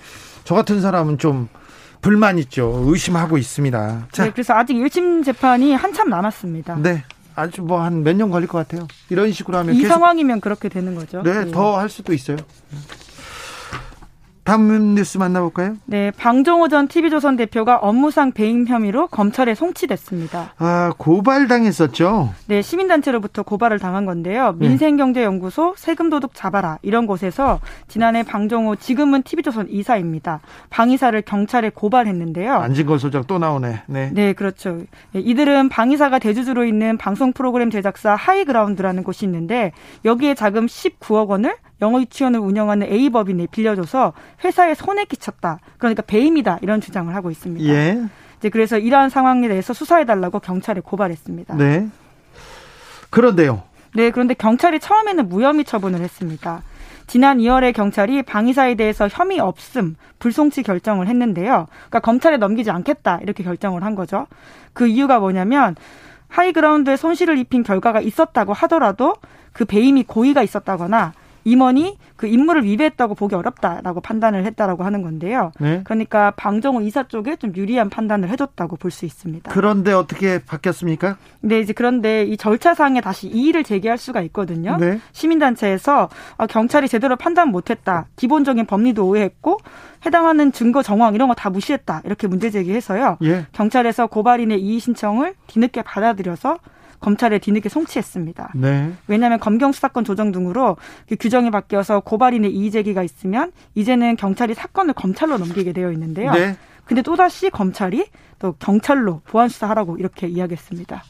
저 0.45 0.55
같은 0.55 0.81
사람은 0.81 1.19
좀 1.19 1.49
불만 2.01 2.39
있죠. 2.39 2.83
의심하고 2.87 3.39
있습니다. 3.39 4.09
자. 4.11 4.25
네, 4.25 4.31
그래서 4.33 4.55
아직 4.55 4.75
1심 4.75 5.25
재판이 5.25 5.75
한참 5.75 6.09
남았습니다. 6.09 6.77
네. 6.83 7.05
아주 7.35 7.63
뭐 7.63 7.81
한 7.81 8.03
몇 8.03 8.15
년 8.17 8.29
걸릴 8.31 8.47
것 8.49 8.59
같아요. 8.59 8.87
이런 9.09 9.31
식으로 9.33 9.57
하면 9.59 9.75
이 9.75 9.83
상황이면 9.87 10.41
그렇게 10.41 10.69
되는 10.69 10.95
거죠. 10.95 11.23
네, 11.23 11.45
네. 11.45 11.51
더 11.51 11.79
할 11.79 11.89
수도 11.89 12.13
있어요. 12.13 12.37
다음 14.45 14.97
뉴스 14.97 15.19
만나볼까요? 15.19 15.77
네, 15.87 16.11
방정오 16.11 16.67
전 16.69 16.89
TV조선 16.89 17.37
대표가 17.37 17.77
업무상 17.77 18.33
배임 18.33 18.67
혐의로 18.67 19.07
검찰에 19.07 19.55
송치됐습니다. 19.55 20.55
아, 20.59 20.93
고발당했었죠? 20.99 22.35
네, 22.49 22.61
시민단체로부터 22.61 23.45
고발을 23.45 23.79
당한 23.79 24.05
건데요. 24.05 24.57
네. 24.59 24.69
민생경제연구소 24.69 25.75
세금도둑 25.77 26.35
잡아라 26.35 26.79
이런 26.83 27.07
곳에서 27.07 27.61
지난해 27.87 28.25
방정오 28.25 28.77
지금은 28.77 29.23
TV조선 29.23 29.69
이사입니다. 29.71 30.41
방 30.71 30.91
이사를 30.91 31.21
경찰에 31.23 31.71
고발했는데요. 31.71 32.53
안진걸 32.53 32.99
소장 32.99 33.23
또 33.29 33.39
나오네. 33.39 33.83
네, 33.87 34.11
네 34.13 34.33
그렇죠. 34.33 34.79
네, 35.13 35.21
이들은 35.21 35.69
방 35.69 35.93
이사가 35.93 36.19
대주주로 36.19 36.65
있는 36.65 36.99
방송 36.99 37.33
프로그램 37.33 37.71
제작사 37.71 38.17
하이그라운드라는 38.17 39.05
곳이 39.05 39.25
있는데 39.25 39.71
여기에 40.05 40.35
자금 40.35 40.67
19억 40.67 41.29
원을 41.29 41.55
영어 41.83 42.01
유치원을 42.01 42.39
운영하는 42.41 42.87
A법인에 42.87 43.49
빌려줘서 43.51 44.15
회사에 44.45 44.75
손해 44.75 45.05
끼쳤다. 45.05 45.59
그러니까 45.79 46.03
배임이다. 46.03 46.61
이런 46.63 46.81
주장을 46.81 47.13
하고 47.15 47.31
있습니다. 47.31 47.69
예. 47.69 48.03
이제 48.39 48.49
그래서 48.49 48.79
이러한 48.79 49.11
상황에 49.11 49.49
대해서 49.49 49.75
수사해달라고 49.75 50.41
경찰에 50.41 50.81
고발했습니다. 50.81 51.57
네. 51.57 51.89
그런데요. 53.11 53.65
네, 53.95 54.11
그런데 54.11 54.33
경찰이 54.35 54.81
처음에는 54.81 55.29
무혐의 55.29 55.65
처분을 55.65 56.01
했습니다. 56.01 56.63
지난 57.07 57.39
2월에 57.39 57.75
경찰이 57.75 58.23
방위사에 58.23 58.77
대해서 58.77 59.07
혐의 59.09 59.39
없음, 59.39 59.97
불송치 60.19 60.63
결정을 60.63 61.09
했는데요. 61.09 61.67
그러니까 61.69 62.01
검찰에 62.01 62.37
넘기지 62.39 62.71
않겠다 62.71 63.19
이렇게 63.23 63.43
결정을 63.43 63.83
한 63.83 63.95
거죠. 63.95 64.27
그 64.73 64.87
이유가 64.87 65.19
뭐냐면 65.19 65.75
하이그라운드에 66.29 66.97
손실을 66.97 67.37
입힌 67.37 67.63
결과가 67.63 68.01
있었다고 68.01 68.55
하더라도 68.55 69.17
그 69.53 69.67
배임이 69.67 70.05
고의가 70.05 70.43
있었다거나 70.43 71.13
임원이 71.45 71.99
그 72.17 72.27
임무를 72.27 72.65
위배했다고 72.65 73.15
보기 73.15 73.35
어렵다라고 73.35 74.01
판단을 74.01 74.45
했다라고 74.47 74.85
하는 74.85 75.03
건데요. 75.03 75.53
네. 75.61 75.81
그러니까 75.85 76.31
방정호 76.33 76.81
이사 76.83 77.03
쪽에 77.09 77.37
좀 77.37 77.53
유리한 77.57 77.91
판단을 77.91 78.29
해줬다고 78.31 78.77
볼 78.77 78.91
수 78.93 79.05
있습니다. 79.07 79.51
그런데 79.53 79.93
어떻게 79.93 80.39
바뀌었습니까? 80.45 81.17
네, 81.41 81.61
이제 81.61 81.73
그런데 81.73 82.25
이 82.25 82.37
절차상에 82.37 83.01
다시 83.01 83.27
이의를 83.29 83.65
제기할 83.65 83.97
수가 83.99 84.21
있거든요. 84.23 84.77
네. 84.79 85.01
시민단체에서 85.13 86.09
아, 86.37 86.47
경찰이 86.47 86.89
제대로 86.89 87.17
판단 87.17 87.49
못했다. 87.49 88.07
기본적인 88.17 88.67
법리도 88.67 89.07
오해했고 89.07 89.59
해당하는 90.07 90.53
증거 90.53 90.83
정황 90.83 91.15
이런 91.15 91.29
거 91.29 91.35
다 91.35 91.51
무시했다. 91.51 92.03
이렇게 92.05 92.27
문제 92.29 92.51
제기해서요. 92.51 93.17
예. 93.25 93.47
경찰에서 93.53 94.07
고발인의 94.07 94.61
이의 94.61 94.79
신청을 94.79 95.35
뒤늦게 95.49 95.83
받아들여서 95.83 96.59
검찰에 97.03 97.39
뒤늦게 97.39 97.69
송치했습니다. 97.69 98.53
네. 98.55 98.93
왜냐하면 99.09 99.39
검경 99.41 99.73
수사권 99.73 100.05
조정 100.05 100.33
등으로 100.33 100.77
그 101.09 101.17
규정이 101.19 101.51
바뀌어서 101.51 102.01
고발인의 102.01 102.51
이의 102.55 102.71
제기가 102.71 103.03
있으면 103.03 103.53
이제는 103.75 104.17
경찰이 104.17 104.55
사건을 104.55 104.95
검찰로 104.95 105.37
넘기게 105.37 105.73
되어 105.75 105.93
있는데요. 105.93 106.33
네. 106.33 106.57
근데 106.85 107.01
또다시 107.03 107.49
검찰이 107.49 108.07
또 108.41 108.55
경찰로 108.59 109.21
보안 109.25 109.49
수사하라고 109.49 109.99
이렇게 109.99 110.27
이야기했습니다. 110.27 111.05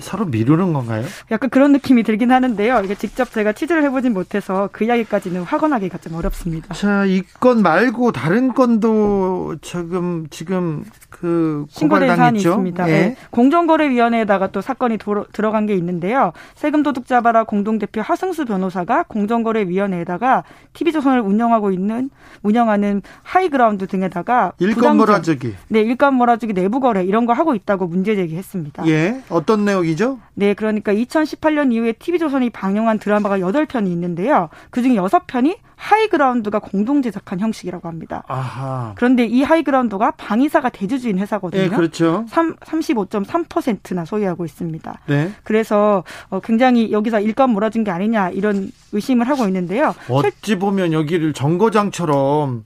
서로 0.00 0.24
미루는 0.24 0.72
건가요? 0.72 1.04
약간 1.30 1.50
그런 1.50 1.72
느낌이 1.72 2.02
들긴 2.04 2.32
하는데요. 2.32 2.80
이게 2.84 2.94
직접 2.94 3.30
제가 3.30 3.52
취재를 3.52 3.82
해보진 3.84 4.14
못해서 4.14 4.70
그 4.72 4.84
이야기까지는 4.84 5.42
확언하기가 5.42 5.98
좀 5.98 6.14
어렵습니다. 6.14 6.74
자, 6.74 7.04
이 7.04 7.22
건 7.38 7.60
말고 7.60 8.12
다른 8.12 8.54
건도 8.54 9.56
지금 9.60 10.26
지금 10.30 10.84
그 11.20 11.66
신고된 11.68 12.16
사안이 12.16 12.38
있습니다. 12.38 12.88
예. 12.88 12.92
네. 12.92 13.16
공정거래위원회에다가 13.30 14.46
또 14.52 14.60
사건이 14.60 14.96
도로, 14.96 15.26
들어간 15.32 15.66
게 15.66 15.74
있는데요. 15.74 16.32
세금 16.54 16.82
도둑 16.82 17.06
잡아라 17.06 17.44
공동 17.44 17.78
대표 17.78 18.00
하승수 18.00 18.46
변호사가 18.46 19.02
공정거래위원회에다가 19.02 20.44
TV조선을 20.72 21.20
운영하고 21.20 21.72
있는 21.72 22.08
운영하는 22.42 23.02
하이그라운드 23.22 23.86
등에다가 23.86 24.52
일감 24.58 24.96
몰아주기. 24.96 25.54
네, 25.68 25.80
일감 25.80 26.14
몰아주기 26.14 26.54
네 26.54 26.60
내부 26.60 26.80
거래 26.80 27.04
이런 27.04 27.26
거 27.26 27.32
하고 27.32 27.54
있다고 27.54 27.86
문제 27.86 28.14
제기했습니다. 28.14 28.86
예. 28.88 29.22
어떤 29.28 29.64
내용이죠? 29.64 30.18
네, 30.34 30.54
그러니까 30.54 30.94
2018년 30.94 31.72
이후에 31.72 31.92
TV조선이 31.92 32.50
방영한 32.50 32.98
드라마가 32.98 33.38
8편이 33.38 33.88
있는데요. 33.88 34.48
그중에 34.70 34.96
6편이 34.96 35.56
하이그라운드가 35.80 36.58
공동 36.58 37.00
제작한 37.00 37.40
형식이라고 37.40 37.88
합니다. 37.88 38.22
아하. 38.28 38.92
그런데 38.96 39.24
이 39.24 39.42
하이그라운드가 39.42 40.12
방위사가 40.12 40.68
대주주인 40.68 41.18
회사거든요. 41.18 41.62
네, 41.62 41.68
그렇죠. 41.70 42.26
3, 42.28 42.56
35.3%나 42.56 44.04
소유하고 44.04 44.44
있습니다. 44.44 45.00
네. 45.06 45.32
그래서 45.42 46.04
어, 46.28 46.40
굉장히 46.40 46.92
여기서 46.92 47.20
일감 47.20 47.50
몰아준 47.50 47.84
게 47.84 47.90
아니냐 47.90 48.28
이런 48.30 48.70
의심을 48.92 49.26
하고 49.26 49.46
있는데요. 49.46 49.94
어찌 50.10 50.58
보면 50.58 50.92
여기를 50.92 51.32
정거장처럼 51.32 52.64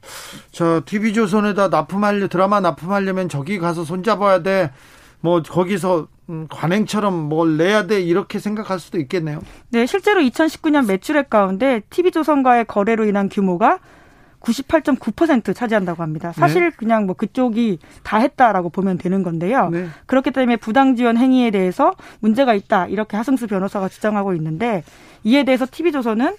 저 0.50 0.82
TV조선에다 0.84 1.68
납품하려 1.68 2.26
드라마 2.28 2.58
납품하려면 2.60 3.28
저기 3.28 3.58
가서 3.58 3.84
손잡아야 3.84 4.42
돼. 4.42 4.72
뭐 5.20 5.40
거기서 5.42 6.08
음, 6.30 6.46
관행처럼 6.50 7.14
뭘 7.28 7.56
내야 7.56 7.86
돼 7.86 8.00
이렇게 8.00 8.38
생각할 8.38 8.78
수도 8.78 8.98
있겠네요. 8.98 9.40
네, 9.70 9.86
실제로 9.86 10.20
2019년 10.20 10.86
매출액 10.86 11.28
가운데 11.28 11.82
TV조선과의 11.90 12.64
거래로 12.66 13.04
인한 13.04 13.28
규모가 13.28 13.78
98.9% 14.44 15.54
차지한다고 15.54 16.02
합니다. 16.02 16.32
사실 16.32 16.70
네. 16.70 16.76
그냥 16.76 17.06
뭐 17.06 17.14
그쪽이 17.14 17.78
다 18.02 18.18
했다라고 18.18 18.68
보면 18.68 18.98
되는 18.98 19.22
건데요. 19.22 19.70
네. 19.70 19.88
그렇기 20.06 20.30
때문에 20.30 20.56
부당 20.56 20.96
지원 20.96 21.16
행위에 21.16 21.50
대해서 21.50 21.92
문제가 22.20 22.54
있다 22.54 22.86
이렇게 22.86 23.16
하승수 23.16 23.46
변호사가 23.46 23.88
주장하고 23.88 24.34
있는데 24.34 24.84
이에 25.24 25.44
대해서 25.44 25.66
TV조선은 25.70 26.26
어, 26.26 26.32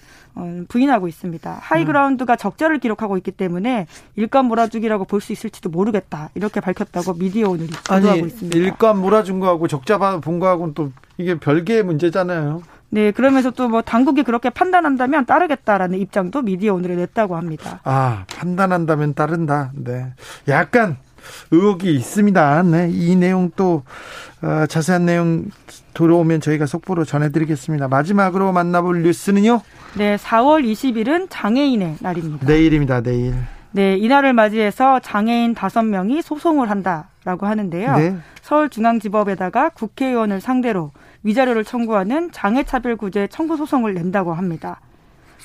부인하고 0.68 1.08
있습니다. 1.08 1.58
하이그라운드가 1.62 2.34
음. 2.34 2.36
적자를 2.36 2.78
기록하고 2.78 3.16
있기 3.16 3.30
때문에 3.32 3.86
일감 4.16 4.46
몰아주기라고 4.46 5.04
볼 5.06 5.20
수 5.20 5.32
있을지도 5.32 5.70
모르겠다 5.70 6.30
이렇게 6.34 6.60
밝혔다고 6.60 7.14
미디어 7.14 7.48
오늘이 7.50 7.70
보도하고 7.88 8.26
있습니다. 8.26 8.56
일감 8.58 9.00
몰아준 9.00 9.40
거하고 9.40 9.66
적자 9.66 9.98
본 9.98 10.38
거하고는 10.38 10.74
또 10.74 10.92
이게 11.18 11.38
별개의 11.38 11.82
문제잖아요. 11.84 12.62
네, 12.90 13.10
그러면서 13.10 13.50
또 13.50 13.66
뭐 13.68 13.82
당국이 13.82 14.22
그렇게 14.22 14.48
판단한다면 14.50 15.26
따르겠다라는 15.26 15.98
입장도 15.98 16.42
미디어 16.42 16.74
오늘에 16.74 16.94
냈다고 16.96 17.36
합니다. 17.36 17.80
아, 17.84 18.24
판단한다면 18.36 19.14
따른다. 19.14 19.72
네. 19.74 20.12
약간 20.48 20.96
의혹이 21.50 21.94
있습니다. 21.94 22.62
네. 22.64 22.88
이 22.90 23.16
내용 23.16 23.50
또 23.56 23.82
어, 24.42 24.66
자세한 24.66 25.06
내용 25.06 25.44
들어오면 25.94 26.40
저희가 26.40 26.66
속보로 26.66 27.04
전해드리겠습니다. 27.04 27.88
마지막으로 27.88 28.52
만나볼 28.52 29.02
뉴스는요? 29.02 29.62
네, 29.96 30.16
4월 30.16 30.64
20일은 30.64 31.28
장애인의 31.30 31.96
날입니다. 32.00 32.46
내일입니다, 32.46 33.00
내일. 33.00 33.34
네, 33.72 33.96
이날을 33.96 34.32
맞이해서 34.32 35.00
장애인 35.00 35.54
5명이 35.54 36.22
소송을 36.22 36.70
한다라고 36.70 37.46
하는데요. 37.46 37.96
네. 37.96 38.16
서울중앙지법에다가 38.42 39.70
국회의원을 39.70 40.40
상대로 40.40 40.92
위자료를 41.22 41.64
청구하는 41.64 42.30
장애차별구제 42.32 43.28
청구 43.30 43.56
소송을 43.56 43.94
낸다고 43.94 44.32
합니다. 44.32 44.80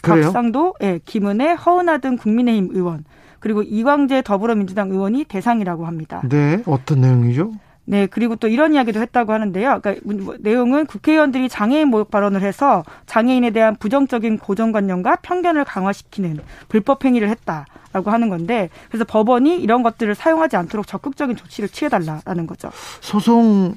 그래요? 0.01 0.25
박상도, 0.25 0.75
예, 0.81 0.99
김은혜, 1.03 1.53
허은하 1.53 1.97
등 1.99 2.17
국민의힘 2.17 2.69
의원 2.71 3.03
그리고 3.41 3.61
이광재 3.63 4.21
더불어민주당 4.21 4.91
의원이 4.91 5.25
대상이라고 5.25 5.85
합니다. 5.85 6.21
네, 6.29 6.63
어떤 6.65 7.01
내용이죠? 7.01 7.51
네, 7.83 8.05
그리고 8.05 8.35
또 8.35 8.47
이런 8.47 8.73
이야기도 8.73 9.01
했다고 9.01 9.33
하는데요. 9.33 9.81
그러니까 9.81 9.95
뭐 10.23 10.35
내용은 10.39 10.85
국회의원들이 10.85 11.49
장애인 11.49 11.89
모욕 11.89 12.09
발언을 12.09 12.41
해서 12.41 12.83
장애인에 13.07 13.49
대한 13.49 13.75
부정적인 13.75 14.37
고정관념과 14.37 15.17
편견을 15.17 15.65
강화시키는 15.65 16.39
불법 16.69 17.03
행위를 17.03 17.27
했다라고 17.29 18.11
하는 18.11 18.29
건데 18.29 18.69
그래서 18.87 19.03
법원이 19.03 19.57
이런 19.57 19.83
것들을 19.83 20.13
사용하지 20.15 20.55
않도록 20.55 20.87
적극적인 20.87 21.35
조치를 21.35 21.69
취해달라라는 21.69 22.47
거죠. 22.47 22.69
소송 23.01 23.75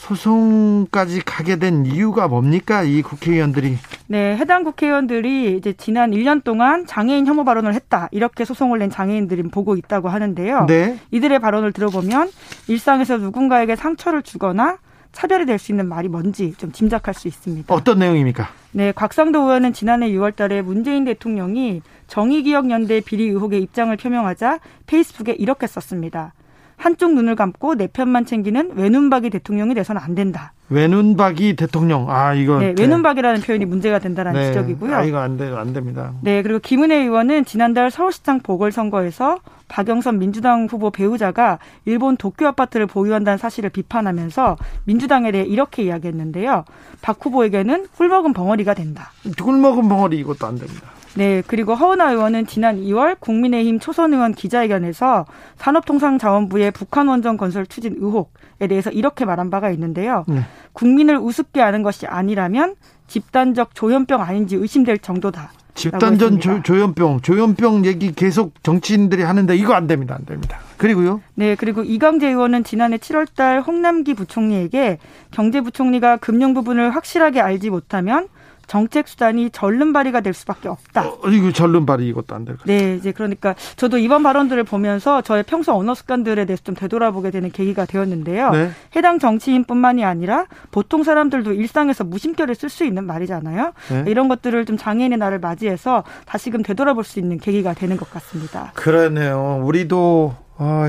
소송까지 0.00 1.20
가게 1.26 1.56
된 1.56 1.84
이유가 1.84 2.26
뭡니까? 2.26 2.82
이 2.82 3.02
국회의원들이. 3.02 3.76
네, 4.06 4.36
해당 4.36 4.64
국회의원들이 4.64 5.56
이제 5.58 5.74
지난 5.74 6.12
1년 6.12 6.42
동안 6.42 6.86
장애인 6.86 7.26
혐오 7.26 7.44
발언을 7.44 7.74
했다. 7.74 8.08
이렇게 8.10 8.46
소송을 8.46 8.78
낸 8.78 8.88
장애인들이 8.88 9.42
보고 9.44 9.76
있다고 9.76 10.08
하는데요. 10.08 10.64
네. 10.66 10.98
이들의 11.10 11.38
발언을 11.38 11.72
들어보면 11.72 12.30
일상에서 12.68 13.18
누군가에게 13.18 13.76
상처를 13.76 14.22
주거나 14.22 14.78
차별이 15.12 15.44
될 15.44 15.58
수 15.58 15.70
있는 15.72 15.86
말이 15.86 16.08
뭔지 16.08 16.54
좀 16.56 16.72
짐작할 16.72 17.12
수 17.12 17.28
있습니다. 17.28 17.72
어떤 17.74 17.98
내용입니까? 17.98 18.48
네, 18.72 18.92
곽상도 18.92 19.40
의원은 19.42 19.74
지난해 19.74 20.08
6월 20.12 20.34
달에 20.34 20.62
문재인 20.62 21.04
대통령이 21.04 21.82
정의기억연대 22.06 23.00
비리 23.02 23.24
의혹에 23.24 23.58
입장을 23.58 23.94
표명하자 23.96 24.60
페이스북에 24.86 25.32
이렇게 25.32 25.66
썼습니다. 25.66 26.32
한쪽 26.80 27.12
눈을 27.12 27.36
감고 27.36 27.74
내 27.74 27.86
편만 27.86 28.24
챙기는 28.24 28.72
외눈박이 28.74 29.28
대통령이 29.28 29.74
돼서는 29.74 30.00
안 30.00 30.14
된다. 30.14 30.54
외눈박이 30.70 31.54
대통령. 31.54 32.06
아, 32.08 32.32
이거. 32.32 32.58
네, 32.58 32.74
외눈박이라는 32.78 33.42
표현이 33.42 33.66
문제가 33.66 33.98
된다는 33.98 34.32
네. 34.32 34.46
지적이고요. 34.46 34.96
아, 34.96 35.04
이거 35.04 35.18
안 35.18 35.36
돼, 35.36 35.52
안 35.54 35.74
됩니다. 35.74 36.14
네, 36.22 36.42
그리고 36.42 36.58
김은혜 36.58 36.96
의원은 37.02 37.44
지난달 37.44 37.90
서울시장 37.90 38.40
보궐선거에서 38.40 39.40
박영선 39.68 40.18
민주당 40.18 40.68
후보 40.70 40.90
배우자가 40.90 41.58
일본 41.84 42.16
도쿄 42.16 42.46
아파트를 42.46 42.86
보유한다는 42.86 43.36
사실을 43.36 43.68
비판하면서 43.68 44.56
민주당에 44.84 45.32
대해 45.32 45.44
이렇게 45.44 45.82
이야기했는데요. 45.82 46.64
박 47.02 47.18
후보에게는 47.20 47.88
꿀먹은 47.94 48.32
벙어리가 48.32 48.72
된다. 48.72 49.12
꿀먹은 49.38 49.86
벙어리 49.86 50.18
이것도 50.20 50.46
안 50.46 50.56
됩니다. 50.56 50.88
네, 51.16 51.42
그리고 51.46 51.74
허은하 51.74 52.12
의원은 52.12 52.46
지난 52.46 52.80
2월 52.80 53.18
국민의힘 53.18 53.80
초선 53.80 54.14
의원 54.14 54.32
기자회견에서 54.32 55.26
산업통상자원부의 55.56 56.70
북한 56.70 57.08
원전 57.08 57.36
건설 57.36 57.66
추진 57.66 57.96
의혹에 57.98 58.66
대해서 58.68 58.90
이렇게 58.90 59.24
말한 59.24 59.50
바가 59.50 59.70
있는데요. 59.70 60.24
네. 60.28 60.40
국민을 60.72 61.16
우습게 61.18 61.60
하는 61.60 61.82
것이 61.82 62.06
아니라면 62.06 62.76
집단적 63.08 63.74
조현병 63.74 64.22
아닌지 64.22 64.56
의심될 64.56 64.98
정도다. 64.98 65.50
집단전 65.74 66.40
조, 66.40 66.62
조현병, 66.62 67.20
조현병 67.22 67.86
얘기 67.86 68.12
계속 68.12 68.52
정치인들이 68.62 69.22
하는데 69.22 69.56
이거 69.56 69.74
안 69.74 69.86
됩니다. 69.86 70.14
안 70.18 70.24
됩니다. 70.26 70.58
그리고요. 70.76 71.20
네, 71.34 71.54
그리고 71.54 71.82
이강재 71.82 72.28
의원은 72.28 72.64
지난해 72.64 72.98
7월 72.98 73.26
달 73.34 73.60
홍남기 73.60 74.14
부총리에게 74.14 74.98
경제부총리가 75.30 76.18
금융 76.18 76.54
부분을 76.54 76.90
확실하게 76.94 77.40
알지 77.40 77.70
못하면 77.70 78.28
정책 78.70 79.08
수단이 79.08 79.50
절름발이가 79.50 80.20
될 80.20 80.32
수밖에 80.32 80.68
없다. 80.68 81.08
어, 81.08 81.28
이거 81.28 81.50
절름발이 81.50 82.06
이것도 82.06 82.36
안 82.36 82.44
될. 82.44 82.56
네, 82.66 82.94
이제 82.94 83.10
그러니까 83.10 83.56
저도 83.74 83.98
이번 83.98 84.22
발언들을 84.22 84.62
보면서 84.62 85.22
저의 85.22 85.42
평소 85.42 85.74
언어 85.74 85.92
습관들에 85.92 86.44
대해서 86.44 86.62
좀 86.62 86.76
되돌아보게 86.76 87.32
되는 87.32 87.50
계기가 87.50 87.84
되었는데요. 87.84 88.50
네. 88.50 88.70
해당 88.94 89.18
정치인뿐만이 89.18 90.04
아니라 90.04 90.46
보통 90.70 91.02
사람들도 91.02 91.52
일상에서 91.54 92.04
무심결에 92.04 92.54
쓸 92.54 92.68
수 92.68 92.84
있는 92.84 93.06
말이잖아요. 93.06 93.72
네. 93.88 94.04
이런 94.06 94.28
것들을 94.28 94.64
좀 94.66 94.76
장애인의 94.76 95.18
날을 95.18 95.40
맞이해서 95.40 96.04
다시금 96.26 96.62
되돌아볼 96.62 97.02
수 97.02 97.18
있는 97.18 97.38
계기가 97.38 97.74
되는 97.74 97.96
것 97.96 98.08
같습니다. 98.12 98.70
그러네요. 98.76 99.64
우리도 99.64 100.36
어, 100.58 100.88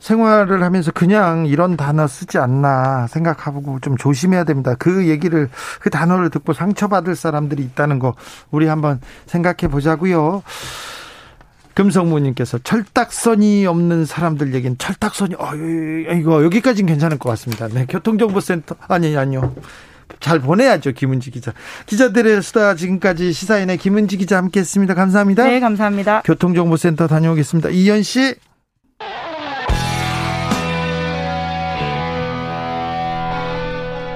생활을 0.00 0.62
하면서 0.62 0.90
그냥 0.90 1.46
이런 1.46 1.76
단어 1.76 2.06
쓰지 2.06 2.38
않나 2.38 3.06
생각하고 3.06 3.78
좀 3.80 3.96
조심해야 3.96 4.44
됩니다. 4.44 4.74
그 4.78 5.06
얘기를 5.06 5.48
그 5.80 5.90
단어를 5.90 6.30
듣고 6.30 6.52
상처받을 6.52 7.14
사람들이 7.14 7.62
있다는 7.62 7.98
거 7.98 8.14
우리 8.50 8.66
한번 8.66 9.00
생각해 9.26 9.70
보자고요. 9.70 10.42
금성무님께서 11.74 12.58
철딱선이 12.58 13.66
없는 13.66 14.04
사람들 14.04 14.54
얘기는 14.54 14.76
철딱선이 14.76 15.36
어 15.38 15.54
이거 16.14 16.42
여기까지는 16.44 16.88
괜찮을 16.88 17.18
것 17.18 17.28
같습니다. 17.30 17.68
네, 17.68 17.86
교통정보센터 17.88 18.74
아니 18.88 19.16
아니요. 19.16 19.54
잘 20.18 20.40
보내야죠, 20.40 20.92
김은지 20.92 21.30
기자. 21.30 21.52
기자들의 21.86 22.42
수다 22.42 22.74
지금까지 22.74 23.32
시사인의 23.32 23.78
김은지 23.78 24.16
기자 24.16 24.38
함께했습니다. 24.38 24.94
감사합니다. 24.94 25.44
네, 25.44 25.60
감사합니다. 25.60 26.22
교통정보센터 26.24 27.06
다녀오겠습니다. 27.06 27.68
이현 27.70 28.02
씨. 28.02 28.34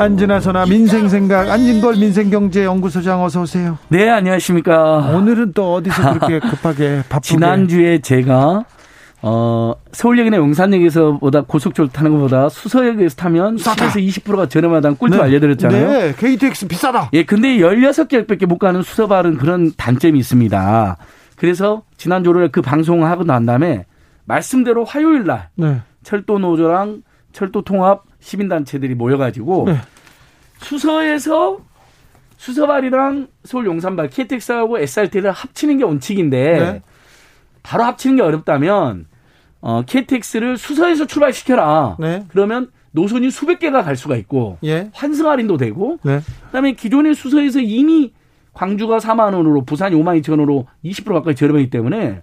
앉으나 0.00 0.40
서나 0.40 0.64
민생 0.64 1.10
생각 1.10 1.50
안진걸 1.50 1.96
민생경제연구소장 1.96 3.22
어서 3.22 3.42
오세요. 3.42 3.76
네 3.88 4.08
안녕하십니까. 4.08 5.12
오늘은 5.14 5.52
또 5.52 5.74
어디서 5.74 6.14
그렇게 6.14 6.38
급하게 6.48 7.02
바쁘게 7.10 7.20
지난주에 7.20 7.98
제가 7.98 8.64
어, 9.20 9.74
서울역이나 9.92 10.38
용산역에서보다 10.38 11.42
고속철 11.42 11.88
타는 11.88 12.12
것보다 12.12 12.48
수서역에서 12.48 13.14
타면. 13.16 13.56
10에서 13.56 13.96
20%가 13.96 14.48
저렴하다는 14.48 14.96
꿀팁 14.96 15.18
네. 15.18 15.22
알려드렸잖아요. 15.22 15.88
네, 15.92 16.14
KTX 16.16 16.68
비싸다. 16.68 17.10
예, 17.12 17.24
근데 17.24 17.58
16개역밖에 17.58 18.46
못 18.46 18.56
가는 18.56 18.80
수서발은 18.80 19.36
그런 19.36 19.72
단점이 19.76 20.18
있습니다. 20.18 20.96
그래서 21.36 21.82
지난주에 21.98 22.48
그 22.48 22.62
방송을 22.62 23.06
하고 23.10 23.24
난 23.24 23.44
다음에 23.44 23.84
말씀대로 24.24 24.84
화요일 24.84 25.24
날 25.24 25.50
네. 25.56 25.82
철도 26.02 26.38
노조랑 26.38 27.02
철도 27.32 27.60
통합 27.60 28.04
시민단체들이 28.20 28.94
모여가지고 28.94 29.64
네. 29.66 29.80
수서에서 30.58 31.58
수서발이랑 32.36 33.28
서울 33.44 33.66
용산발 33.66 34.08
KTX하고 34.08 34.78
SRT를 34.78 35.30
합치는 35.30 35.78
게 35.78 35.84
원칙인데 35.84 36.58
네. 36.58 36.82
바로 37.62 37.84
합치는 37.84 38.16
게 38.16 38.22
어렵다면 38.22 39.06
어, 39.60 39.82
KTX를 39.84 40.56
수서에서 40.56 41.06
출발시켜라. 41.06 41.96
네. 42.00 42.24
그러면 42.28 42.70
노선이 42.92 43.30
수백 43.30 43.58
개가 43.58 43.82
갈 43.82 43.96
수가 43.96 44.16
있고 44.16 44.58
예. 44.64 44.90
환승 44.92 45.28
할인도 45.28 45.56
되고 45.56 45.98
네. 46.02 46.20
그다음에 46.46 46.72
기존의 46.72 47.14
수서에서 47.14 47.60
이미 47.60 48.12
광주가 48.52 48.98
4만 48.98 49.34
원으로 49.34 49.64
부산이 49.64 49.94
5만 49.94 50.20
2천 50.20 50.30
원으로 50.30 50.66
20% 50.84 51.12
가까이 51.12 51.34
저렴하기 51.34 51.70
때문에 51.70 52.22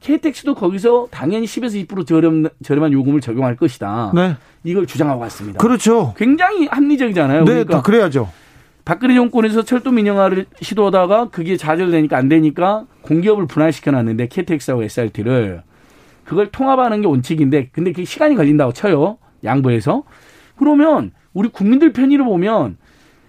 KTX도 0.00 0.54
거기서 0.54 1.08
당연히 1.10 1.46
10에서 1.46 1.86
20% 1.86 2.06
저렴 2.06 2.48
저렴한 2.62 2.92
요금을 2.92 3.20
적용할 3.20 3.56
것이다. 3.56 4.12
네. 4.14 4.36
이걸 4.64 4.86
주장하고 4.86 5.20
왔습니다. 5.22 5.58
그렇죠. 5.58 6.14
굉장히 6.16 6.66
합리적이잖아요. 6.66 7.44
네, 7.44 7.52
그러니까 7.52 7.82
그래야죠. 7.82 8.30
박근혜 8.84 9.14
정권에서 9.14 9.64
철도 9.64 9.90
민영화를 9.90 10.46
시도하다가 10.62 11.28
그게 11.28 11.56
좌절되니까 11.56 12.16
안 12.16 12.28
되니까 12.28 12.86
공기업을 13.02 13.46
분할시켜 13.46 13.90
놨는데 13.90 14.28
KTX하고 14.28 14.82
SRT를 14.84 15.62
그걸 16.24 16.50
통합하는 16.50 17.02
게 17.02 17.06
원칙인데 17.06 17.68
근데 17.72 17.92
그게 17.92 18.04
시간이 18.04 18.34
걸린다고 18.34 18.72
쳐요. 18.72 19.18
양보해서. 19.44 20.04
그러면 20.56 21.12
우리 21.32 21.48
국민들 21.48 21.92
편의를 21.92 22.24
보면 22.24 22.76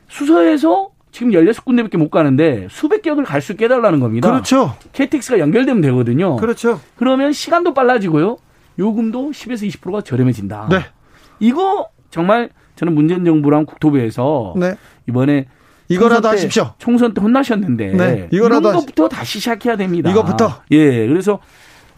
수서에서 0.08 0.92
지금 1.12 1.32
16군데밖에 1.32 1.98
못 1.98 2.10
가는데 2.10 2.68
수백 2.70 3.02
격을 3.02 3.24
갈 3.24 3.42
수 3.42 3.54
있게 3.54 3.66
해달라는 3.66 4.00
겁니다. 4.00 4.30
그렇죠. 4.30 4.76
KTX가 4.94 5.40
연결되면 5.40 5.82
되거든요. 5.82 6.36
그렇죠. 6.36 6.80
그러면 6.96 7.34
시간도 7.34 7.74
빨라지고요. 7.74 8.38
요금도 8.78 9.32
10에서 9.32 9.68
20%가 9.68 10.02
저렴해진다. 10.02 10.68
네. 10.70 10.86
이거 11.40 11.88
정말 12.12 12.50
저는 12.76 12.94
문재인 12.96 13.26
정부랑 13.26 13.66
국토부에서 13.66 14.54
네. 14.58 14.76
이번에 15.08 15.48
이거라도 15.88 16.28
하십시오. 16.30 16.74
총선 16.78 17.14
때 17.14 17.22
혼나셨는데 17.22 17.88
네. 17.94 18.28
이거라도 18.32 18.70
이런 18.70 18.80
것부터 18.80 19.10
다시 19.10 19.40
시작해야 19.40 19.76
됩니다. 19.76 20.10
이것부터. 20.12 20.62
예. 20.72 21.08
그래서 21.08 21.40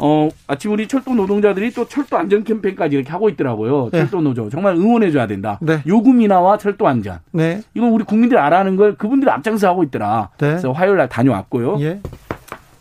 어, 0.03 0.29
아침 0.47 0.71
우리 0.71 0.87
철도 0.87 1.13
노동자들이 1.13 1.71
또 1.71 1.87
철도 1.87 2.17
안전 2.17 2.43
캠페인까지 2.43 2.95
이렇게 2.95 3.11
하고 3.11 3.29
있더라고요. 3.29 3.89
네. 3.91 3.99
철도 3.99 4.19
노조. 4.19 4.49
정말 4.49 4.75
응원해줘야 4.75 5.27
된다. 5.27 5.59
네. 5.61 5.81
요금 5.85 6.21
인하와 6.21 6.57
철도 6.57 6.87
안전. 6.87 7.19
네. 7.31 7.61
이건 7.75 7.91
우리 7.91 8.03
국민들이 8.03 8.39
알아는 8.39 8.77
걸 8.77 8.95
그분들이 8.95 9.29
앞장서 9.29 9.67
하고 9.67 9.83
있더라. 9.83 10.29
네. 10.39 10.47
그래서 10.49 10.71
화요일 10.71 10.97
날 10.97 11.07
다녀왔고요. 11.07 11.77
예. 11.81 11.99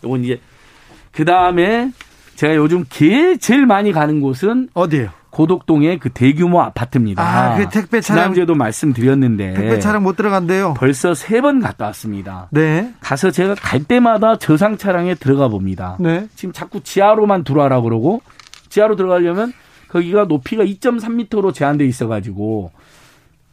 이건 0.02 0.24
이제, 0.24 0.40
그 1.12 1.26
다음에 1.26 1.90
제가 2.41 2.57
요즘 2.57 2.86
제일 2.88 3.66
많이 3.66 3.93
가는 3.93 4.22
곳은 4.22 4.70
어디예요? 4.72 5.11
고덕동의 5.28 5.99
그 5.99 6.09
대규모 6.09 6.62
아파트입니다. 6.62 7.22
아, 7.22 7.57
그 7.59 7.68
택배 7.68 8.01
차량. 8.01 8.22
지난주에도 8.22 8.55
말씀드렸는데. 8.55 9.53
택배 9.53 9.78
차량 9.78 10.03
못 10.05 10.16
들어간대요. 10.16 10.72
벌써 10.78 11.12
세 11.12 11.43
번 11.43 11.61
갔다 11.61 11.84
왔습니다. 11.86 12.49
네. 12.51 12.95
가서 13.01 13.30
제가 13.30 13.57
갈 13.57 13.84
때마다 13.84 14.38
저상 14.38 14.78
차량에 14.78 15.16
들어가 15.16 15.49
봅니다. 15.49 15.99
네. 16.01 16.28
지금 16.34 16.55
자꾸 16.55 16.82
지하로만 16.82 17.45
들어와라 17.45 17.82
그러고 17.82 18.22
지하로 18.70 18.97
들어가려면 18.97 19.53
거기가 19.88 20.24
높이가 20.24 20.64
2.3m로 20.64 21.53
제한돼 21.53 21.84
있어가지고 21.84 22.70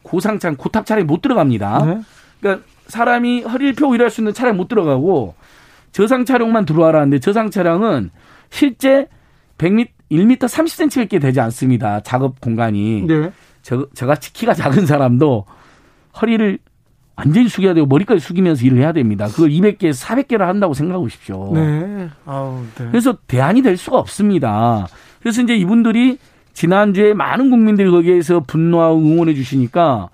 고상차, 0.02 0.54
고탑 0.54 0.86
차량이 0.86 1.04
못 1.04 1.20
들어갑니다. 1.20 1.84
네. 1.84 2.00
그러니까 2.40 2.64
사람이 2.86 3.42
허리를 3.42 3.74
펴고 3.74 3.94
일할 3.96 4.08
수 4.08 4.22
있는 4.22 4.32
차량 4.32 4.56
못 4.56 4.66
들어가고 4.68 5.34
저상 5.92 6.24
차량만 6.24 6.64
들어와라는데 6.64 7.18
저상 7.20 7.50
차량은 7.50 8.10
실제 8.50 9.08
100m 9.58 9.88
1m 10.10 10.38
30cm밖에 10.38 11.20
되지 11.20 11.40
않습니다. 11.40 12.00
작업 12.00 12.40
공간이. 12.40 13.02
네. 13.02 13.30
저, 13.62 13.86
저같이 13.94 14.32
키가 14.32 14.54
작은 14.54 14.86
사람도 14.86 15.44
허리를 16.20 16.58
완전히 17.16 17.48
숙여야 17.48 17.74
되고 17.74 17.86
머리까지 17.86 18.20
숙이면서 18.20 18.64
일을 18.64 18.78
해야 18.78 18.92
됩니다. 18.92 19.26
그걸 19.26 19.50
200개, 19.50 19.92
400개를 19.92 20.40
한다고 20.40 20.72
생각해 20.72 20.98
보십시오. 21.00 21.52
네. 21.52 22.08
아우, 22.24 22.62
네. 22.76 22.86
그래서 22.90 23.18
대안이 23.26 23.62
될 23.62 23.76
수가 23.76 23.98
없습니다. 23.98 24.86
그래서 25.20 25.42
이제 25.42 25.56
이분들이 25.56 26.18
지난주에 26.52 27.14
많은 27.14 27.50
국민들이 27.50 27.90
거기에서 27.90 28.40
분노하고 28.40 28.98
응원해 28.98 29.34
주시니까 29.34 30.08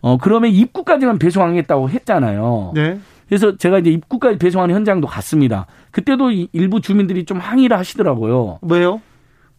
어 0.00 0.16
그러면 0.18 0.50
입구까지만 0.50 1.18
배송하겠다고 1.18 1.90
했잖아요. 1.90 2.72
네. 2.74 2.98
그래서 3.32 3.56
제가 3.56 3.78
이제 3.78 3.88
입구까지 3.88 4.36
배송하는 4.36 4.74
현장도 4.74 5.06
갔습니다. 5.06 5.64
그때도 5.90 6.32
일부 6.52 6.82
주민들이 6.82 7.24
좀 7.24 7.38
항의를 7.38 7.78
하시더라고요. 7.78 8.58
왜요? 8.60 9.00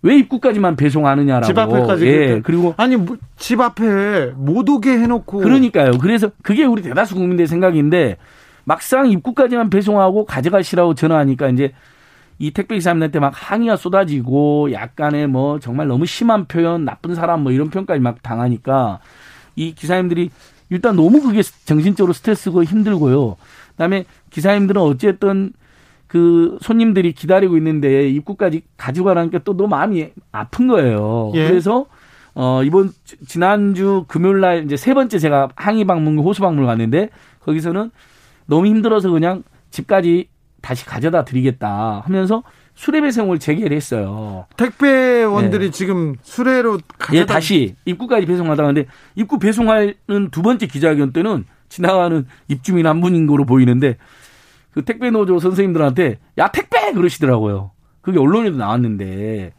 왜 0.03 0.15
입구까지만 0.19 0.76
배송하느냐라고. 0.76 1.47
집 1.47 1.57
앞에까지. 1.57 2.05
예. 2.05 2.41
그리고 2.43 2.76
아니 2.78 2.95
뭐, 2.95 3.17
집 3.36 3.59
앞에 3.59 4.28
못 4.36 4.69
오게 4.69 4.91
해놓고. 4.91 5.39
그러니까요. 5.39 5.93
그래서 5.99 6.30
그게 6.43 6.65
우리 6.65 6.84
대다수 6.84 7.15
국민들의 7.15 7.47
생각인데 7.47 8.17
막상 8.63 9.09
입구까지만 9.09 9.71
배송하고 9.71 10.26
가져가시라고 10.26 10.93
전화하니까 10.93 11.49
이제 11.49 11.71
이 12.38 12.51
택배 12.51 12.76
기사님한테 12.76 13.17
막 13.17 13.34
항의가 13.34 13.76
쏟아지고 13.76 14.71
약간의 14.71 15.26
뭐 15.26 15.59
정말 15.59 15.88
너무 15.88 16.05
심한 16.05 16.45
표현, 16.45 16.86
나쁜 16.86 17.15
사람 17.15 17.41
뭐 17.41 17.51
이런 17.51 17.71
표현까지 17.71 18.01
막 18.01 18.21
당하니까 18.21 18.99
이 19.55 19.74
기사님들이 19.74 20.30
일단 20.69 20.95
너무 20.95 21.21
그게 21.21 21.41
정신적으로 21.65 22.13
스트레스고 22.13 22.63
힘들고요. 22.63 23.36
그다음에 23.74 24.05
기사님들은 24.30 24.82
어쨌든 24.82 25.53
그 26.07 26.57
손님들이 26.61 27.11
기다리고 27.13 27.57
있는데 27.57 28.07
입구까지 28.09 28.61
가지고 28.78 29.07
가라니까 29.07 29.39
또 29.39 29.57
너무 29.57 29.69
마음이 29.69 30.09
아픈 30.32 30.67
거예요. 30.67 31.32
예. 31.34 31.47
그래서 31.47 31.88
어 32.36 32.61
이번 32.63 32.91
지난주 33.28 34.05
금요일 34.07 34.39
날 34.39 34.63
이제 34.63 34.78
세 34.78 34.93
번째 34.93 35.17
제가 35.17 35.49
항의 35.55 35.86
방문 35.86 36.19
호수 36.19 36.41
방문을 36.41 36.67
갔는데 36.67 37.09
거기서는 37.39 37.91
너무 38.45 38.67
힘들어서 38.67 39.09
그냥 39.09 39.43
집까지 39.71 40.28
다시 40.61 40.86
가져다 40.86 41.26
드리겠다 41.26 42.01
하면서 42.05 42.43
수레 42.76 43.01
배송을 43.01 43.39
재개를 43.39 43.76
했어요. 43.76 44.45
택배원들이 44.57 45.65
네. 45.65 45.71
지금 45.71 46.15
수레로 46.21 46.80
가져다 46.97 47.17
예, 47.17 47.26
다시 47.26 47.76
입구까지 47.86 48.26
배송하다 48.26 48.63
근데 48.63 48.86
입구 49.15 49.39
배송하는 49.39 50.30
두 50.32 50.41
번째 50.41 50.67
기자회견 50.67 51.11
때는 51.11 51.45
지나가는 51.70 52.26
입주민 52.47 52.88
한 52.88 53.01
분인 53.01 53.28
거로 53.28 53.45
보이는데 53.45 53.97
그 54.72 54.84
택배 54.84 55.11
노조 55.11 55.39
선생님들한테 55.39 56.20
야 56.38 56.47
택배 56.49 56.91
그러시더라고요. 56.93 57.72
그게 58.01 58.20
언론에도 58.20 58.57
나왔는데 58.57 59.53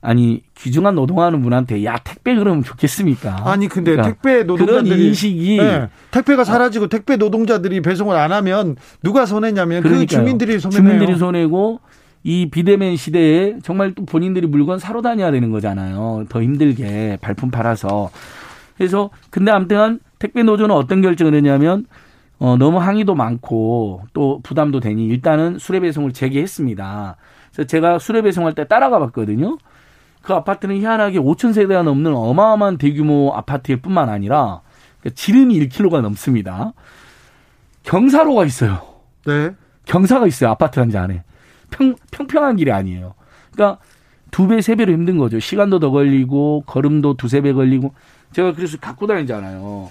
아니 0.00 0.42
귀중한 0.56 0.94
노동하는 0.94 1.42
분한테 1.42 1.84
야 1.84 1.98
택배 1.98 2.34
그러면 2.34 2.62
좋겠습니까? 2.62 3.50
아니 3.50 3.68
근데 3.68 3.92
그러니까 3.92 4.14
택배 4.14 4.44
노동자들이 4.44 4.90
그런 4.90 5.00
인식이 5.00 5.56
네, 5.56 5.88
택배가 6.12 6.44
사라지고 6.44 6.84
어. 6.84 6.88
택배 6.88 7.16
노동자들이 7.16 7.80
배송을 7.82 8.16
안 8.16 8.32
하면 8.32 8.76
누가 9.02 9.26
손해냐면 9.26 9.82
그 9.82 9.88
그러니까요. 9.88 10.06
그 10.06 10.24
주민들이 10.24 10.58
손해네요. 10.60 10.92
주민들이 10.92 11.18
손해고 11.18 11.80
이 12.22 12.48
비대면 12.50 12.96
시대에 12.96 13.58
정말 13.62 13.92
또 13.94 14.04
본인들이 14.04 14.46
물건 14.46 14.78
사러 14.78 15.02
다녀야 15.02 15.30
되는 15.30 15.50
거잖아요. 15.50 16.26
더 16.28 16.42
힘들게 16.42 17.18
발품 17.20 17.50
팔아서. 17.50 18.10
그래서 18.76 19.10
근데 19.30 19.50
아무튼 19.50 19.98
택배 20.18 20.42
노조는 20.42 20.74
어떤 20.74 21.02
결정을 21.02 21.34
했냐면 21.34 21.86
어, 22.38 22.56
너무 22.56 22.78
항의도 22.78 23.14
많고 23.14 24.02
또 24.12 24.40
부담도 24.42 24.80
되니 24.80 25.06
일단은 25.06 25.58
수레 25.58 25.80
배송을 25.80 26.12
재개했습니다. 26.12 27.16
그래서 27.52 27.66
제가 27.66 27.98
수레 27.98 28.22
배송할 28.22 28.54
때 28.54 28.66
따라가 28.66 28.98
봤거든요. 28.98 29.58
그 30.22 30.34
아파트는 30.34 30.76
희한하게 30.76 31.18
5천 31.18 31.52
세대가 31.52 31.82
넘는 31.82 32.14
어마어마한 32.14 32.78
대규모 32.78 33.32
아파트일 33.34 33.80
뿐만 33.80 34.08
아니라 34.08 34.60
그러니까 35.00 35.16
지름이 35.16 35.58
1km가 35.60 36.00
넘습니다. 36.00 36.72
경사로가 37.82 38.44
있어요. 38.44 38.82
네. 39.26 39.52
경사가 39.86 40.26
있어요. 40.26 40.50
아파트 40.50 40.76
단지 40.76 40.98
안에. 40.98 41.24
평, 41.70 41.94
평평한 42.10 42.56
길이 42.56 42.70
아니에요. 42.70 43.14
그러니까 43.52 43.80
두 44.30 44.46
배, 44.46 44.60
세 44.60 44.74
배로 44.74 44.92
힘든 44.92 45.16
거죠. 45.16 45.40
시간도 45.40 45.78
더 45.78 45.90
걸리고, 45.90 46.64
걸음도 46.66 47.16
두세 47.16 47.40
배 47.40 47.52
걸리고. 47.52 47.94
제가 48.32 48.52
그래서 48.52 48.76
갖고 48.78 49.06
다니잖아요. 49.06 49.90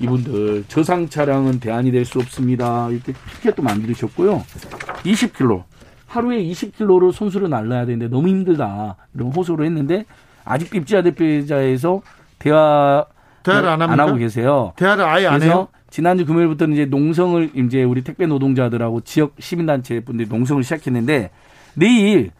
이분들 0.00 0.64
저상 0.68 1.08
차량은 1.08 1.60
대안이 1.60 1.90
될 1.90 2.04
수 2.04 2.18
없습니다. 2.18 2.88
이렇게 2.90 3.12
피켓도 3.36 3.62
만드셨고요. 3.62 4.44
20km 5.04 5.64
하루에 6.06 6.42
20km를 6.44 7.12
손수를 7.12 7.50
날라야 7.50 7.84
되는데 7.86 8.08
너무 8.08 8.28
힘들다 8.28 8.96
이런 9.14 9.32
호소를 9.32 9.66
했는데 9.66 10.04
아직 10.44 10.74
입지아 10.74 11.02
대표자에서 11.02 12.02
대화 12.38 13.04
대화를 13.42 13.68
안, 13.68 13.82
안, 13.82 13.98
하고 14.00 14.14
계세요. 14.16 14.72
대화를 14.76 15.04
아예 15.04 15.26
안 15.26 15.42
해요. 15.42 15.68
지난주 15.90 16.26
금요일부터는 16.26 16.74
이제 16.74 16.84
농성을 16.84 17.50
이제 17.54 17.82
우리 17.84 18.02
택배 18.02 18.26
노동자들하고 18.26 19.00
지역 19.02 19.34
시민단체 19.38 20.00
분들이 20.00 20.28
농성을 20.28 20.62
시작했는데 20.62 21.30
내일 21.74 22.30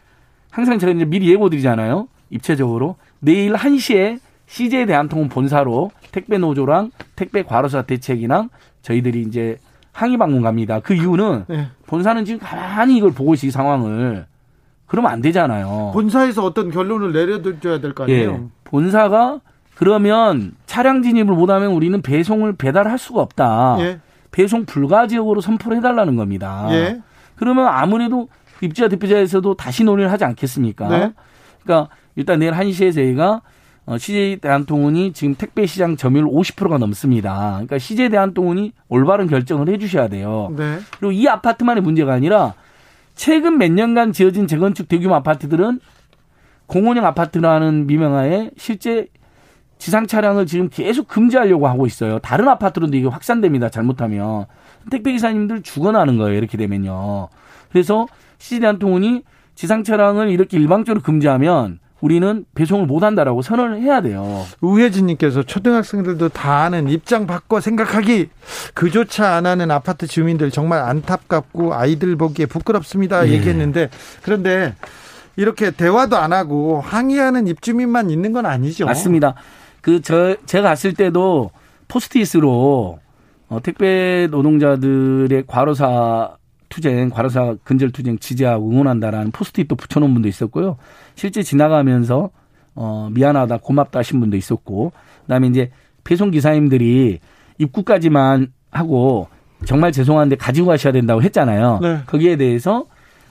항상 0.50 0.78
제가 0.78 0.92
이제 0.92 1.04
미리 1.04 1.30
예고 1.30 1.48
드리잖아요. 1.50 2.08
입체적으로 2.30 2.96
내일 3.20 3.52
1시에 3.52 4.18
CJ 4.46 4.86
대한통운 4.86 5.28
본사로 5.28 5.90
택배 6.12 6.38
노조랑 6.38 6.90
택배 7.16 7.42
과로사 7.42 7.82
대책이랑 7.82 8.48
저희들이 8.82 9.22
이제 9.22 9.58
항의 9.92 10.18
방문 10.18 10.42
갑니다. 10.42 10.80
그 10.80 10.94
이유는 10.94 11.44
네. 11.48 11.68
본사는 11.86 12.24
지금 12.24 12.40
가만히 12.40 12.96
이걸 12.98 13.12
보고 13.12 13.34
있이 13.34 13.50
상황을 13.50 14.26
그러면 14.86 15.10
안 15.10 15.20
되잖아요. 15.20 15.90
본사에서 15.94 16.44
어떤 16.44 16.70
결론을 16.70 17.12
내려줘야 17.12 17.80
될 17.80 17.92
거 17.94 18.04
아니에요? 18.04 18.30
예. 18.30 18.40
본사가 18.64 19.40
그러면 19.74 20.54
차량 20.66 21.02
진입을 21.02 21.34
못하면 21.34 21.72
우리는 21.72 22.00
배송을 22.02 22.54
배달할 22.54 22.98
수가 22.98 23.20
없다. 23.20 23.76
예. 23.80 24.00
배송 24.30 24.64
불가 24.64 25.06
지역으로 25.06 25.40
선포를 25.40 25.78
해달라는 25.78 26.14
겁니다. 26.16 26.68
예. 26.70 27.00
그러면 27.34 27.66
아무래도 27.66 28.28
입주자 28.60 28.88
대표자에서도 28.88 29.54
다시 29.54 29.82
논의를 29.84 30.10
하지 30.12 30.24
않겠습니까? 30.24 30.88
네. 30.88 31.12
그러니까 31.62 31.90
일단 32.14 32.38
내일 32.38 32.52
1시에 32.52 32.94
저희가 32.94 33.42
어, 33.86 33.98
CJ 33.98 34.38
대한통운이 34.38 35.12
지금 35.12 35.36
택배 35.36 35.64
시장 35.64 35.96
점유율 35.96 36.26
50%가 36.26 36.76
넘습니다. 36.78 37.52
그러니까 37.52 37.78
CJ 37.78 38.10
대한통운이 38.10 38.72
올바른 38.88 39.28
결정을 39.28 39.68
해 39.68 39.78
주셔야 39.78 40.08
돼요. 40.08 40.52
네. 40.56 40.78
그리고 40.98 41.12
이 41.12 41.26
아파트만의 41.28 41.82
문제가 41.82 42.12
아니라 42.12 42.54
최근 43.14 43.58
몇 43.58 43.70
년간 43.70 44.12
지어진 44.12 44.48
재건축 44.48 44.88
대규모 44.88 45.14
아파트들은 45.14 45.80
공원형 46.66 47.06
아파트라는 47.06 47.86
미명하에 47.86 48.50
실제 48.56 49.06
지상 49.78 50.06
차량을 50.06 50.46
지금 50.46 50.68
계속 50.68 51.06
금지하려고 51.06 51.68
하고 51.68 51.86
있어요. 51.86 52.18
다른 52.18 52.48
아파트로도 52.48 52.96
이게 52.96 53.06
확산됩니다. 53.06 53.68
잘못하면 53.68 54.46
택배 54.90 55.12
기사님들 55.12 55.62
죽어나는 55.62 56.18
거예요. 56.18 56.36
이렇게 56.36 56.56
되면요. 56.56 57.28
그래서 57.70 58.06
시대한통운이 58.38 59.22
지상 59.54 59.84
차량을 59.84 60.30
이렇게 60.30 60.58
일방적으로 60.58 61.02
금지하면 61.02 61.78
우리는 62.00 62.44
배송을 62.54 62.86
못 62.86 63.02
한다라고 63.02 63.42
선언을 63.42 63.80
해야 63.80 64.00
돼요. 64.02 64.44
우혜진님께서 64.60 65.42
초등학생들도 65.44 66.28
다 66.28 66.64
아는 66.64 66.88
입장 66.88 67.26
바꿔 67.26 67.60
생각하기 67.60 68.28
그조차 68.74 69.34
안 69.34 69.46
하는 69.46 69.70
아파트 69.70 70.06
주민들 70.06 70.50
정말 70.50 70.80
안타깝고 70.82 71.74
아이들 71.74 72.16
보기에 72.16 72.46
부끄럽습니다. 72.46 73.22
네. 73.22 73.32
얘기했는데 73.32 73.88
그런데 74.22 74.74
이렇게 75.36 75.70
대화도 75.70 76.16
안 76.16 76.32
하고 76.32 76.80
항의하는 76.80 77.46
입주민만 77.46 78.10
있는 78.10 78.32
건 78.32 78.46
아니죠. 78.46 78.86
맞습니다. 78.86 79.34
그 79.80 80.00
저 80.02 80.36
제가 80.46 80.70
갔을 80.70 80.94
때도 80.94 81.50
포스트잇으로 81.88 82.98
어, 83.48 83.60
택배 83.62 84.26
노동자들의 84.30 85.44
과로사 85.46 86.35
투쟁, 86.68 87.10
과로사 87.10 87.56
근절 87.64 87.90
투쟁 87.90 88.18
지지하고 88.18 88.70
응원한다라는 88.70 89.30
포스트잇도 89.30 89.76
붙여놓은 89.76 90.12
분도 90.12 90.28
있었고요. 90.28 90.76
실제 91.14 91.42
지나가면서 91.42 92.30
어 92.74 93.08
미안하다, 93.12 93.58
고맙다 93.58 94.00
하신 94.00 94.20
분도 94.20 94.36
있었고, 94.36 94.92
그다음에 95.22 95.48
이제 95.48 95.70
배송 96.04 96.30
기사님들이 96.30 97.20
입구까지만 97.58 98.48
하고 98.70 99.28
정말 99.64 99.92
죄송한데 99.92 100.36
가지고 100.36 100.68
가셔야 100.68 100.92
된다고 100.92 101.22
했잖아요. 101.22 101.78
네. 101.82 102.00
거기에 102.06 102.36
대해서 102.36 102.84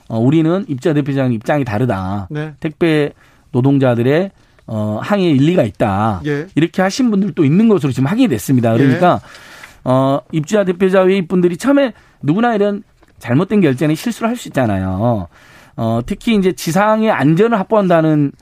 어 0.08 0.18
우리는 0.18 0.64
입자 0.68 0.92
대표장 0.92 1.32
입장이 1.32 1.64
다르다. 1.64 2.28
네. 2.30 2.54
택배 2.60 3.12
노동자들의 3.52 4.30
어 4.66 4.98
항의 5.00 5.30
일리가 5.36 5.62
있다. 5.62 6.20
예. 6.26 6.46
이렇게 6.56 6.82
하신 6.82 7.10
분들도 7.10 7.44
있는 7.44 7.68
것으로 7.68 7.92
지금 7.92 8.08
확인이 8.08 8.28
됐습니다. 8.28 8.72
그러니까 8.72 9.20
예. 9.22 9.88
어 9.88 10.20
입주자 10.32 10.64
대표자 10.64 11.06
회의 11.06 11.26
분들이 11.26 11.56
처음에 11.56 11.92
누구나 12.22 12.54
이런 12.54 12.82
잘못된 13.18 13.60
결정에 13.60 13.94
실수를 13.94 14.28
할 14.28 14.36
수 14.36 14.48
있잖아요. 14.48 15.28
어, 15.76 16.00
특히 16.06 16.34
이제 16.36 16.52
지상의 16.52 17.10
안전을 17.10 17.58
확보한다는 17.58 18.32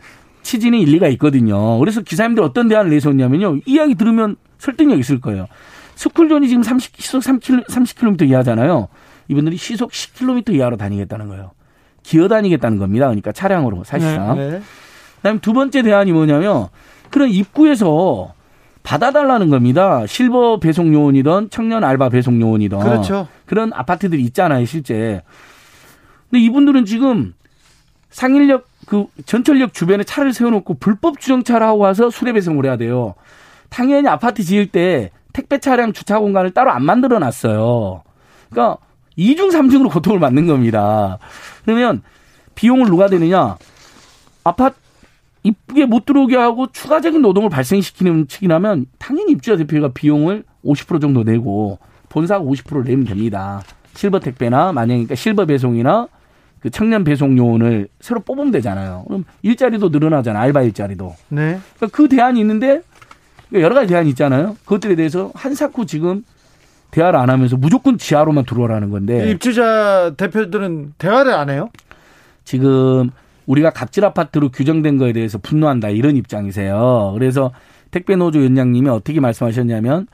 취지는 0.42 0.78
일리가 0.78 1.08
있거든요. 1.08 1.78
그래서 1.78 2.00
기사님들 2.02 2.42
어떤 2.42 2.68
대안을 2.68 2.90
내세웠냐면요. 2.90 3.60
이야기 3.66 3.94
들으면 3.94 4.36
설득력 4.58 4.98
있을 4.98 5.20
거예요. 5.20 5.46
스쿨존이 5.96 6.48
지금 6.48 6.62
30, 6.62 6.96
시속 7.00 7.22
3km, 7.22 7.66
30km 7.68 8.28
이하잖아요. 8.28 8.88
이분들이 9.28 9.56
시속 9.56 9.90
10km 9.90 10.54
이하로 10.54 10.76
다니겠다는 10.76 11.28
거예요. 11.28 11.52
기어 12.02 12.28
다니겠다는 12.28 12.78
겁니다. 12.78 13.06
그러니까 13.06 13.32
차량으로 13.32 13.84
사실상. 13.84 14.36
네, 14.36 14.50
네. 14.50 14.62
그다음에 15.16 15.38
두 15.40 15.52
번째 15.54 15.82
대안이 15.82 16.12
뭐냐면 16.12 16.68
그런 17.10 17.30
입구에서 17.30 18.34
받아달라는 18.84 19.48
겁니다. 19.50 20.06
실버 20.06 20.60
배송 20.60 20.92
요원이든 20.94 21.48
청년 21.50 21.82
알바 21.82 22.10
배송 22.10 22.40
요원이든 22.40 22.78
그렇죠. 22.78 23.26
그런 23.46 23.72
아파트들이 23.72 24.22
있잖아요, 24.24 24.64
실제. 24.66 25.22
근데 26.30 26.44
이분들은 26.44 26.84
지금 26.84 27.34
상일역 28.10 28.68
그 28.86 29.06
전철역 29.24 29.72
주변에 29.72 30.04
차를 30.04 30.34
세워놓고 30.34 30.74
불법 30.74 31.18
주정차를 31.18 31.66
하고 31.66 31.78
와서 31.78 32.10
수레 32.10 32.32
배송을 32.34 32.66
해야 32.66 32.76
돼요. 32.76 33.14
당연히 33.70 34.06
아파트 34.06 34.42
지을 34.44 34.66
때 34.66 35.10
택배 35.32 35.58
차량 35.58 35.92
주차 35.92 36.18
공간을 36.18 36.52
따로 36.52 36.70
안 36.70 36.84
만들어 36.84 37.18
놨어요. 37.18 38.02
그러니까 38.50 38.76
이중삼중으로 39.16 39.88
고통을 39.90 40.20
받는 40.20 40.46
겁니다. 40.46 41.18
그러면 41.64 42.02
비용을 42.54 42.86
누가 42.86 43.08
되느냐? 43.08 43.56
아파트 44.44 44.76
이쁘게 45.44 45.86
못 45.86 46.06
들어오게 46.06 46.36
하고 46.36 46.66
추가적인 46.72 47.22
노동을 47.22 47.50
발생시키는 47.50 48.28
측이라면 48.28 48.86
당연히 48.98 49.32
입주자 49.32 49.56
대표가 49.56 49.88
비용을 49.88 50.44
50% 50.64 51.00
정도 51.00 51.22
내고 51.22 51.78
본사가 52.08 52.42
50%를 52.42 52.84
내면 52.84 53.04
됩니다. 53.04 53.62
실버 53.94 54.20
택배나 54.20 54.72
만약에 54.72 54.94
그러니까 54.94 55.14
실버 55.14 55.46
배송이나 55.46 56.08
그 56.60 56.70
청년 56.70 57.04
배송 57.04 57.36
요원을 57.36 57.88
새로 58.00 58.20
뽑으면 58.20 58.50
되잖아요. 58.52 59.04
그럼 59.06 59.24
일자리도 59.42 59.90
늘어나잖아. 59.90 60.40
알바 60.40 60.62
일자리도. 60.62 61.14
네. 61.28 61.60
그러니까 61.76 61.96
그 61.96 62.08
대안이 62.08 62.40
있는데 62.40 62.80
여러 63.52 63.74
가지 63.74 63.88
대안이 63.88 64.08
있잖아요. 64.10 64.56
그것들에 64.64 64.96
대해서 64.96 65.30
한사코 65.34 65.84
지금 65.84 66.24
대화를 66.90 67.18
안 67.18 67.28
하면서 67.28 67.58
무조건 67.58 67.98
지하로만 67.98 68.46
들어오라는 68.46 68.88
건데. 68.88 69.30
입주자 69.30 70.14
대표들은 70.16 70.94
대화를 70.96 71.34
안 71.34 71.50
해요? 71.50 71.68
지금 72.44 73.10
우리가 73.46 73.70
갑질 73.70 74.04
아파트로 74.04 74.50
규정된 74.50 74.98
거에 74.98 75.12
대해서 75.12 75.38
분노한다 75.38 75.90
이런 75.90 76.16
입장이세요. 76.16 77.12
그래서 77.14 77.52
택배 77.90 78.16
노조 78.16 78.40
위원장님이 78.40 78.88
어떻게 78.88 79.20
말씀하셨냐면 79.20 80.06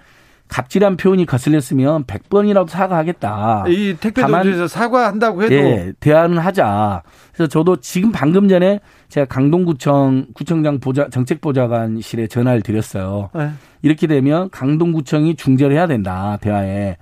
갑질한 0.51 0.97
표현이 0.97 1.27
거슬렸으면 1.27 2.05
100번이라도 2.05 2.69
사과하겠다. 2.69 3.67
이 3.69 3.97
택배 4.01 4.23
노조에서 4.23 4.67
사과한다고 4.67 5.45
해도 5.45 5.55
예, 5.55 5.93
대안은 6.01 6.39
하자. 6.39 7.03
그래서 7.33 7.49
저도 7.49 7.77
지금 7.77 8.11
방금 8.11 8.49
전에 8.49 8.81
제가 9.09 9.27
강동구청 9.27 10.27
구청장 10.35 10.81
보좌 10.81 11.09
정책보좌관실에 11.09 12.27
전화를 12.27 12.63
드렸어요. 12.63 13.31
네. 13.33 13.51
이렇게 13.83 14.09
되면 14.09 14.51
강동구청이 14.51 15.37
중재를 15.37 15.77
해야 15.77 15.87
된다 15.87 16.37
대화에. 16.41 16.97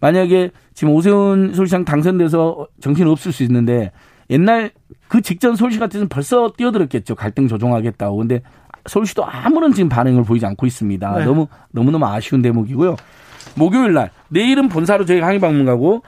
만약에 0.00 0.50
지금 0.74 0.92
오세훈 0.94 1.54
서울시장 1.54 1.84
당선돼서 1.84 2.66
정신 2.80 3.06
없을 3.06 3.30
수 3.30 3.44
있는데 3.44 3.92
옛날 4.32 4.70
그 5.08 5.20
직전 5.20 5.54
서울시 5.54 5.78
같으면 5.78 6.08
벌써 6.08 6.50
뛰어들었겠죠. 6.56 7.14
갈등 7.14 7.46
조정하겠다고. 7.46 8.16
근데 8.16 8.42
서울시도 8.86 9.24
아무런 9.24 9.72
지금 9.72 9.88
반응을 9.88 10.24
보이지 10.24 10.44
않고 10.46 10.66
있습니다. 10.66 11.18
네. 11.18 11.24
너무 11.24 11.46
너무너무 11.70 12.06
아쉬운 12.06 12.42
대목이고요. 12.42 12.96
목요일 13.54 13.92
날 13.92 14.10
내일은 14.28 14.68
본사로 14.68 15.04
저희가 15.04 15.26
항의 15.26 15.38
방문 15.38 15.66
가고 15.66 16.02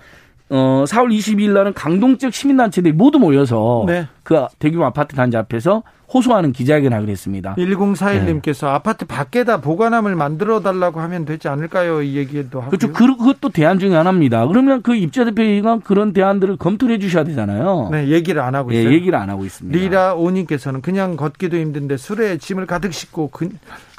어 0.50 0.84
4월 0.86 1.08
22일 1.16 1.52
날은 1.52 1.72
강동 1.72 2.18
지역 2.18 2.34
시민단체들이 2.34 2.92
모두 2.92 3.18
모여서 3.18 3.84
네. 3.86 4.06
그 4.22 4.46
대규모 4.58 4.84
아파트 4.84 5.16
단지 5.16 5.36
앞에서 5.36 5.82
호소하는 6.12 6.52
기자회견을 6.52 6.96
하기로 6.96 7.10
했습니다. 7.10 7.54
1041님께서 7.56 8.66
네. 8.66 8.72
아파트 8.72 9.04
밖에다 9.04 9.60
보관함을 9.60 10.14
만들어 10.14 10.60
달라고 10.60 11.00
하면 11.00 11.24
되지 11.24 11.48
않을까요? 11.48 12.02
이 12.02 12.16
얘기도 12.16 12.60
하고. 12.60 12.70
그렇죠. 12.70 12.92
그것도 12.92 13.48
대안 13.48 13.80
중에 13.80 13.96
하나입니다. 13.96 14.46
그러면 14.46 14.82
그 14.82 14.94
입주자 14.94 15.24
대표가 15.24 15.80
그런 15.82 16.12
대안들을 16.12 16.56
검토를 16.58 16.94
해 16.94 16.98
주셔야 16.98 17.24
되잖아요. 17.24 17.88
네, 17.90 18.08
얘기를 18.08 18.40
안 18.40 18.54
하고 18.54 18.72
예, 18.72 18.80
있어요. 18.80 18.90
네, 18.90 18.94
얘기를 18.94 19.18
안 19.18 19.28
하고 19.28 19.44
있습니다. 19.44 19.76
리라 19.76 20.14
오님께서는 20.14 20.82
그냥 20.82 21.16
걷기도 21.16 21.56
힘든데 21.56 21.96
술에 21.96 22.38
짐을 22.38 22.66
가득 22.66 22.94
싣고 22.94 23.30
그, 23.32 23.48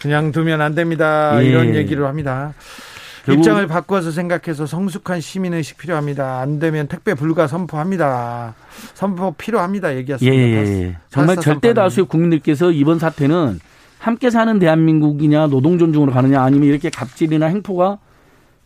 냥 0.06 0.32
두면 0.32 0.62
안 0.62 0.74
됩니다. 0.74 1.44
예. 1.44 1.48
이런 1.48 1.76
얘기를 1.76 2.06
합니다. 2.06 2.54
입장을 3.34 3.66
바꿔서 3.68 4.12
생각해서 4.12 4.66
성숙한 4.66 5.22
시민의식 5.22 5.78
필요합니다. 5.78 6.40
안 6.40 6.60
되면 6.60 6.88
택배 6.88 7.14
불가 7.14 7.48
선포합니다. 7.48 8.56
선포 8.94 9.32
필요합니다. 9.34 9.96
얘기했습니다. 9.96 10.38
예, 10.38 10.42
예. 10.42 10.84
예. 10.84 10.98
정말 11.10 11.38
절대 11.38 11.74
다수의 11.74 12.06
국민들께서 12.08 12.72
이번 12.72 13.00
사태는 13.00 13.60
함께 14.00 14.30
사는 14.30 14.60
대한민국이냐 14.60 15.48
노동 15.48 15.78
존중으로 15.80 16.12
가느냐 16.12 16.42
아니면 16.44 16.68
이렇게 16.70 16.90
갑질이나 16.90 17.48
행포가 17.48 17.98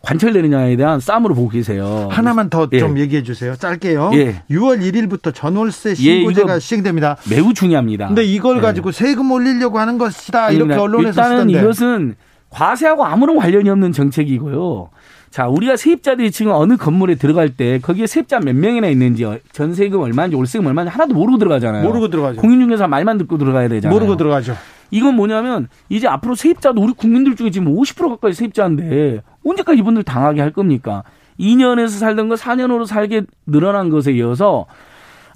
관철되느냐에 0.02 0.76
대한 0.76 0.98
싸움으로 0.98 1.34
보고 1.34 1.48
계세요. 1.50 2.08
하나만 2.10 2.48
더좀 2.48 2.96
예. 2.96 3.02
얘기해 3.02 3.22
주세요. 3.22 3.54
짧게요. 3.54 4.12
예. 4.14 4.42
6월 4.50 4.80
1일부터 4.80 5.34
전월세 5.34 5.90
예, 5.90 5.94
신고제가 5.94 6.54
예, 6.54 6.58
시행됩니다. 6.58 7.16
매우 7.28 7.52
중요합니다. 7.52 8.08
근데 8.08 8.24
이걸 8.24 8.58
예. 8.58 8.60
가지고 8.62 8.92
세금 8.92 9.30
올리려고 9.30 9.78
하는 9.78 9.98
것이다. 9.98 10.52
이렇게 10.52 10.74
언론에서 10.74 11.08
일단은 11.08 11.36
쓰던데. 11.48 11.58
이것은 11.60 12.14
과세하고 12.50 13.04
아무런 13.04 13.36
관련이 13.36 13.68
없는 13.70 13.92
정책이고요. 13.92 14.90
자, 15.30 15.46
우리가 15.46 15.76
세입자들이 15.76 16.32
지금 16.32 16.52
어느 16.52 16.76
건물에 16.76 17.14
들어갈 17.14 17.50
때 17.50 17.78
거기에 17.78 18.06
세입자 18.06 18.40
몇 18.40 18.54
명이나 18.56 18.88
있는지 18.88 19.24
전세금 19.52 20.00
얼마인지 20.00 20.36
올세금 20.36 20.66
얼마인지 20.66 20.90
하나도 20.90 21.14
모르고 21.14 21.38
들어가잖아요. 21.38 21.84
모르고 21.84 22.08
들어가죠. 22.08 22.40
공인중개사 22.40 22.88
말만 22.88 23.18
듣고 23.18 23.38
들어가야 23.38 23.68
되잖아요. 23.68 23.96
모르고 23.96 24.16
들어가죠. 24.16 24.56
이건 24.90 25.14
뭐냐면 25.14 25.68
이제 25.88 26.08
앞으로 26.08 26.34
세입자도 26.34 26.82
우리 26.82 26.92
국민들 26.92 27.36
중에 27.36 27.50
지금 27.50 27.72
50% 27.72 28.08
가까이 28.08 28.32
세입자인데 28.32 29.22
언제까지 29.46 29.78
이분들 29.78 30.02
당하게 30.02 30.40
할 30.40 30.50
겁니까? 30.52 31.04
2년에서 31.38 31.90
살던 31.90 32.28
거 32.28 32.34
4년으로 32.34 32.86
살게 32.86 33.22
늘어난 33.46 33.88
것에 33.88 34.12
이어서 34.12 34.66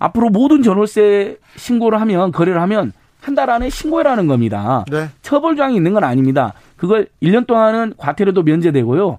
앞으로 0.00 0.28
모든 0.30 0.62
전월세 0.62 1.38
신고를 1.56 2.00
하면 2.00 2.32
거래를 2.32 2.60
하면 2.62 2.92
한 3.24 3.34
달 3.34 3.48
안에 3.48 3.70
신고해라는 3.70 4.26
겁니다. 4.26 4.84
네. 4.90 5.08
처벌 5.22 5.56
조항이 5.56 5.74
있는 5.76 5.94
건 5.94 6.04
아닙니다. 6.04 6.52
그걸 6.76 7.08
1년 7.22 7.46
동안은 7.46 7.94
과태료도 7.96 8.42
면제되고요. 8.42 9.18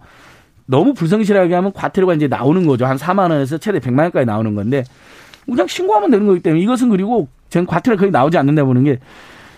너무 0.67 0.93
불성실하게 0.93 1.53
하면 1.55 1.73
과태료가 1.73 2.13
이제 2.13 2.27
나오는 2.27 2.65
거죠. 2.67 2.85
한 2.85 2.97
4만 2.97 3.31
원에서 3.31 3.57
최대 3.57 3.79
100만 3.79 3.99
원까지 4.03 4.25
나오는 4.27 4.53
건데 4.53 4.83
그냥 5.45 5.65
신고하면 5.67 6.11
되는 6.11 6.27
거기 6.27 6.39
때문에 6.39 6.61
이것은 6.61 6.89
그리고 6.89 7.27
전 7.49 7.65
과태료 7.65 7.97
거의 7.97 8.11
나오지 8.11 8.37
않는다 8.37 8.63
보는 8.63 8.83
게 8.83 8.99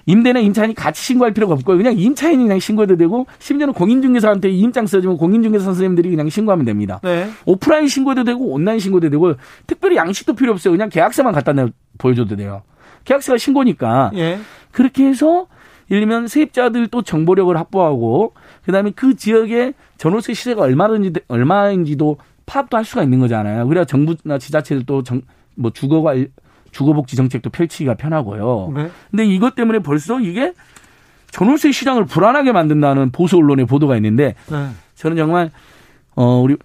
임대나 0.05 0.39
임차인이 0.39 0.73
같이 0.75 1.03
신고할 1.03 1.33
필요가 1.33 1.53
없고 1.53 1.75
그냥 1.75 1.93
임차인이 1.97 2.41
그냥 2.41 2.59
신고해도 2.59 2.95
되고 2.95 3.27
심지어는 3.39 3.73
공인중개사한테 3.73 4.49
임장 4.49 4.87
써주면 4.87 5.17
공인중개사 5.17 5.65
선생님들이 5.65 6.09
그냥 6.09 6.29
신고하면 6.29 6.65
됩니다. 6.65 7.01
네. 7.03 7.29
오프라인 7.45 7.89
신고도 7.89 8.23
되고 8.23 8.45
온라인 8.45 8.79
신고도 8.79 9.09
되고 9.09 9.33
특별히 9.67 9.97
양식도 9.97 10.33
필요 10.35 10.53
없어요. 10.53 10.71
그냥 10.71 10.87
계약서만 10.89 11.33
갖다 11.33 11.51
내 11.51 11.67
보여줘도 11.97 12.37
돼요. 12.37 12.61
계약서가 13.07 13.37
신고니까 13.37 14.11
예. 14.15 14.39
그렇게 14.71 15.05
해서 15.05 15.47
예를 15.89 16.01
들면 16.01 16.27
세입자들 16.27 16.87
또 16.87 17.01
정보력을 17.01 17.55
확보하고 17.55 18.33
그다음에 18.65 18.91
그 18.93 19.15
지역의 19.15 19.73
전월세 19.97 20.33
시세가 20.33 20.61
얼마인지 20.61 21.13
얼마인지도 21.29 22.17
파악도 22.45 22.75
할 22.75 22.83
수가 22.83 23.03
있는 23.03 23.19
거잖아요. 23.19 23.65
그래야 23.67 23.85
정부나 23.85 24.37
지자체들도 24.37 25.03
정, 25.03 25.21
뭐 25.55 25.71
주거관 25.71 26.27
주거복지 26.71 27.15
정책도 27.15 27.49
펼치기가 27.49 27.95
편하고요. 27.95 28.73
네. 28.75 28.91
근데 29.09 29.25
이것 29.25 29.55
때문에 29.55 29.79
벌써 29.79 30.19
이게 30.19 30.53
전월세 31.31 31.71
시장을 31.71 32.05
불안하게 32.05 32.51
만든다는 32.51 33.11
보수 33.11 33.37
언론의 33.37 33.65
보도가 33.65 33.95
있는데 33.95 34.35
네. 34.51 34.67
저는 34.95 35.15
정말 35.15 35.49
어 36.15 36.41
우리 36.41 36.57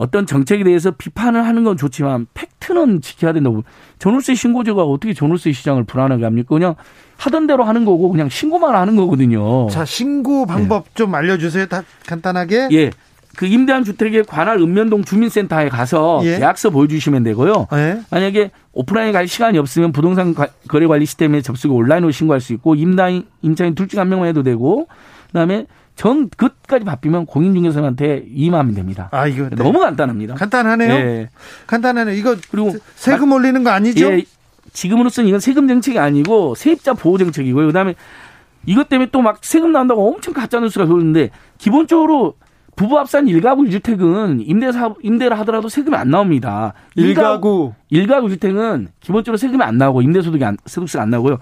어떤 0.00 0.24
정책에 0.24 0.64
대해서 0.64 0.90
비판을 0.92 1.44
하는 1.46 1.62
건 1.62 1.76
좋지만 1.76 2.26
팩트는 2.32 3.02
지켜야 3.02 3.34
된다고. 3.34 3.64
전월세 3.98 4.34
신고제가 4.34 4.82
어떻게 4.82 5.12
전월세 5.12 5.52
시장을 5.52 5.84
불안하게 5.84 6.24
합니까? 6.24 6.48
그냥 6.54 6.74
하던 7.18 7.46
대로 7.46 7.64
하는 7.64 7.84
거고 7.84 8.08
그냥 8.08 8.30
신고만 8.30 8.74
하는 8.74 8.96
거거든요. 8.96 9.68
자, 9.68 9.84
신고 9.84 10.46
방법 10.46 10.84
네. 10.84 10.90
좀 10.94 11.14
알려주세요. 11.14 11.66
다 11.66 11.82
간단하게. 12.06 12.68
예. 12.72 12.90
그 13.36 13.44
임대한 13.44 13.84
주택에 13.84 14.22
관할 14.22 14.58
읍면동 14.58 15.04
주민센터에 15.04 15.68
가서 15.68 16.22
예. 16.24 16.38
계약서 16.38 16.70
보여주시면 16.70 17.22
되고요. 17.22 17.66
예. 17.74 18.00
만약에 18.10 18.52
오프라인에 18.72 19.12
갈 19.12 19.28
시간이 19.28 19.58
없으면 19.58 19.92
부동산 19.92 20.34
거래 20.66 20.86
관리 20.86 21.04
시스템에 21.04 21.42
접속해 21.42 21.74
온라인으로 21.74 22.10
신고할 22.10 22.40
수 22.40 22.54
있고 22.54 22.74
임다인 22.74 23.24
임차인 23.42 23.74
둘 23.74 23.86
중 23.86 24.00
한 24.00 24.08
명만 24.08 24.28
해도 24.28 24.42
되고 24.42 24.88
그다음에 25.26 25.66
전 26.00 26.30
끝까지 26.30 26.86
바뀌면 26.86 27.26
공인중개사한테 27.26 28.24
임하면 28.32 28.74
됩니다. 28.74 29.10
아 29.12 29.26
이거 29.26 29.50
네. 29.50 29.56
너무 29.56 29.80
간단합니다. 29.80 30.32
간단하네요. 30.34 30.88
네. 30.88 31.28
간단하네요. 31.66 32.16
이거 32.16 32.36
그리고 32.50 32.72
세금 32.94 33.32
올리는 33.32 33.62
거 33.62 33.68
아니죠? 33.68 34.10
예, 34.10 34.24
지금으로서는 34.72 35.28
이건 35.28 35.40
세금 35.40 35.68
정책이 35.68 35.98
아니고 35.98 36.54
세입자 36.54 36.94
보호 36.94 37.18
정책이고요. 37.18 37.66
그다음에 37.66 37.96
이것 38.64 38.88
때문에 38.88 39.10
또 39.10 39.20
막 39.20 39.40
세금 39.44 39.72
나온다고 39.72 40.10
엄청 40.10 40.32
가짜 40.32 40.58
뉴스가 40.58 40.86
돌는데 40.86 41.32
기본적으로 41.58 42.32
부부 42.76 42.96
합산 42.98 43.26
1가구 43.26 43.68
1주택은 43.68 44.42
임대 44.46 44.72
사 44.72 44.94
임대를 45.02 45.38
하더라도 45.40 45.68
세금이 45.68 45.94
안 45.96 46.08
나옵니다. 46.08 46.72
1가구 46.96 47.74
1가구 47.92 48.30
주택은 48.30 48.88
기본적으로 49.00 49.36
세금이 49.36 49.62
안 49.62 49.76
나오고 49.76 50.00
임대 50.00 50.22
소득이 50.22 50.42
안 50.46 50.56
소득세가 50.64 51.02
안 51.02 51.10
나오고요. 51.10 51.36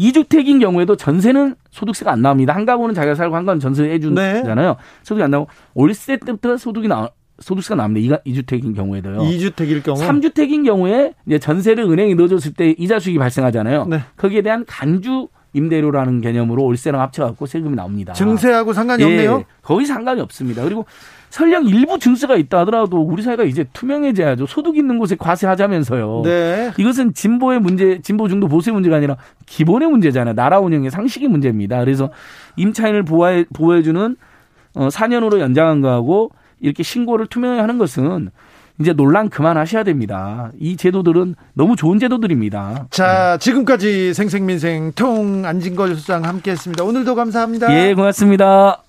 2주택인 0.00 0.60
경우에도 0.60 0.96
전세는 0.96 1.56
소득세가 1.70 2.10
안 2.10 2.22
나옵니다. 2.22 2.54
한 2.54 2.64
가구는 2.64 2.94
자기가 2.94 3.14
살고 3.14 3.36
한 3.36 3.44
가구는 3.44 3.60
전세 3.60 3.84
해 3.84 3.98
주잖아요. 4.00 4.68
네. 4.70 4.74
소득이 5.02 5.22
안 5.22 5.30
나오고 5.30 5.50
월세 5.74 6.16
때부터 6.16 6.56
소득이 6.56 6.88
나 6.88 7.10
소득세가 7.40 7.76
나옵니다. 7.76 8.18
2주택인 8.26 8.74
경우에도요. 8.74 9.18
2주택일 9.18 9.82
경우. 9.82 9.98
3주택인 9.98 10.64
경우에 10.64 11.14
이제 11.26 11.38
전세를 11.38 11.84
은행에 11.84 12.14
넣어줬을 12.14 12.54
때 12.54 12.74
이자 12.78 12.98
수익이 12.98 13.18
발생하잖아요. 13.18 13.86
네. 13.86 14.00
거기에 14.16 14.42
대한 14.42 14.64
간주 14.66 15.28
임대료라는 15.52 16.20
개념으로 16.20 16.64
월세랑 16.64 17.00
합쳐갖고 17.00 17.46
세금이 17.46 17.74
나옵니다. 17.74 18.12
증세하고 18.12 18.72
상관이 18.72 19.02
예, 19.02 19.06
없네요. 19.06 19.44
거의 19.62 19.84
상관이 19.84 20.20
없습니다. 20.20 20.62
그리고 20.62 20.86
설령 21.30 21.66
일부 21.66 21.98
증세가 21.98 22.36
있다 22.36 22.60
하더라도 22.60 23.00
우리 23.00 23.22
사회가 23.22 23.44
이제 23.44 23.64
투명해져야죠. 23.72 24.46
소득 24.46 24.76
있는 24.76 24.98
곳에 24.98 25.16
과세하자면서요. 25.16 26.22
네. 26.24 26.72
이것은 26.76 27.14
진보의 27.14 27.60
문제, 27.60 28.00
진보 28.02 28.28
중도 28.28 28.48
보수의 28.48 28.74
문제가 28.74 28.96
아니라 28.96 29.16
기본의 29.46 29.88
문제잖아요. 29.88 30.34
나라 30.34 30.58
운영의 30.58 30.90
상식의 30.90 31.28
문제입니다. 31.28 31.78
그래서 31.80 32.10
임차인을 32.56 33.04
보호해, 33.04 33.44
보호해주는 33.54 34.16
어, 34.74 34.88
4년으로 34.88 35.38
연장한 35.40 35.80
거하고 35.80 36.30
이렇게 36.60 36.82
신고를 36.82 37.26
투명하게 37.26 37.60
하는 37.60 37.78
것은 37.78 38.30
이제 38.80 38.92
논란 38.92 39.28
그만하셔야 39.28 39.84
됩니다. 39.84 40.50
이 40.58 40.76
제도들은 40.76 41.36
너무 41.54 41.76
좋은 41.76 41.98
제도들입니다. 41.98 42.86
자, 42.90 43.36
지금까지 43.38 44.14
생생민생 44.14 44.92
통 44.94 45.44
안진걸 45.44 45.94
수장 45.96 46.24
함께 46.24 46.52
했습니다. 46.52 46.82
오늘도 46.82 47.14
감사합니다. 47.14 47.72
예, 47.72 47.94
고맙습니다. 47.94 48.82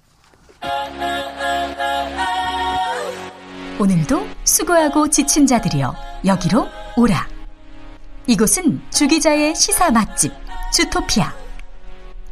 오늘도 3.82 4.28
수고하고 4.44 5.10
지친 5.10 5.48
자들이여 5.48 5.96
여기로 6.24 6.68
오라. 6.98 7.28
이곳은 8.28 8.80
주기자의 8.92 9.56
시사 9.56 9.90
맛집 9.90 10.32
주토피아 10.72 11.34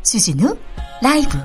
주진우 0.03 0.55
라이브. 1.01 1.39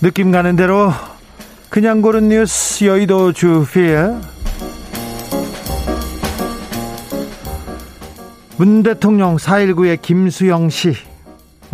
느낌 0.00 0.30
가는 0.30 0.56
대로 0.56 0.92
그냥 1.68 2.00
고른 2.00 2.30
뉴스 2.30 2.86
여의도 2.86 3.34
주피아 3.34 4.18
문 8.56 8.82
대통령 8.82 9.36
4.19의 9.36 10.00
김수영 10.00 10.70
씨, 10.70 10.94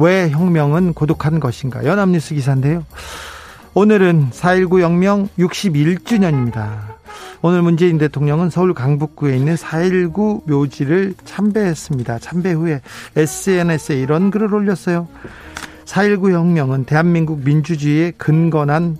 왜 0.00 0.30
혁명은 0.30 0.94
고독한 0.94 1.40
것인가? 1.40 1.84
연합뉴스 1.84 2.34
기사인데요. 2.34 2.84
오늘은 3.74 4.30
4.19 4.30 4.80
혁명 4.80 5.28
61주년입니다. 5.38 6.98
오늘 7.42 7.62
문재인 7.62 7.98
대통령은 7.98 8.50
서울 8.50 8.72
강북구에 8.72 9.36
있는 9.36 9.54
4.19 9.54 10.48
묘지를 10.48 11.14
참배했습니다. 11.24 12.18
참배 12.18 12.52
후에 12.52 12.80
SNS에 13.14 14.00
이런 14.00 14.30
글을 14.30 14.54
올렸어요. 14.54 15.06
4.19 15.84 16.32
혁명은 16.32 16.84
대한민국 16.84 17.44
민주주의의 17.44 18.12
근건한 18.16 18.96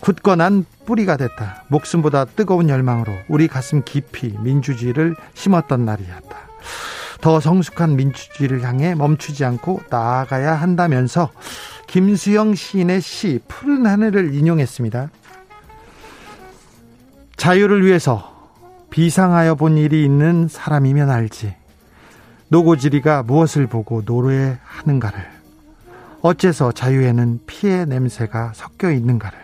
굳건한 0.00 0.66
뿌리가 0.84 1.16
됐다. 1.16 1.64
목숨보다 1.68 2.26
뜨거운 2.26 2.68
열망으로 2.68 3.12
우리 3.28 3.48
가슴 3.48 3.82
깊이 3.82 4.34
민주주의를 4.38 5.16
심었던 5.32 5.86
날이었다. 5.86 6.36
더 7.20 7.40
성숙한 7.40 7.96
민주주의를 7.96 8.62
향해 8.62 8.94
멈추지 8.94 9.44
않고 9.44 9.82
나아가야 9.90 10.54
한다면서 10.54 11.30
김수영 11.86 12.54
시인의 12.54 13.00
시 13.00 13.40
푸른 13.48 13.86
하늘을 13.86 14.34
인용했습니다. 14.34 15.10
자유를 17.36 17.84
위해서 17.84 18.50
비상하여 18.90 19.54
본 19.54 19.76
일이 19.76 20.04
있는 20.04 20.48
사람이면 20.48 21.10
알지. 21.10 21.54
노고지리가 22.48 23.24
무엇을 23.24 23.66
보고 23.66 24.02
노래하는가를. 24.04 25.34
어째서 26.22 26.72
자유에는 26.72 27.40
피의 27.46 27.86
냄새가 27.86 28.52
섞여 28.54 28.90
있는가를, 28.90 29.38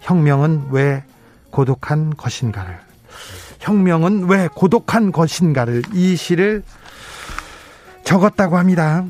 혁명은 0.00 0.68
왜 0.70 1.02
고독한 1.50 2.14
것인가를, 2.16 2.78
혁명은 3.58 4.28
왜 4.28 4.48
고독한 4.54 5.10
것인가를 5.10 5.82
이 5.94 6.14
시를 6.14 6.62
적었다고 8.06 8.56
합니다. 8.56 9.04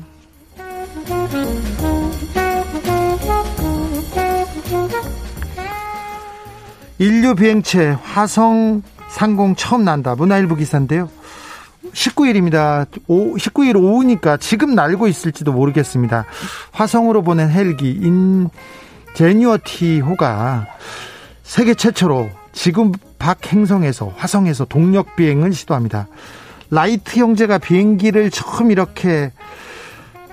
인류 6.99 7.35
비행체 7.35 7.95
화성 8.01 8.81
상공 9.09 9.55
처음 9.55 9.85
난다. 9.85 10.15
문화일보 10.15 10.55
기사인데요. 10.55 11.09
19일입니다. 11.93 12.87
오, 13.07 13.35
19일 13.35 13.75
오후니까 13.75 14.37
지금 14.37 14.73
날고 14.73 15.07
있을지도 15.07 15.53
모르겠습니다. 15.53 16.25
화성으로 16.71 17.21
보낸 17.21 17.49
헬기 17.49 17.91
인 17.91 18.49
제뉴어티 19.13 19.99
호가 19.99 20.67
세계 21.43 21.75
최초로 21.75 22.29
지구 22.51 22.91
밖 23.19 23.51
행성에서 23.51 24.11
화성에서 24.17 24.65
동력 24.65 25.15
비행을 25.15 25.53
시도합니다. 25.53 26.07
라이트 26.69 27.19
형제가 27.19 27.57
비행기를 27.59 28.29
처음 28.31 28.71
이렇게 28.71 29.31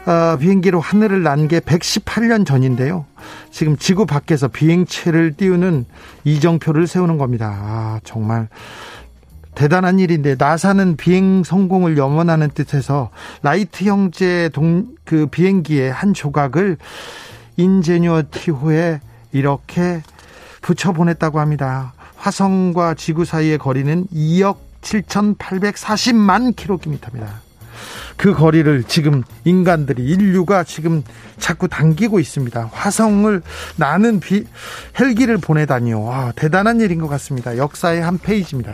어, 0.06 0.36
비행기로 0.38 0.80
하늘을 0.80 1.22
난 1.22 1.48
게 1.48 1.60
118년 1.60 2.44
전인데요. 2.46 3.06
지금 3.50 3.76
지구 3.76 4.04
밖에서 4.04 4.48
비행체를 4.48 5.34
띄우는 5.36 5.86
이정표를 6.24 6.86
세우는 6.86 7.16
겁니다. 7.16 7.50
아, 7.54 8.00
정말 8.04 8.48
대단한 9.54 9.98
일인데 10.00 10.34
나사는 10.38 10.96
비행 10.96 11.44
성공을 11.44 11.96
염원하는 11.96 12.50
뜻에서 12.50 13.10
라이트 13.42 13.84
형제 13.84 14.50
동 14.52 14.94
그 15.04 15.26
비행기의 15.26 15.92
한 15.92 16.14
조각을 16.14 16.78
인제뉴어티호에 17.58 19.00
이렇게 19.32 20.02
붙여 20.62 20.92
보냈다고 20.92 21.40
합니다. 21.40 21.92
화성과 22.16 22.94
지구 22.94 23.24
사이의 23.26 23.58
거리는 23.58 24.06
2억 24.06 24.56
7,840만 24.84 26.54
킬로미터입니다. 26.54 27.42
그 28.16 28.32
거리를 28.32 28.84
지금 28.84 29.22
인간들이 29.44 30.04
인류가 30.04 30.62
지금 30.62 31.02
자꾸 31.38 31.66
당기고 31.66 32.20
있습니다. 32.20 32.70
화성을 32.72 33.42
나는 33.76 34.20
비, 34.20 34.44
헬기를 34.98 35.38
보내다니요. 35.38 36.02
와, 36.02 36.32
대단한 36.36 36.80
일인 36.80 37.00
것 37.00 37.08
같습니다. 37.08 37.56
역사의 37.56 38.02
한 38.02 38.18
페이지입니다. 38.18 38.72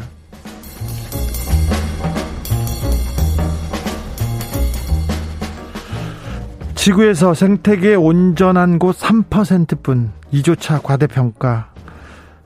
지구에서 6.74 7.34
생태계 7.34 7.94
온전한 7.94 8.78
곳 8.78 8.98
3%뿐 8.98 10.12
이조차 10.30 10.80
과대평가 10.80 11.70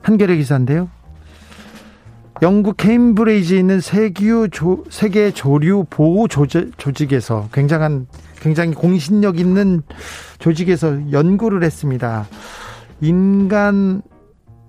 한겨레 0.01 0.35
기사인데요. 0.35 0.89
영국 2.41 2.75
케임브리지에 2.77 3.59
있는 3.59 3.79
세규 3.79 4.49
조, 4.51 4.83
세계 4.89 5.31
조류 5.31 5.85
보호 5.89 6.27
조직, 6.27 7.13
에서 7.13 7.47
굉장한 7.53 8.07
굉장히 8.41 8.73
공신력 8.73 9.39
있는 9.39 9.81
조직에서 10.39 11.11
연구를 11.11 11.63
했습니다. 11.63 12.27
인간 13.01 14.01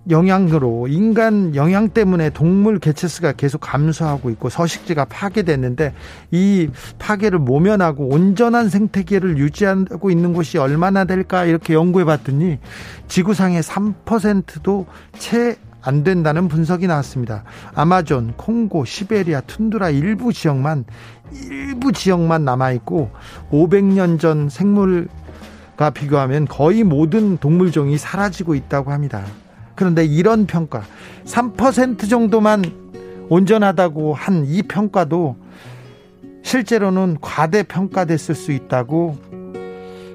영향으로 0.08 0.86
인간 0.86 1.56
영향 1.56 1.88
때문에 1.88 2.30
동물 2.30 2.78
개체수가 2.78 3.32
계속 3.32 3.60
감소하고 3.60 4.30
있고 4.30 4.48
서식지가 4.48 5.06
파괴됐는데 5.06 5.94
이 6.30 6.68
파괴를 6.98 7.40
모면하고 7.40 8.08
온전한 8.08 8.68
생태계를 8.68 9.38
유지하고 9.38 10.10
있는 10.10 10.32
곳이 10.32 10.58
얼마나 10.58 11.04
될까 11.04 11.44
이렇게 11.44 11.74
연구해 11.74 12.04
봤더니 12.04 12.58
지구상의 13.08 13.62
3%도 13.62 14.86
채 15.18 15.56
안 15.86 16.02
된다는 16.02 16.48
분석이 16.48 16.86
나왔습니다. 16.86 17.44
아마존, 17.74 18.34
콩고, 18.36 18.84
시베리아, 18.84 19.40
툰드라 19.42 19.90
일부 19.90 20.32
지역만 20.32 20.84
일부 21.32 21.92
지역만 21.92 22.44
남아 22.44 22.72
있고 22.72 23.10
500년 23.50 24.18
전 24.18 24.48
생물과 24.48 25.90
비교하면 25.94 26.46
거의 26.46 26.82
모든 26.84 27.36
동물종이 27.38 27.98
사라지고 27.98 28.54
있다고 28.54 28.90
합니다. 28.90 29.24
그런데 29.76 30.04
이런 30.04 30.46
평가 30.46 30.82
3% 31.24 32.08
정도만 32.08 32.64
온전하다고 33.28 34.14
한 34.14 34.44
이 34.46 34.62
평가도 34.62 35.36
실제로는 36.42 37.18
과대평가됐을 37.20 38.34
수 38.34 38.52
있다고 38.52 39.18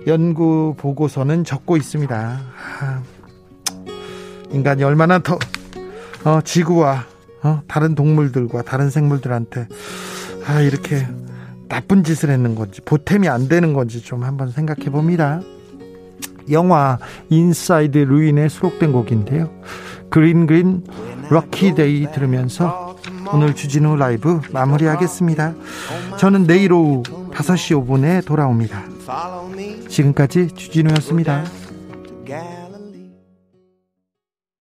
연구 0.08 0.74
보고서는 0.78 1.44
적고 1.44 1.76
있습니다. 1.78 2.40
아, 2.80 3.02
인간이 4.52 4.84
얼마나 4.84 5.20
더 5.20 5.38
어, 6.24 6.40
지구와 6.42 7.06
어, 7.44 7.62
다른 7.68 7.96
동물들과 7.96 8.62
다른 8.62 8.90
생물들한테 8.90 9.68
아, 10.48 10.62
이렇게 10.62 11.08
나쁜 11.68 12.04
짓을 12.04 12.30
했는 12.30 12.56
건지 12.56 12.82
보탬이 12.82 13.28
안 13.28 13.48
되는 13.48 13.74
건지 13.74 14.02
좀 14.02 14.24
한번 14.24 14.52
생각해 14.52 14.90
봅니다. 14.90 15.42
영화 16.52 16.98
인사이드 17.30 17.98
르윈에 17.98 18.50
수록된 18.50 18.92
곡인데요. 18.92 19.50
Green 20.10 20.48
Green 20.48 20.84
Rocky 21.30 21.76
Road 21.76 22.12
들으면서 22.12 22.98
오늘 23.34 23.56
주진우 23.56 23.96
라이브 23.96 24.42
마무리하겠습니다. 24.52 25.54
저는 26.18 26.46
내일 26.46 26.74
오후 26.74 27.04
5시 27.32 27.86
5분에 27.86 28.26
돌아옵니다. 28.26 28.84
지금까지 29.88 30.50
주진우였습니다. 30.50 31.46